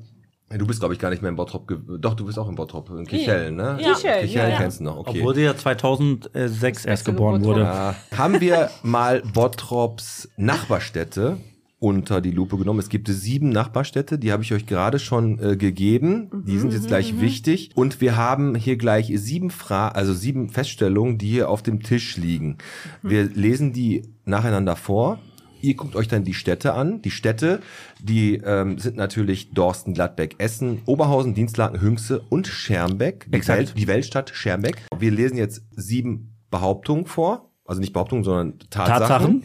[0.49, 2.89] du bist glaube ich gar nicht mehr in Bottrop, doch, du bist auch in Bottrop,
[2.89, 3.77] in Kichellen, ne?
[3.81, 3.93] Ja.
[3.93, 4.57] Kichellen, Kichellen ja, ja.
[4.57, 5.19] kennst du noch, okay.
[5.19, 7.55] Obwohl sie ja 2006 erst geboren Bottrop.
[7.57, 7.65] wurde.
[7.65, 11.37] Ja, haben wir mal Bottrops Nachbarstädte
[11.83, 12.79] unter die Lupe genommen.
[12.79, 16.29] Es gibt sieben Nachbarstädte, die habe ich euch gerade schon äh, gegeben.
[16.47, 17.71] Die sind jetzt gleich wichtig.
[17.75, 22.15] Und wir haben hier gleich sieben Fra also sieben Feststellungen, die hier auf dem Tisch
[22.15, 22.57] liegen.
[23.01, 25.19] Wir lesen die nacheinander vor.
[25.59, 27.01] Ihr guckt euch dann die Städte an.
[27.01, 27.59] Die Städte,
[28.01, 33.25] die ähm, sind natürlich Dorsten, Gladbeck, Essen, Oberhausen, Dienstlaken, Hünxe und Schermbeck.
[33.27, 33.59] Die, Exakt.
[33.59, 34.81] Welt, die Weltstadt Schermbeck.
[34.97, 37.49] Wir lesen jetzt sieben Behauptungen vor.
[37.65, 39.41] Also nicht Behauptungen, sondern Tatsachen.
[39.41, 39.43] Tatsachen.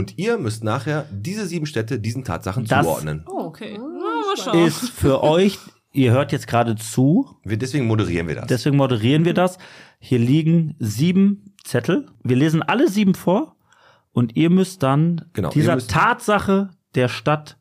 [0.00, 3.24] Und ihr müsst nachher diese sieben Städte diesen Tatsachen Das- zuordnen.
[3.28, 3.76] Oh, okay.
[3.78, 4.66] Na, mal schauen.
[4.66, 5.58] Ist für euch,
[5.92, 8.46] ihr hört jetzt gerade zu, Wir, deswegen moderieren wir das.
[8.46, 9.58] deswegen moderieren wir das.
[9.98, 12.06] Hier liegen sieben Zettel.
[12.24, 13.56] Wir lesen alle sieben vor
[14.12, 17.58] und ihr müsst dann Genau, ihr dieser müsst- Tatsache der Stadt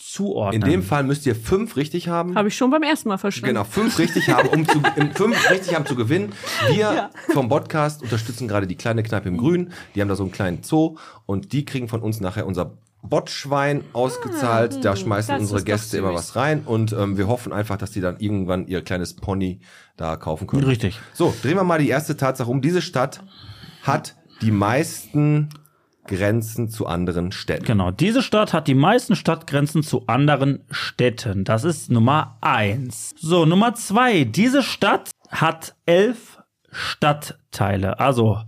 [0.00, 0.62] zuordnen.
[0.62, 2.34] In dem Fall müsst ihr fünf richtig haben.
[2.34, 3.54] Habe ich schon beim ersten Mal verstanden.
[3.54, 4.80] Genau, fünf richtig haben, um zu,
[5.14, 6.32] fünf richtig haben zu gewinnen.
[6.72, 9.72] Wir vom Podcast unterstützen gerade die kleine Kneipe im Grün.
[9.94, 10.96] Die haben da so einen kleinen Zoo
[11.26, 14.84] und die kriegen von uns nachher unser Botschwein ausgezahlt.
[14.84, 18.00] da schmeißen Ah, unsere Gäste immer was rein und ähm, wir hoffen einfach, dass die
[18.00, 19.60] dann irgendwann ihr kleines Pony
[19.96, 20.64] da kaufen können.
[20.64, 20.98] Richtig.
[21.14, 22.60] So, drehen wir mal die erste Tatsache um.
[22.60, 23.22] Diese Stadt
[23.82, 25.48] hat die meisten
[26.10, 27.64] Grenzen zu anderen Städten.
[27.64, 27.90] Genau.
[27.92, 31.44] Diese Stadt hat die meisten Stadtgrenzen zu anderen Städten.
[31.44, 33.14] Das ist Nummer eins.
[33.16, 34.24] So, Nummer zwei.
[34.24, 37.98] Diese Stadt hat elf Stadtteile.
[38.00, 38.40] Also,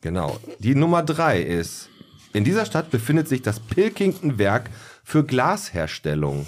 [0.00, 0.36] Genau.
[0.58, 1.88] Die Nummer drei ist,
[2.34, 4.68] in dieser Stadt befindet sich das Pilkington-Werk
[5.02, 6.46] für Glasherstellung.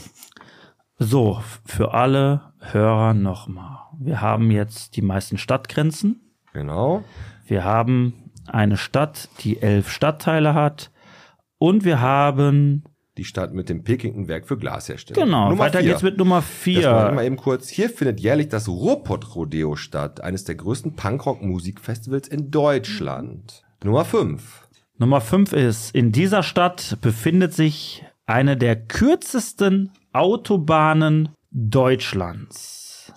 [0.98, 3.78] so, für alle Hörer nochmal.
[3.98, 6.20] Wir haben jetzt die meisten Stadtgrenzen.
[6.52, 7.04] Genau.
[7.46, 10.90] Wir haben eine Stadt, die elf Stadtteile hat.
[11.59, 12.84] Und wir haben,
[13.16, 15.24] Die Stadt mit dem Pilkington-Werk für Glasherstellung.
[15.24, 15.90] genau, Nummer weiter vier.
[15.90, 17.22] geht's mit Nummer Das mache ich mal vier.
[17.22, 17.68] eben kurz.
[17.68, 23.62] Hier findet jährlich das Ruhrpott-Rodeo statt, eines der größten Punkrock-Musikfestivals in Deutschland.
[23.84, 24.68] Nummer 5.
[24.99, 33.12] Nummer fünf ist, in dieser Stadt befindet sich eine der kürzesten Autobahnen Deutschlands.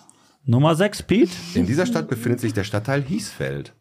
[0.45, 1.31] Nummer sechs, Pete.
[1.53, 3.73] In dieser Stadt befindet sich der Stadtteil Hiesfeld.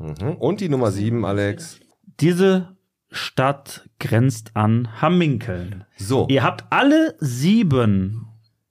[0.00, 0.32] Mhm.
[0.38, 1.78] Und die Nummer 7, Alex.
[2.20, 2.74] Diese
[3.10, 5.84] Stadt grenzt an Hamminkeln.
[5.96, 8.26] So, Ihr habt alle sieben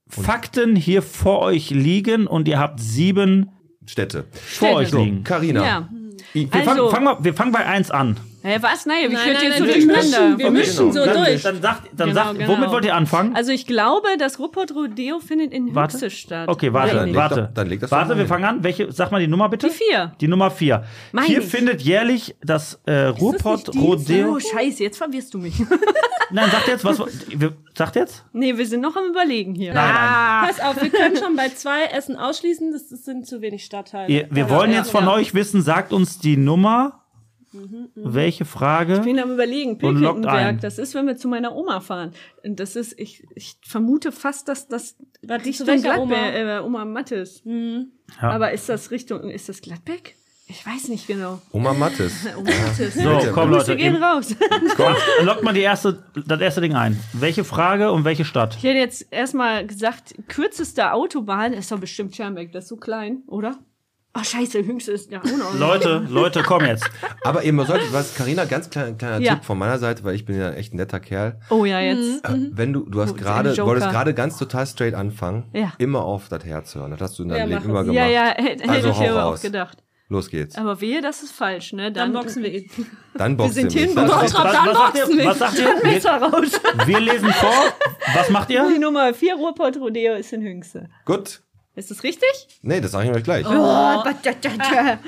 [0.07, 3.51] Fakten hier vor euch liegen und ihr habt sieben
[3.85, 4.25] Städte.
[4.31, 5.23] vor euch So, liegen.
[5.23, 5.63] Carina.
[5.65, 5.89] Ja.
[6.33, 8.17] Wir, Also- fangen, fangen wir, wir fangen bei eins an.
[8.41, 8.85] Hä, was?
[8.85, 10.37] Nein, wir Nein, nein, jetzt so nein, wir mischen, durcheinander.
[10.37, 10.91] wir Okay, mischen genau.
[10.91, 11.41] so Dann, durch.
[11.43, 12.51] dann sagt, dann Genau, sagt genau.
[12.53, 13.35] womit wollt ihr anfangen?
[13.35, 15.93] Also ich glaube, das Ruppert Rodeo findet in Warte.
[15.95, 16.47] Höchste statt.
[16.47, 17.35] Okay, warte, leg warte.
[17.35, 18.63] doch- dann leg das warte, wir fangen an.
[18.63, 19.67] Welche, sag mal die Nummer bitte.
[19.67, 20.13] Die vier.
[20.21, 20.83] Die Nummer vier.
[21.11, 21.45] Meine Hier ich.
[21.47, 23.19] findet jährlich das äh, die?
[23.21, 24.35] Rodeo.
[24.35, 25.55] Oh, scheiße, jetzt verwirrst du mich.
[26.31, 26.99] Nein, sagt jetzt, was.
[27.27, 28.23] wir- Sagt jetzt?
[28.33, 29.73] nee, wir sind noch am Überlegen hier.
[29.73, 30.47] Nein, nein.
[30.49, 34.11] Pass auf, wir können schon bei zwei Essen ausschließen, das, das sind zu wenig Stadtteile.
[34.13, 35.13] Ihr, wir Ja, wollen ja, jetzt von ja.
[35.13, 37.03] euch wissen, sagt uns die Nummer.
[37.95, 38.95] Welche Frage?
[38.95, 39.77] Ich bin am überlegen.
[39.77, 42.11] Pilkenberg, das ist, wenn wir zu meiner Oma fahren.
[42.43, 46.57] Und das ist, ich, ich vermute fast, dass das zu Richtung Gladbeck, Oma?
[46.57, 47.41] äh, Oma Mattes.
[47.45, 47.83] Ja.
[48.21, 50.15] Aber ist das Richtung, ist das Gladbeck?
[50.51, 51.39] Ich weiß nicht genau.
[51.51, 52.25] Oma Mattes.
[52.37, 52.95] Oma Mattes.
[52.95, 54.35] So, komm Leute, gehen ihr- raus.
[54.75, 56.99] komm, lockt mal die erste, das erste Ding ein.
[57.13, 58.55] Welche Frage und welche Stadt?
[58.57, 62.51] Ich hätte jetzt erstmal gesagt, kürzeste Autobahn ist doch bestimmt Schermbeck.
[62.51, 63.59] Das ist so klein, oder?
[64.17, 65.53] Oh, scheiße, Hüngste ist ja auch noch.
[65.57, 66.89] Leute, Leute, komm jetzt.
[67.23, 69.35] Aber ihr solltet, was Carina, ganz kleiner, kleiner Ja.
[69.35, 71.39] Tipp von meiner Seite, weil ich bin ja echt ein netter Kerl.
[71.51, 72.25] Oh ja, jetzt.
[72.25, 75.73] Äh, Wenn du, du hast Oh, gerade, wolltest gerade ganz total straight anfangen, Ja.
[75.77, 76.89] immer auf das Herz hören.
[76.91, 77.85] Das hast du in deinem Ja, Leben immer es.
[77.87, 77.95] gemacht.
[77.97, 79.77] Ja, ja, hätte hätte Also ich aber auch gedacht.
[80.11, 80.55] Los geht's.
[80.57, 81.91] Aber wehe, das ist falsch, ne?
[81.91, 82.67] Dann boxen wir ihn.
[83.13, 83.89] Dann sind ihr mich.
[83.91, 84.43] in Das- Bottrop.
[84.43, 85.17] Was, dann was, sagt boxen ihr?
[85.19, 85.25] wir.
[85.29, 85.83] was sagt ihr?
[85.83, 86.61] Messer raus.
[86.77, 87.53] Wir, wir lesen vor.
[88.15, 88.67] Was macht ihr?
[88.73, 90.89] Die Nummer 4 Ruhrpott Rodeo ist in Hüngste.
[91.05, 91.43] Gut.
[91.79, 92.27] Ist das richtig?
[92.61, 93.45] Nee, das sage ich euch gleich.
[93.47, 94.03] Oh, da.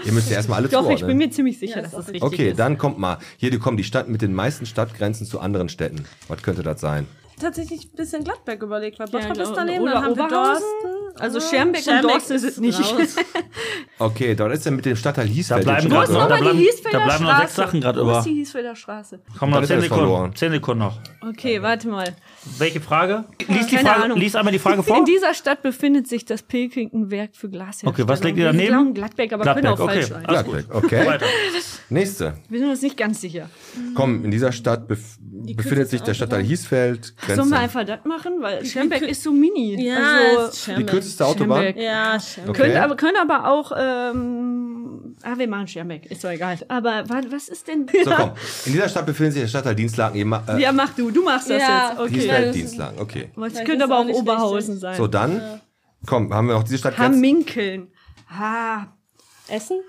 [0.05, 1.07] Ihr müsst ja erstmal alle Doch, ich zuordnen.
[1.09, 2.59] bin mir ziemlich sicher, Ja, dass ist das richtig Okay, ist.
[2.59, 3.17] dann kommt mal.
[3.35, 6.05] Hier, die kommen die Stadt mit den meisten Stadtgrenzen zu anderen Städten.
[6.29, 7.07] Was könnte das sein?
[7.41, 10.25] Tatsächlich ein bisschen Gladberg überlegt, weil Ja, Bottrop ist glaub- daneben, oder dann haben wir
[10.25, 10.63] Oberhausen.
[10.83, 11.21] Dorsten.
[11.21, 12.79] Also Ja, Schermbeck und Dorsten ist es nicht.
[13.99, 15.63] Okay, dort ist er mit dem Stadtteil Da Hiesfeld.
[15.63, 17.41] bleiben Wo ist Stadt- noch- nochmal da bleiben- da bleiben noch Straße?
[17.41, 18.17] sechs Sachen gerade Wo über.
[18.19, 19.19] ist die Hiesfelder Straße?
[19.37, 20.03] Komm noch Dann ist 10 alles Sekunden.
[20.05, 20.35] verloren.
[20.35, 20.99] 10 Sekunden noch.
[21.29, 22.15] Okay, warte mal.
[22.57, 23.25] Welche Frage?
[23.47, 24.17] Lies, die Frage Ahnung.
[24.17, 24.97] lies einmal die Frage vor.
[24.97, 27.93] In dieser Stadt befindet sich das Pilkington-Werk für Glasherstellung.
[27.93, 28.67] Okay, was liegt ihr Wir daneben?
[28.69, 29.93] glauben Gladbeck, aber Gladbeck, können auch okay.
[29.93, 30.23] falsch sein.
[30.23, 31.17] Gladbeck, okay.
[31.89, 32.33] Nächste.
[32.49, 33.49] Wir sind uns nicht ganz sicher.
[33.93, 37.05] Komm, in dieser Stadt bef befindet sich der Stadtteil Hiesfeld.
[37.05, 37.57] Sollen wir Grenze.
[37.57, 38.33] einfach das machen?
[38.41, 39.85] Weil Schermbeck ist so mini.
[39.85, 39.97] Ja,
[40.37, 41.61] also, Die kürzeste Autobahn.
[41.63, 41.83] Schermbeck.
[41.83, 42.49] Ja, Schermbeck.
[42.55, 42.61] Okay.
[42.71, 46.57] Können, aber, können aber auch, ähm, ah, wir machen Schermbeck, ist doch egal.
[46.67, 47.85] Aber wa- was ist denn?
[48.03, 48.31] So, komm.
[48.65, 50.17] In dieser Stadt befindet sich der Stadtteil Dienstlagen.
[50.17, 51.89] Ihr ma- äh, Ja, mach du, du machst das Ja.
[51.91, 51.99] jetzt.
[51.99, 52.13] Okay.
[52.13, 53.29] Hiesfeld, das Dienstlagen, okay.
[53.29, 54.81] Es Vielleicht könnte aber auch auch Oberhausen richtig.
[54.81, 54.97] sein.
[54.97, 55.61] So, dann,
[56.05, 57.15] komm, haben wir noch diese Stadt Grenze.
[57.15, 57.87] Hamminkeln.
[58.29, 58.85] Ah,
[59.47, 59.79] Essen?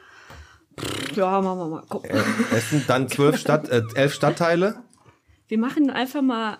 [1.14, 1.82] ja, machen wir mal.
[1.88, 2.08] Guck.
[2.08, 2.18] Äh,
[2.56, 4.76] Essen, dann zwölf Stadt, äh, elf Stadtteile.
[5.52, 6.56] Wir machen einfach mal.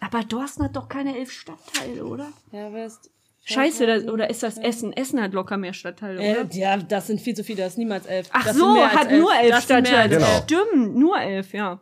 [0.00, 2.28] Aber Dorsten hat doch keine elf Stadtteile, oder?
[2.52, 3.10] Ja, West.
[3.44, 4.92] Scheiße, das, oder ist das Essen?
[4.92, 6.54] Essen hat locker mehr Stadtteile, Äh, oder?
[6.54, 8.28] ja, das sind viel zu viele, das ist niemals elf.
[8.32, 10.08] Ach das so, hat nur elf Das Stadtteile.
[10.18, 10.40] Genau.
[10.44, 11.80] Stimmt, nur elf, ja.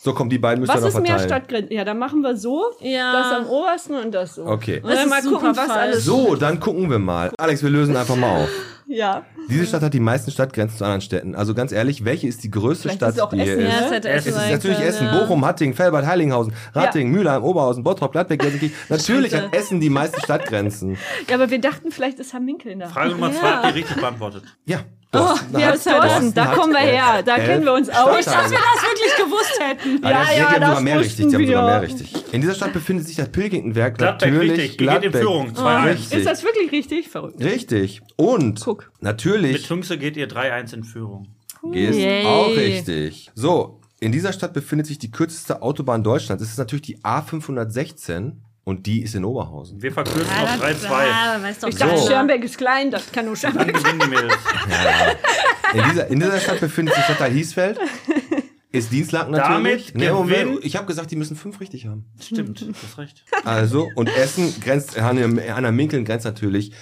[0.00, 1.18] So, komm, die beiden müsst ihr Was ist mehr.
[1.18, 1.74] Stadtgrenze?
[1.74, 2.64] Ja, dann machen wir so.
[2.80, 3.12] Ja.
[3.12, 4.46] Das am obersten und das so.
[4.46, 4.76] Okay.
[4.76, 5.82] Und dann Das mal ist gucken, super was falsch.
[5.82, 6.04] alles.
[6.06, 7.30] So, dann gucken wir mal.
[7.36, 8.48] Alex, wir lösen einfach mal auf.
[8.86, 9.24] Ja.
[9.48, 11.34] Diese Stadt hat die meisten Stadtgrenzen zu anderen Städten.
[11.34, 13.66] Also ganz ehrlich, welche ist die größte Vielleicht Stadt, ist es auch die hier Essen,
[13.66, 13.72] ist?
[13.72, 13.86] Ja, ne?
[13.86, 15.18] es hätte Es Es ist sein natürlich können, Essen, ja.
[15.20, 18.76] Bochum, Hattingen, Felbert, Heiligenhausen, Ratingen, Mülheim, Oberhausen, Bottrop, Gladbeck, Gelsenkirchen.
[18.88, 19.44] Natürlich Scheiße.
[19.46, 20.98] hat Essen die meisten Stadtgrenzen.
[21.28, 22.88] Ja, aber wir dachten, vielleicht ist Hamminkeln da.
[22.88, 24.44] Frage Nummer zwei habt ihr richtig beantwortet.
[24.66, 24.80] Ja.
[25.12, 27.22] Dorsten Ja, hat- ist Dorsten, da hat kommen wir elf- her.
[27.24, 28.22] Da elf kennen wir uns aus.
[28.22, 28.54] Stadtteile.
[28.54, 30.04] Das wirklich gewusst hätten.
[30.04, 31.28] Ah, ja, die haben sogar mehr richtig.
[31.28, 31.70] Die haben sogar wir.
[31.70, 32.23] mehr richtig.
[32.34, 33.96] In dieser Stadt befindet sich das Pilkingtonwerk.
[33.96, 34.58] Gladbeck, natürlich.
[34.58, 34.80] richtig.
[34.80, 35.50] Ihr geht in Führung.
[35.52, 35.86] 2-1.
[35.86, 36.18] Richtig.
[36.18, 37.08] Ist das wirklich richtig?
[37.08, 37.42] Verrückt.
[37.42, 38.00] Richtig.
[38.16, 38.90] Und Guck.
[38.94, 41.28] Mit natürlich Tünxe geht ihr 3-1 in Führung.
[41.72, 42.26] ist Yay.
[42.26, 43.30] auch richtig.
[43.34, 46.42] So, in dieser Stadt befindet sich die kürzeste Autobahn Deutschlands.
[46.42, 48.32] Es ist natürlich die A516
[48.64, 49.80] und die ist in Oberhausen.
[49.80, 50.88] Wir verkürzen Ja, auf das- 3-2.
[50.90, 52.06] ah, weiß doch Ich dachte, keiner.
[52.06, 53.36] Schermbeck ist klein, das kann nur
[53.72, 54.34] gewinnen die Mädels.
[55.74, 57.78] In dieser, in dieser Stadt befindet sich Stadtteil Hiesfeld.
[58.74, 59.92] Ist Dienstlaken natürlich.
[59.92, 62.06] Damit Nee, Moment, ich habe gesagt, die müssen fünf richtig haben.
[62.20, 63.24] Stimmt, du hast recht.
[63.44, 66.72] Also, und Essen grenzt, Anna Minkeln grenzt natürlich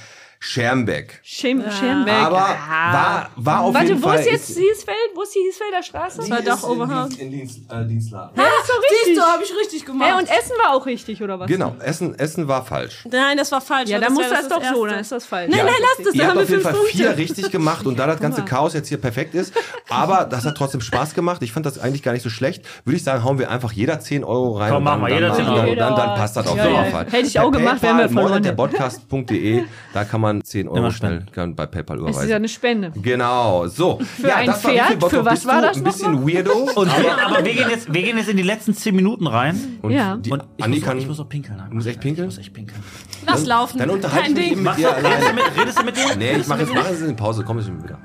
[0.45, 1.20] Schermbeck.
[1.22, 2.14] Schem Schermbeck.
[2.14, 4.18] Aber war, war auf Warte, jeden wo Fall.
[4.18, 4.97] ist jetzt Hiesfeld?
[5.14, 6.18] Wo ist die Hiesfelder Straße?
[6.18, 7.16] Das war doch Oberhausen.
[7.20, 8.36] In, Dienst, äh, Dienstlaken.
[8.36, 8.99] Ja, ist doch richtig.
[9.05, 10.11] Siehst du, hab ich richtig gemacht.
[10.11, 11.47] Hä, und Essen war auch richtig, oder was?
[11.47, 13.05] Genau, Essen, Essen war falsch.
[13.09, 13.88] Nein, das war falsch.
[13.88, 14.88] Ja, dann muss wär das doch so, Erste.
[14.88, 15.49] dann ist das falsch.
[15.55, 17.22] Nein, nein, lass das, dann haben wir auf jeden fünf Fall vier Punkte.
[17.22, 19.55] richtig gemacht und da das ganze Chaos jetzt hier perfekt ist,
[19.88, 21.40] aber das hat trotzdem Spaß gemacht.
[21.45, 22.64] Ich fand das eigentlich gar nicht so schlecht.
[22.84, 24.72] Würde ich sagen, hauen wir einfach jeder 10 Euro rein.
[24.72, 25.74] Komm, machen wir, jeder 10 dann, Euro.
[25.76, 26.84] Dann, dann passt das auf Ja, jeden ja.
[26.90, 27.07] Fall.
[27.12, 28.43] Hätte ich auch gemacht, wären wir verloren.
[28.43, 29.62] monat.derpodcast.de,
[29.95, 32.35] da kann man 10 Euro schnell kann bei PayPal Das ist ja überweisen.
[32.37, 32.93] eine Spende.
[33.03, 33.99] Genau, so.
[33.99, 34.87] Für ein das war, wie Pferd?
[34.89, 36.53] viel Bottrop Für was bist war das Ein bisschen weirdo.
[36.74, 39.78] Und wir, aber wir gehen, jetzt, wir gehen jetzt in die letzten 10 Minuten rein.
[39.83, 40.16] Und Ja.
[40.16, 41.62] die, Und ich, Andi muss, auch, kann, ich muss auch pinkeln.
[41.68, 42.28] Du musst echt pinkeln?
[42.28, 42.80] Ich muss echt pinkeln.
[43.26, 43.78] Lass laufen.
[43.78, 44.62] dann unterhalte ich mich Ding.
[44.62, 45.35] mit dir du, redest, du alleine.
[45.35, 46.18] mit, redest du mit dem?
[46.18, 47.99] Nee, ich mache jetzt, machen Sie eine Pause, komm ich wieder.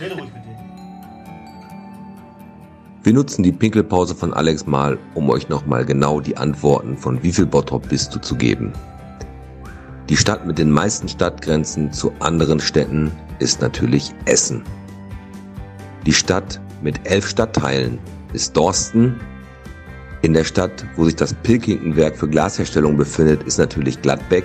[0.00, 0.48] Rede ruhig mit dem.
[3.04, 7.32] Wir nutzen die Pinkelpause von Alex mal, um euch nochmal genau die Antworten von wie
[7.32, 8.72] viel Bottrop bist du zu geben.
[10.08, 14.62] Die Stadt mit den meisten Stadtgrenzen zu anderen Städten ist natürlich Essen.
[16.06, 17.98] Die Stadt mit elf Stadtteilen
[18.32, 19.20] ist Dorsten.
[20.22, 24.44] In der Stadt, wo sich das Pilkingtonwerk für Glasherstellung befindet, ist natürlich Gladbeck.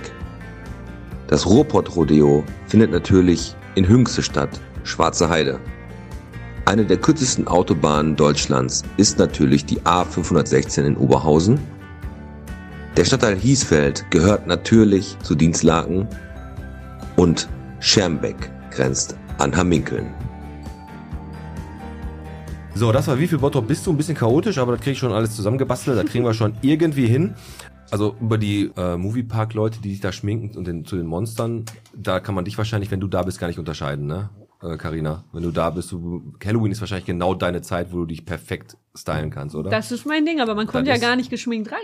[1.28, 5.62] Das Ruhrpott-Rodeo findet natürlich in Hüngste statt, Schwarze Heide.
[6.66, 11.58] Eine der kürzesten Autobahnen Deutschlands ist natürlich die A516 in Oberhausen.
[12.96, 16.08] Der Stadtteil Hiesfeld gehört natürlich zu Dienstlaken
[17.16, 20.14] und Schermbeck grenzt an Hamminkeln.
[22.76, 23.92] So, das war wie viel Bottrop bist du?
[23.92, 25.98] Ein bisschen chaotisch, aber das kriege ich schon alles zusammengebastelt.
[25.98, 27.34] Da kriegen wir schon irgendwie hin.
[27.90, 31.66] Also über die äh, Moviepark-Leute, die sich da schminken und den, zu den Monstern,
[31.96, 34.30] da kann man dich wahrscheinlich, wenn du da bist, gar nicht unterscheiden, ne?
[34.62, 38.06] Äh, Carina, wenn du da bist, du, Halloween ist wahrscheinlich genau deine Zeit, wo du
[38.06, 39.72] dich perfekt stylen kannst, oder?
[39.72, 41.80] Das ist mein Ding, aber man kommt Das ja gar nicht geschminkt rein.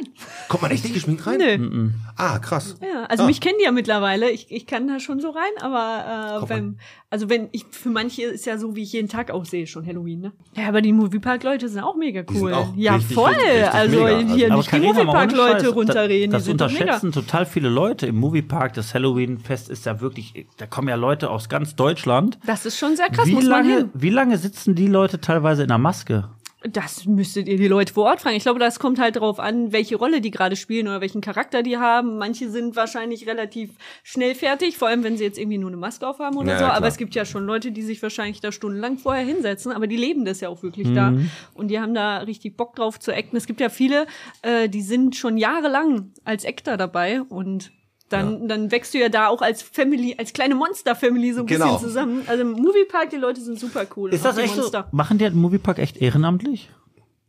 [0.48, 1.38] Kommt man echt nicht geschminkt rein?
[1.40, 1.90] Nö.
[2.16, 2.76] Ah, krass.
[2.82, 3.26] Ja, also Ah.
[3.26, 4.30] mich kennen die ja mittlerweile.
[4.30, 6.78] Ich, ich kann da schon so rein, aber äh, wenn,
[7.10, 10.20] also wenn ich für manche ist ja so, wie ich jeden Tag aussehe, schon Halloween,
[10.22, 10.34] ne?
[10.56, 12.54] Ja, aber die Moviepark-Leute sind auch mega Die sind cool.
[12.54, 13.30] auch ja, richtig, voll.
[13.32, 14.34] richtig, richtig also mega.
[14.34, 18.06] hier Also- nicht die Moviepark-Leute runterreden, Das, die das unterschätzen total viele Leute.
[18.06, 22.38] Im Moviepark, das Halloween-Fest ist ja wirklich, da kommen ja Leute aus ganz Deutschland.
[22.46, 23.90] Das ist schon sehr krass, wie, muss man lange, hin.
[23.96, 26.30] wie lange sitzen die Leute teilweise in der Maske?
[26.64, 28.36] Das müsstet ihr die Leute vor Ort fragen.
[28.36, 31.64] Ich glaube, das kommt halt darauf an, welche Rolle die gerade spielen oder welchen Charakter
[31.64, 32.18] die haben.
[32.18, 33.70] Manche sind wahrscheinlich relativ
[34.04, 36.64] schnell fertig, vor allem wenn sie jetzt irgendwie nur eine Maske aufhaben oder Ja, so.
[36.66, 36.90] ja, Aber klar.
[36.90, 40.26] es gibt ja schon Leute, die sich wahrscheinlich da stundenlang vorher hinsetzen, aber die leben
[40.26, 41.12] das ja auch wirklich da.
[41.12, 41.30] Mhm.
[41.54, 43.38] Und die haben da richtig Bock drauf zu acten.
[43.38, 44.06] Es gibt ja viele,
[44.42, 47.72] äh, die sind schon jahrelang als Actor dabei und
[48.10, 51.74] dann, dann wächst du ja da auch als Family, als kleine Monster-Family so ein Genau.
[51.74, 52.24] bisschen zusammen.
[52.28, 54.14] Also im Moviepark, die Leute sind super cool.
[54.14, 54.62] Ist das die echt so?
[54.62, 54.88] Monster.
[54.92, 56.70] Machen die den Moviepark echt ehrenamtlich?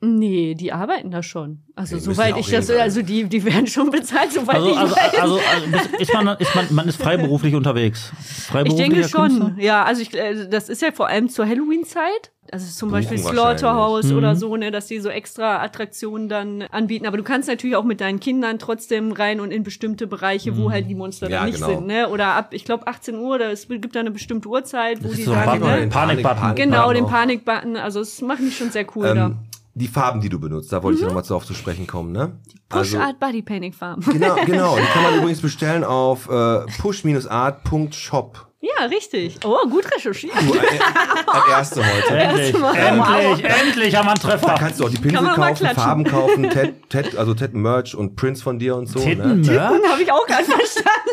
[0.02, 1.58] Nee, die arbeiten da schon.
[1.74, 4.76] Also Die soweit ich das, jeden also die, die werden schon bezahlt, soweit Also, ich
[4.78, 5.18] also, weiß.
[5.20, 8.10] also, also ist man, ist man, man ist freiberuflich unterwegs.
[8.18, 9.54] ich Freiberuflicher denke schon, Künstler?
[9.58, 9.84] ja.
[9.84, 12.32] Also ich, äh, das ist ja vor allem zur Halloween-Zeit.
[12.52, 14.16] Also zum Beispiel Slaughterhouse wahrscheinlich.
[14.16, 17.06] oder so, ne, dass die so extra Attraktionen dann anbieten.
[17.06, 20.70] Aber du kannst natürlich auch mit deinen Kindern trotzdem rein und in bestimmte Bereiche, wo
[20.72, 21.68] halt die Monster Ja, dann nicht genau.
[21.76, 22.08] sind, ne?
[22.08, 25.16] Oder ab, ich glaube 18 Uhr, oder es gibt da eine bestimmte Uhrzeit, wo Das
[25.18, 25.86] die so sagen, ne?
[25.88, 26.54] Panik-Button.
[26.56, 27.06] Genau, den.
[27.06, 27.76] Panik-Button.
[27.76, 29.32] Also es machen die schon sehr cool da.
[29.74, 32.32] Die Farben, die du benutzt, da wollte ich nochmal drauf zu sprechen kommen, ne?
[32.68, 34.00] Push Art Body Panic Farm.
[34.00, 34.76] Genau, genau.
[34.76, 38.46] Die kann man übrigens bestellen auf äh, push-art.shop.
[38.62, 39.38] Ja, richtig.
[39.42, 40.34] Oh, gut recherchiert.
[40.38, 40.58] Du, äh,
[41.26, 42.14] als erste heute.
[42.14, 42.76] Endlich, Erstmal.
[43.20, 44.54] endlich, endlich haben wir einen Da Treffer.
[44.58, 45.68] kannst du auch die Pinsel kaufen, klatschen.
[45.70, 48.98] Farben kaufen, Ted, Ted, also Ted Merch und Prints von dir und so.
[49.00, 49.50] Titten, Ne?
[49.52, 49.88] Merch?
[49.90, 51.10] Habe ich auch gerade verstanden.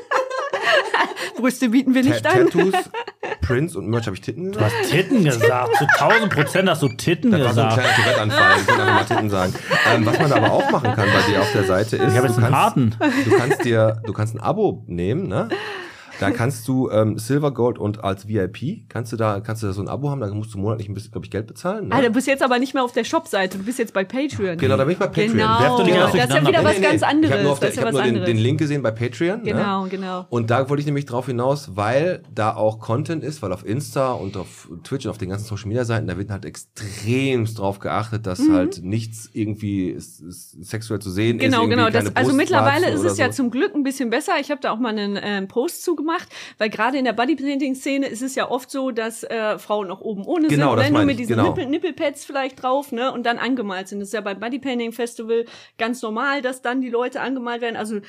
[1.38, 2.34] Brüste bieten wir Ta nicht an.
[2.46, 2.74] Tattoos,
[3.42, 4.74] Prints und Merch habe ich Titten Du gesagt.
[4.82, 5.76] hast Titten gesagt.
[5.78, 7.88] Zu 1000 Prozent hast du Titten Das war so ein gesagt.
[7.88, 8.52] kleiner Tourette-Anfall.
[8.62, 9.54] Ich wollte einfach mal Titten sagen.
[9.94, 12.28] Ähm, was man aber auch machen kann bei dir auf der Seite ist, Ich habe
[12.28, 12.96] du, jetzt einen kannst, harten.
[13.26, 15.50] du kannst dir, du kannst ein Abo nehmen, ne?
[16.20, 19.74] Da kannst du ähm, Silver, Gold und als VIP kannst du da kannst du da
[19.74, 20.22] so ein Abo haben.
[20.22, 21.90] Da musst du monatlich ein bisschen, glaube ich, Geld bezahlen.
[21.90, 21.96] Ne?
[21.96, 24.58] Ah, du bist jetzt aber nicht mehr auf der Shop-Seite, du bist jetzt bei Patreon.
[24.58, 25.34] Genau, da bin ich bei Patreon.
[25.34, 27.30] Genau, Werft doch nicht alles das ist ja wieder was Nee, nee, ganz anderes.
[27.30, 28.92] Ich habe nur, auf der, ich ist ja hab nur den, den Link gesehen bei
[28.92, 29.44] Patreon.
[29.44, 29.90] Genau, ne?
[29.90, 30.26] genau.
[30.30, 34.12] Und da wollte ich nämlich drauf hinaus, weil da auch Content ist, weil auf Insta
[34.14, 37.80] und auf Twitch und auf den ganzen Social Media Seiten, da wird halt extremst drauf
[37.80, 38.54] geachtet, dass Mhm.
[38.54, 41.46] halt nichts irgendwie sexuell zu sehen ist.
[41.46, 41.92] Genau, irgendwie genau.
[41.92, 43.44] Keine also mittlerweile ist es ja so.
[43.44, 44.34] zum Glück ein bisschen besser.
[44.40, 46.07] Ich habe da auch mal einen äh, Post zugemacht,
[46.58, 50.26] weil gerade in der Bodypainting-Szene ist es ja oft so, dass äh, Frauen auch oben
[50.26, 50.98] ohne Genau, sind, das ne?
[50.98, 51.50] nur mit diesen genau.
[51.50, 54.00] Nippel, Nippelpads vielleicht drauf, ne, und dann angemalt sind.
[54.00, 55.46] Das ist ja beim Bodypainting-Festival
[55.78, 57.76] ganz normal, dass dann die Leute angemalt werden.
[57.76, 58.00] Also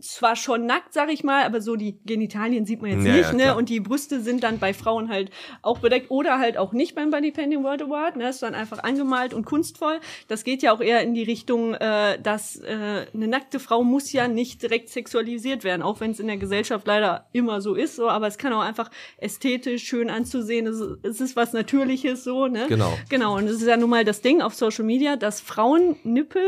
[0.00, 3.22] zwar schon nackt, sag ich mal, aber so die Genitalien sieht man jetzt Ja, nicht,
[3.26, 3.42] ja, ne?
[3.44, 3.56] klar.
[3.56, 5.30] Und die Brüste sind dann bei Frauen halt
[5.62, 8.28] auch bedeckt oder halt auch nicht beim Body Painting World Award, ne?
[8.28, 10.00] Ist dann einfach angemalt und kunstvoll.
[10.28, 14.12] Das geht ja auch eher in die Richtung, äh, dass äh, eine nackte Frau muss
[14.12, 17.96] ja nicht direkt sexualisiert werden, auch wenn es in der Gesellschaft leider immer so ist,
[17.96, 20.66] so, aber es kann auch einfach ästhetisch schön anzusehen.
[20.66, 22.66] Es, ist- es ist was Natürliches so, ne?
[22.68, 22.96] Genau.
[23.08, 26.42] Genau, und das ist ja nun mal das Ding auf Social Media, dass Frauennippel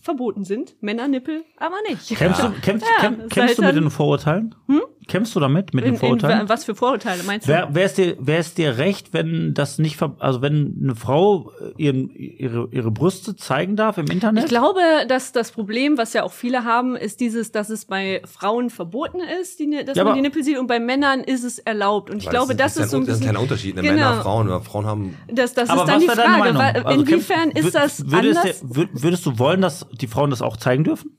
[0.00, 2.08] verboten sind, Männernippel aber nicht.
[2.16, 4.54] Kämpfst du, kämpfst, Ja, kämpfst halt du mit dann- den Vorurteilen?
[5.08, 6.48] Kämpfst du damit mit In, den in, Vorurteilen?
[6.48, 7.52] was für Vorurteile meinst du?
[7.52, 10.96] Wer, wer ist dir, wer ist dir recht, wenn das nicht, ver also wenn eine
[10.96, 14.42] Frau äh, ihren, ihre, ihre Brüste zeigen darf im Internet?
[14.44, 18.20] Ich glaube, dass das Problem, was ja auch viele haben, ist dieses, dass es bei
[18.24, 21.60] Frauen verboten ist, die, dass Ja, man die Nippel sieht und bei Männern ist es
[21.60, 22.10] erlaubt.
[22.10, 23.76] Und ich glaube, das, ein- ist so ein das ist ein bisschen, kleiner Unterschied.
[23.76, 23.82] Ne?
[23.82, 23.94] Genau.
[23.94, 26.84] Männer, Frauen, oder Frauen haben das, das Aber ist dann was die wäre deine Frage.
[26.86, 28.42] Also inwiefern ist das es anders?
[28.42, 31.16] dir- wür- würdest du wollen, dass die Frauen das auch zeigen dürfen?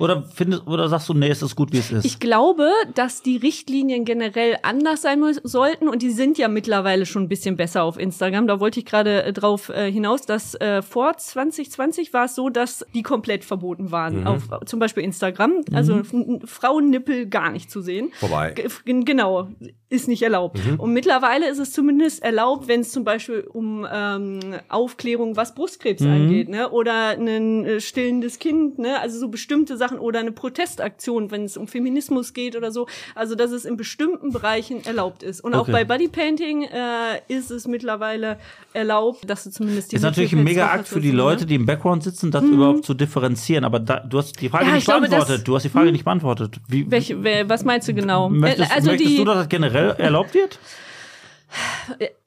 [0.00, 2.04] Oder findest, oder sagst du, nee, es ist gut, wie es ist?
[2.04, 7.22] Ich glaube, dass die Richtlinien generell anders sein sollten und die sind ja mittlerweile schon
[7.24, 8.46] ein bisschen besser auf Instagram.
[8.46, 12.48] Da wollte ich gerade äh, drauf äh, hinaus, dass äh, vor 2020 war es so,
[12.48, 15.60] dass die komplett verboten waren auf äh, zum Beispiel Instagram.
[15.72, 18.10] Also f- n- Frauennippel gar nicht zu sehen.
[18.18, 18.54] vorbei.
[18.56, 19.48] F- Genau,
[19.88, 20.58] ist nicht erlaubt.
[20.78, 26.02] Und mittlerweile ist es zumindest erlaubt, wenn es zum Beispiel um ähm, Aufklärung, was Brustkrebs
[26.02, 26.70] angeht, ne?
[26.70, 29.00] Oder ein äh, stillendes Kind, ne?
[29.00, 32.86] Also so bestimmte Sachen oder eine Protestaktion, wenn es um Feminismus geht oder so.
[33.14, 35.40] Also dass es in bestimmten Bereichen erlaubt ist.
[35.42, 35.72] Und auch Okay.
[35.72, 38.38] bei Bodypainting äh, ist es mittlerweile
[38.72, 41.16] erlaubt, dass du zumindest die ist natürlich ein mega Akt für die ne?
[41.18, 43.64] Leute, die im Background sitzen, das überhaupt zu differenzieren.
[43.64, 45.46] Aber da, du hast die Frage Ja, nicht ich glaube, beantwortet.
[45.48, 46.56] Du hast die Frage nicht beantwortet.
[46.68, 48.28] Wie, Welche, was meinst du genau?
[48.28, 50.58] möchtest, also möchtest die, du, dass das generell erlaubt wird?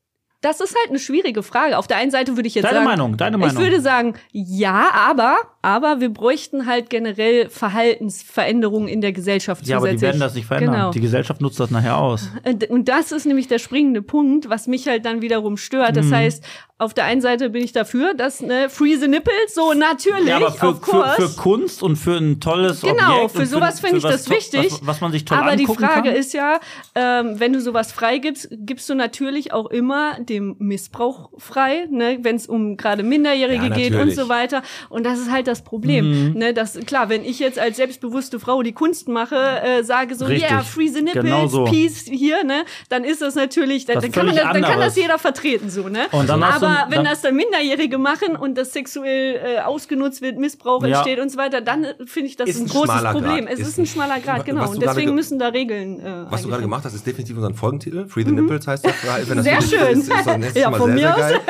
[0.43, 1.77] Das ist halt eine schwierige Frage.
[1.77, 3.55] Auf der einen Seite würde ich jetzt Deine sagen, Meinung, deine Meinung.
[3.55, 9.77] Ich würde sagen, ja, aber, aber wir bräuchten halt generell Verhaltensveränderungen in der Gesellschaft Ja,
[9.77, 10.73] aber die werden das nicht verändern.
[10.75, 10.91] Genau.
[10.91, 12.29] Die Gesellschaft nutzt das nachher aus.
[12.69, 15.97] Und das ist nämlich der springende Punkt, was mich halt dann wiederum stört.
[15.97, 16.43] Das heißt,
[16.83, 20.37] auf der einen Seite bin ich dafür, dass ne, Free the Nipples, so natürlich, Ja,
[20.37, 23.31] aber für, für, für Kunst und für ein tolles Genau, Objekt.
[23.31, 24.71] für und sowas finde ich das wichtig.
[24.71, 26.15] Was, was man sich toll Aber die Frage kann.
[26.15, 26.59] ist ja,
[26.95, 32.35] ähm, wenn du sowas freigibst, gibst du natürlich auch immer dem Missbrauch frei, ne, wenn
[32.35, 34.61] es um gerade Minderjährige Ja, geht und so weiter.
[34.89, 36.31] Und das ist halt das Problem.
[36.31, 36.37] Mhm.
[36.37, 40.25] Ne, das, klar, wenn ich jetzt als selbstbewusste Frau die Kunst mache, äh, sage so,
[40.25, 40.49] Richtig.
[40.49, 41.63] yeah, free the nipples, Genau so.
[41.65, 44.79] peace hier, ne, dann ist das natürlich, dann, Das dann, kann, man das, dann kann
[44.79, 46.07] das jeder vertreten, so, ne.
[46.11, 50.37] Und dann Aber wenn dann- das dann Minderjährige machen und das sexuell äh, ausgenutzt wird,
[50.37, 50.97] Missbrauch Ja.
[50.97, 53.23] entsteht und so weiter, dann äh, finde ich das Ist ein ein großes schmaler Grad.
[53.23, 53.47] Problem.
[53.47, 54.69] Es Ist ist ein schmaler Grad, genau.
[54.69, 55.99] Und deswegen ge- müssen da Regeln.
[55.99, 58.07] Äh, Was du gerade gemacht hast, ist definitiv unser Folgentitel.
[58.07, 58.93] Free the Nipples heißt das.
[59.27, 59.99] Wenn Sehr schön.
[59.99, 61.31] Ist, ist das nächste Ja, Mal von sehr, mir sehr aus.
[61.31, 61.41] geil.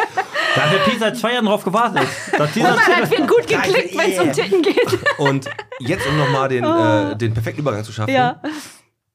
[0.56, 2.08] Da hat der Pi seit zwei Jahren drauf gewartet.
[2.38, 5.00] Dass dieser mal, das wird gut geklickt, wenn es um Titten geht.
[5.18, 8.14] Und jetzt, um nochmal den, äh, den perfekten Übergang zu schaffen, Oh.
[8.14, 8.40] Ja.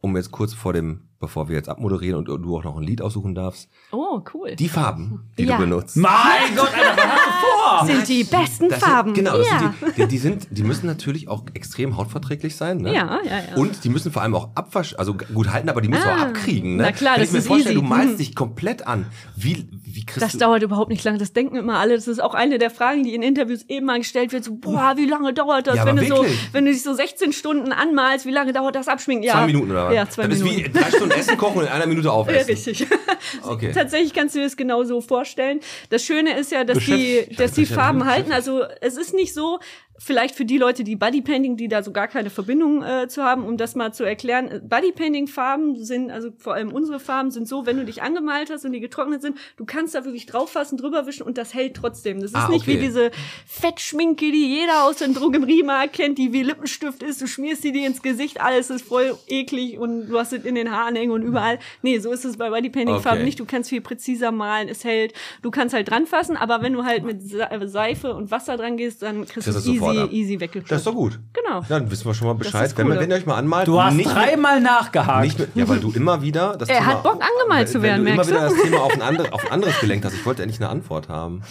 [0.01, 3.03] um jetzt kurz vor dem, bevor wir jetzt abmoderieren und du auch noch ein Lied
[3.03, 4.55] aussuchen darfst, Oh, cool.
[4.57, 5.57] die Farben, die Ja.
[5.57, 5.97] du benutzt.
[5.97, 6.11] mein
[6.57, 7.87] Gott, Alter, was hast du vor?
[7.97, 9.15] sind die besten Das Farben.
[9.15, 9.59] Sind, genau, das ja.
[9.59, 12.79] sind die, die, die sind, die müssen natürlich auch extrem hautverträglich sein.
[12.79, 12.95] Ne?
[12.95, 13.57] Ja, ja, ja.
[13.57, 16.21] Und die müssen vor allem auch abwasch, also gut halten, aber die müssen Ah, auch
[16.29, 16.77] abkriegen.
[16.77, 16.85] Ne?
[16.85, 17.83] na klar, Wenn das ich mir ist vorstelle, easy.
[17.83, 18.19] du malst Mhm.
[18.19, 19.07] dich komplett an.
[19.37, 20.39] Wie, wie kriegst Das du.
[20.39, 21.19] dauert überhaupt nicht lange.
[21.19, 21.95] Das denken immer alle.
[21.97, 24.45] Das ist auch eine der Fragen, die in Interviews eben mal gestellt wird.
[24.45, 25.77] So, boah, wie lange dauert das?
[25.77, 26.49] Ja, wenn du so, wirklich?
[26.53, 29.25] wenn du dich so 16 Stunden anmalst, wie lange dauert das Abschminken?
[29.27, 29.35] Ja.
[29.35, 29.95] Zwei Minuten oder was?
[29.95, 30.61] Ja, zwei das Minuten.
[30.61, 32.51] ist wie drei Stunden Essen kochen und in einer Minute Ja, aufessen.
[32.51, 32.87] richtig.
[33.43, 33.73] Okay.
[33.75, 35.61] Tatsächlich kannst du dir das genau so vorstellen.
[35.91, 38.33] Das Schöne ist ja, dass die, Beschäftigt- dass die Beschäftigt- Farben halten.
[38.33, 39.59] Also es ist nicht so,
[39.99, 43.45] vielleicht für die Leute, die Bodypainting, die da so gar keine Verbindung äh, zu haben,
[43.45, 44.63] um das mal zu erklären.
[44.69, 48.73] Bodypainting-Farben sind, also vor allem unsere Farben sind so, wenn du dich angemalt hast und
[48.73, 52.21] die getrocknet sind, du kannst da wirklich drauf fassen, drüber wischen und das hält trotzdem.
[52.21, 53.11] Das ist Ah, nicht wie diese
[53.47, 57.21] Fettschminke, die jeder aus dem Drogeriemarkt kennt, die wie Lippenstift ist.
[57.21, 60.55] Du schmierst die dir ins Gesicht, alles ist voll eklig und du hast es in
[60.55, 61.59] den Haaren hängen und überall.
[61.83, 63.25] Nee, so ist es bei Bodypainting-Farben Okay.
[63.25, 63.41] nicht.
[63.41, 65.13] Du kannst viel präziser malen, es hält.
[65.43, 68.77] Du kannst halt dran fassen, aber wenn du halt mit äh, Seife und Wasser dran
[68.77, 70.71] gehst, dann kriegst du easy easy, easy weggekriegt.
[70.71, 71.19] Das ist doch gut.
[71.33, 71.61] Genau.
[71.61, 72.73] Ja, dann wissen wir schon mal Bescheid.
[72.77, 75.25] Wenn, wenn ihr euch mal anmalt, Du hast dreimal nachgehakt.
[75.25, 78.05] Nicht mit, ja, weil du immer wieder das Er Thema, hat Bock, angemalt zu werden,
[78.07, 78.35] weil du immer merkst du?
[78.35, 80.15] wieder das Thema auf ein, andere, auf ein anderes gelenkt hast.
[80.15, 81.43] Ich wollte endlich eine Antwort haben.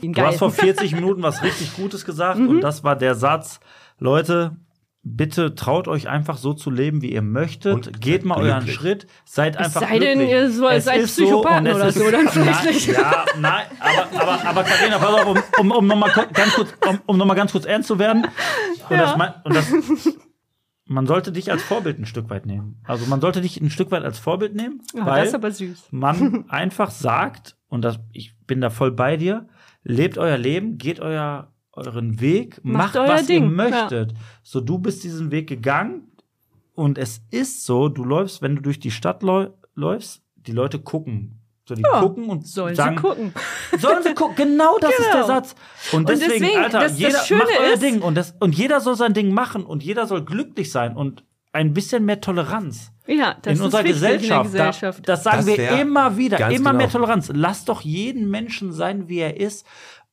[0.00, 2.48] Du hast vor 40 Minuten was richtig Gutes gesagt Mhm.
[2.48, 3.60] und das war der Satz,
[3.98, 4.52] Leute,
[5.16, 7.74] bitte traut euch einfach so zu leben, wie ihr möchtet.
[7.74, 8.74] Und Geht mal euren glücklich.
[8.76, 10.30] Schritt, seid einfach sei denn, glücklich.
[10.30, 12.86] ihr so- Es seid ist Psychopathen es oder so, dann nein, vielleicht.
[12.88, 17.00] Ja, nein, aber, aber, aber Carina, pass auf, um, um, um nochmal ganz kurz, um,
[17.06, 18.26] um noch mal ganz kurz ernst zu werden.
[18.88, 19.72] Und das, mein- und das,
[20.86, 22.80] man sollte dich als Vorbild ein Stück weit nehmen.
[22.84, 25.50] Also man sollte dich ein Stück weit als Vorbild nehmen, Ja, weil das ist aber
[25.50, 25.88] süß.
[25.90, 29.48] man einfach sagt, und das, ich bin da voll bei dir,
[29.84, 31.52] lebt euer Leben, geht euer,
[31.86, 34.14] euren Weg, Macht macht, euer was Ding, ihr möchtet.
[34.42, 36.10] So, du bist diesen Weg gegangen
[36.74, 40.78] und es ist so, du läufst, wenn du durch die Stadt läu läufst, die Leute
[40.80, 41.34] gucken.
[41.68, 43.34] So, die Ja, gucken und Sollen sagen, sie gucken.
[43.78, 45.26] Sollen sie gucken, genau das ist der Genau.
[45.26, 45.54] Satz.
[45.92, 48.34] Und Und deswegen, deswegen, Alter, das- das jeder Schöne macht euer ist- Ding und, das,
[48.40, 52.20] und jeder soll sein Ding machen und jeder soll glücklich sein und ein bisschen mehr
[52.20, 54.46] Toleranz Ja, das in ist unserer wichtig Gesellschaft.
[54.46, 54.98] in der Gesellschaft.
[55.08, 56.98] Da, das sagen Das wir immer wieder, immer mehr genau.
[57.00, 57.30] Toleranz.
[57.34, 59.66] Lasst doch jeden Menschen sein, wie er ist.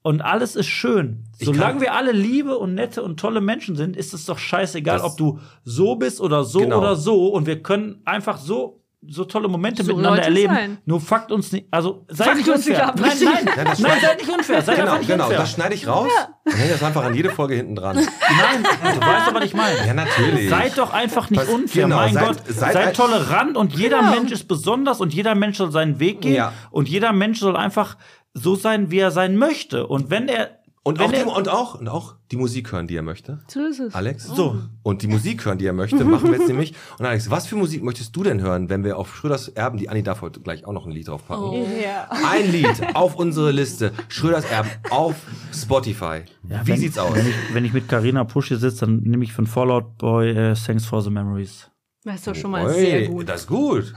[0.05, 1.23] Und alles ist schön.
[1.41, 5.17] Solange wir alle liebe und nette und tolle Menschen sind, ist es doch scheißegal, ob
[5.17, 6.77] du so bist oder so Genau.
[6.77, 7.29] oder so.
[7.29, 10.53] Und wir können einfach so so tolle Momente So miteinander Leute erleben.
[10.55, 10.77] sein.
[10.85, 12.87] Nur fuckt uns nicht, also seid Fuckt nicht uns nicht unfair.
[12.87, 14.61] ab, nein, nein, Ja, das nein, seid nicht unfair.
[14.63, 15.23] Seid Genau, einfach nicht genau.
[15.25, 15.39] unfair.
[15.39, 16.09] Das schneide ich raus
[16.43, 17.95] und hänge das einfach an jede Folge hinten dran.
[17.97, 19.77] Nein, du weißt aber, was ich meine.
[19.85, 20.49] Ja, natürlich.
[20.49, 22.37] Seid doch einfach nicht Was- unfair, genau, mein seid- Gott.
[22.47, 24.11] seid Seid, tolerant und jeder Genau.
[24.11, 26.53] Mensch ist besonders und jeder Mensch soll seinen Weg gehen Ja.
[26.71, 27.97] und jeder Mensch soll einfach
[28.35, 29.87] so sein, wie er sein möchte.
[29.87, 32.85] Und wenn er Und wenn auch, die, er, und, auch, und auch die Musik hören,
[32.85, 33.39] die er möchte.
[33.47, 33.95] So ist es.
[33.95, 34.25] Alex?
[34.25, 36.73] so, Und die Musik hören, die er möchte, machen wir jetzt nämlich.
[36.99, 39.89] Und Alex, was für Musik möchtest du denn hören, wenn wir auf Schröders Erben, die
[39.89, 41.43] Anni darf heute gleich auch noch ein Lied draufpacken.
[41.43, 41.67] Oh.
[41.81, 42.09] Ja.
[42.29, 43.93] Ein Lied auf unsere Liste.
[44.09, 45.15] Schröders Erben auf
[45.53, 46.23] Spotify.
[46.43, 47.15] Wie wenn, sieht's aus?
[47.15, 50.29] Wenn ich, wenn ich mit Carina Pusch hier sitze, dann nehme ich von Fallout Boy
[50.31, 51.71] äh, Thanks for the Memories.
[52.05, 53.27] Das ist doch schon mal Ui, sehr gut.
[53.27, 53.93] Das ist gut.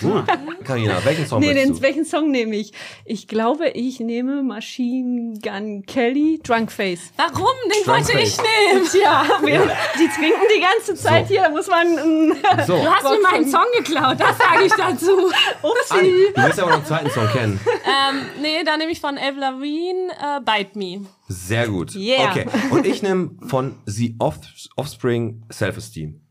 [0.00, 0.24] Gut.
[0.64, 1.82] Carina, welchen Song Nee, den, du?
[1.82, 2.72] welchen Song nehme ich?
[3.04, 7.12] Ich glaube, ich nehme Machine Gun Kelly, Drunk Face.
[7.18, 7.44] Warum?
[7.66, 8.42] Den Drunk wollte ich Face.
[8.72, 8.86] nehmen.
[8.90, 11.34] Tja, wir, die trinken die ganze Zeit So.
[11.34, 11.86] hier, da muss man.
[11.86, 15.10] äh, So, Du hast mir meinen Song geklaut, das sage ich dazu.
[15.90, 17.60] Anni, du willst aber noch einen zweiten Song kennen.
[17.84, 21.06] ähm, nee, da nehme ich von Avril Lavigne äh, Bite Me.
[21.28, 21.94] Sehr gut.
[21.94, 22.30] Yeah.
[22.30, 22.46] Okay.
[22.70, 24.38] Und ich nehme von The Off-
[24.76, 26.22] Offspring Self-Esteem.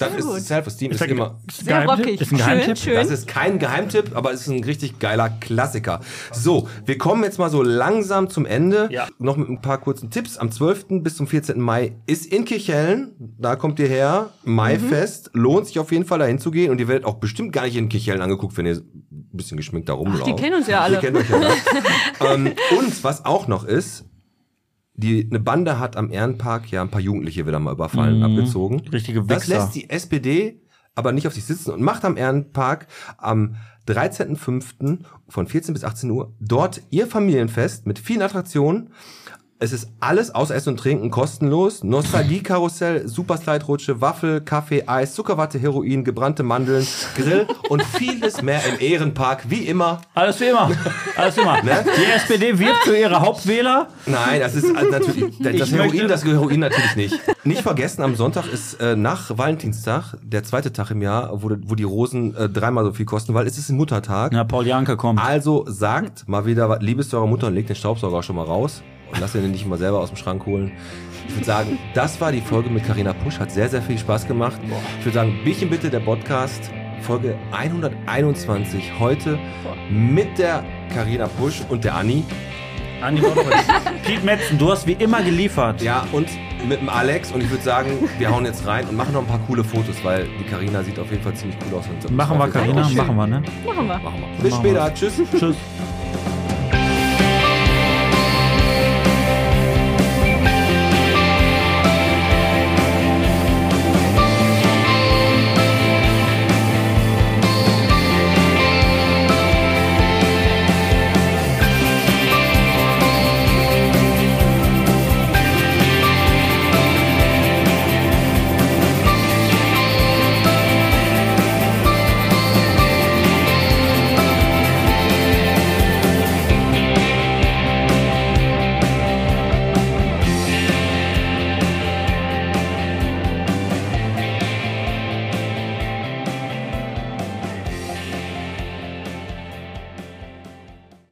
[0.00, 1.38] Das ist Self-Esteem ist immer.
[1.52, 2.20] Sehr rockig.
[2.20, 2.78] Ist ein Schön, Geheimtipp?
[2.78, 2.94] schön.
[2.94, 6.00] Das ist kein Geheimtipp, aber es ist ein richtig geiler Klassiker.
[6.32, 8.88] So, wir kommen jetzt mal so langsam zum Ende.
[8.90, 9.08] Ja.
[9.18, 10.38] Noch mit ein paar kurzen Tipps.
[10.38, 10.86] Am 12.
[11.02, 11.60] bis zum 14.
[11.60, 15.30] Mai ist in Kirchhellen, da kommt ihr her, Maifest.
[15.34, 17.76] Lohnt sich auf jeden Fall dahin zu gehen und ihr werdet auch bestimmt gar nicht
[17.76, 20.26] in Kirchhellen angeguckt, wenn ihr ein bisschen geschminkt da rumlauft.
[20.26, 20.96] die kennen uns ja alle.
[20.96, 22.34] Die kennen euch ja alle.
[22.34, 24.04] ähm, und was auch noch ist,
[25.00, 28.24] die, eine Bande hat am Ehrenpark ja ein paar Jugendliche wieder mal überfallen, Mhm.
[28.24, 28.80] abgezogen.
[28.92, 29.58] Richtige Das Wichser.
[29.64, 30.60] lässt die SPD
[30.94, 32.86] aber nicht auf sich sitzen und macht am Ehrenpark
[33.18, 33.56] am
[33.88, 34.98] 13.05.
[35.28, 38.90] von 14 bis 18 Uhr dort ihr Familienfest mit vielen Attraktionen.
[39.62, 41.84] Es ist alles außer Essen und Trinken kostenlos.
[41.84, 49.50] Nostalgie-Karussell, Superslide-Rutsche, Waffel, Kaffee, Eis, Zuckerwatte, Heroin, gebrannte Mandeln, Grill und vieles mehr im Ehrenpark.
[49.50, 50.00] Wie immer.
[50.14, 50.70] Alles wie immer.
[51.14, 51.62] Alles wie immer.
[51.62, 51.84] Ne?
[51.84, 53.88] Die SPD wirbt für ihre Hauptwähler.
[54.06, 57.20] Nein, das ist äh, natürlich das Ich Heroin, das Heroin natürlich nicht.
[57.44, 61.74] Nicht vergessen, am Sonntag ist äh, nach Valentinstag der zweite Tag im Jahr, wo, wo
[61.74, 64.32] die Rosen äh, dreimal so viel kosten, weil es ist ein Muttertag.
[64.32, 65.22] Na, Paul Janke kommt.
[65.22, 68.82] Also sagt mal wieder Liebes zu eurer Mutter und legt den Staubsauger schon mal raus
[69.12, 70.72] und lasst ihn nicht immer selber aus dem Schrank holen.
[71.28, 73.38] Ich würde sagen, das war die Folge mit Carina Pusch.
[73.38, 74.60] Hat sehr, sehr viel Spaß gemacht.
[74.98, 76.70] Ich würde sagen, Bierchen bitte, der Podcast,
[77.02, 78.92] Folge 121.
[78.98, 79.38] Heute
[79.90, 82.24] mit der Carina Pusch und der Anni.
[83.02, 83.46] Andi Bottrop.
[84.04, 85.80] Piet Metzen, du hast wie immer geliefert.
[85.80, 86.28] Ja, und
[86.66, 87.32] mit dem Alex.
[87.32, 89.96] Und ich würde sagen, wir hauen jetzt rein und machen noch ein paar coole Fotos,
[90.02, 91.84] weil die Carina sieht auf jeden Fall ziemlich cool aus.
[91.88, 92.84] Und Machen wir, Carina?
[92.84, 92.96] Schön.
[92.96, 93.42] Machen wir, ne?
[93.64, 93.98] Machen wir.
[93.98, 94.42] Machen wir.
[94.42, 94.92] Bis später.
[94.94, 95.14] Tschüss.
[95.38, 95.56] Tschüss.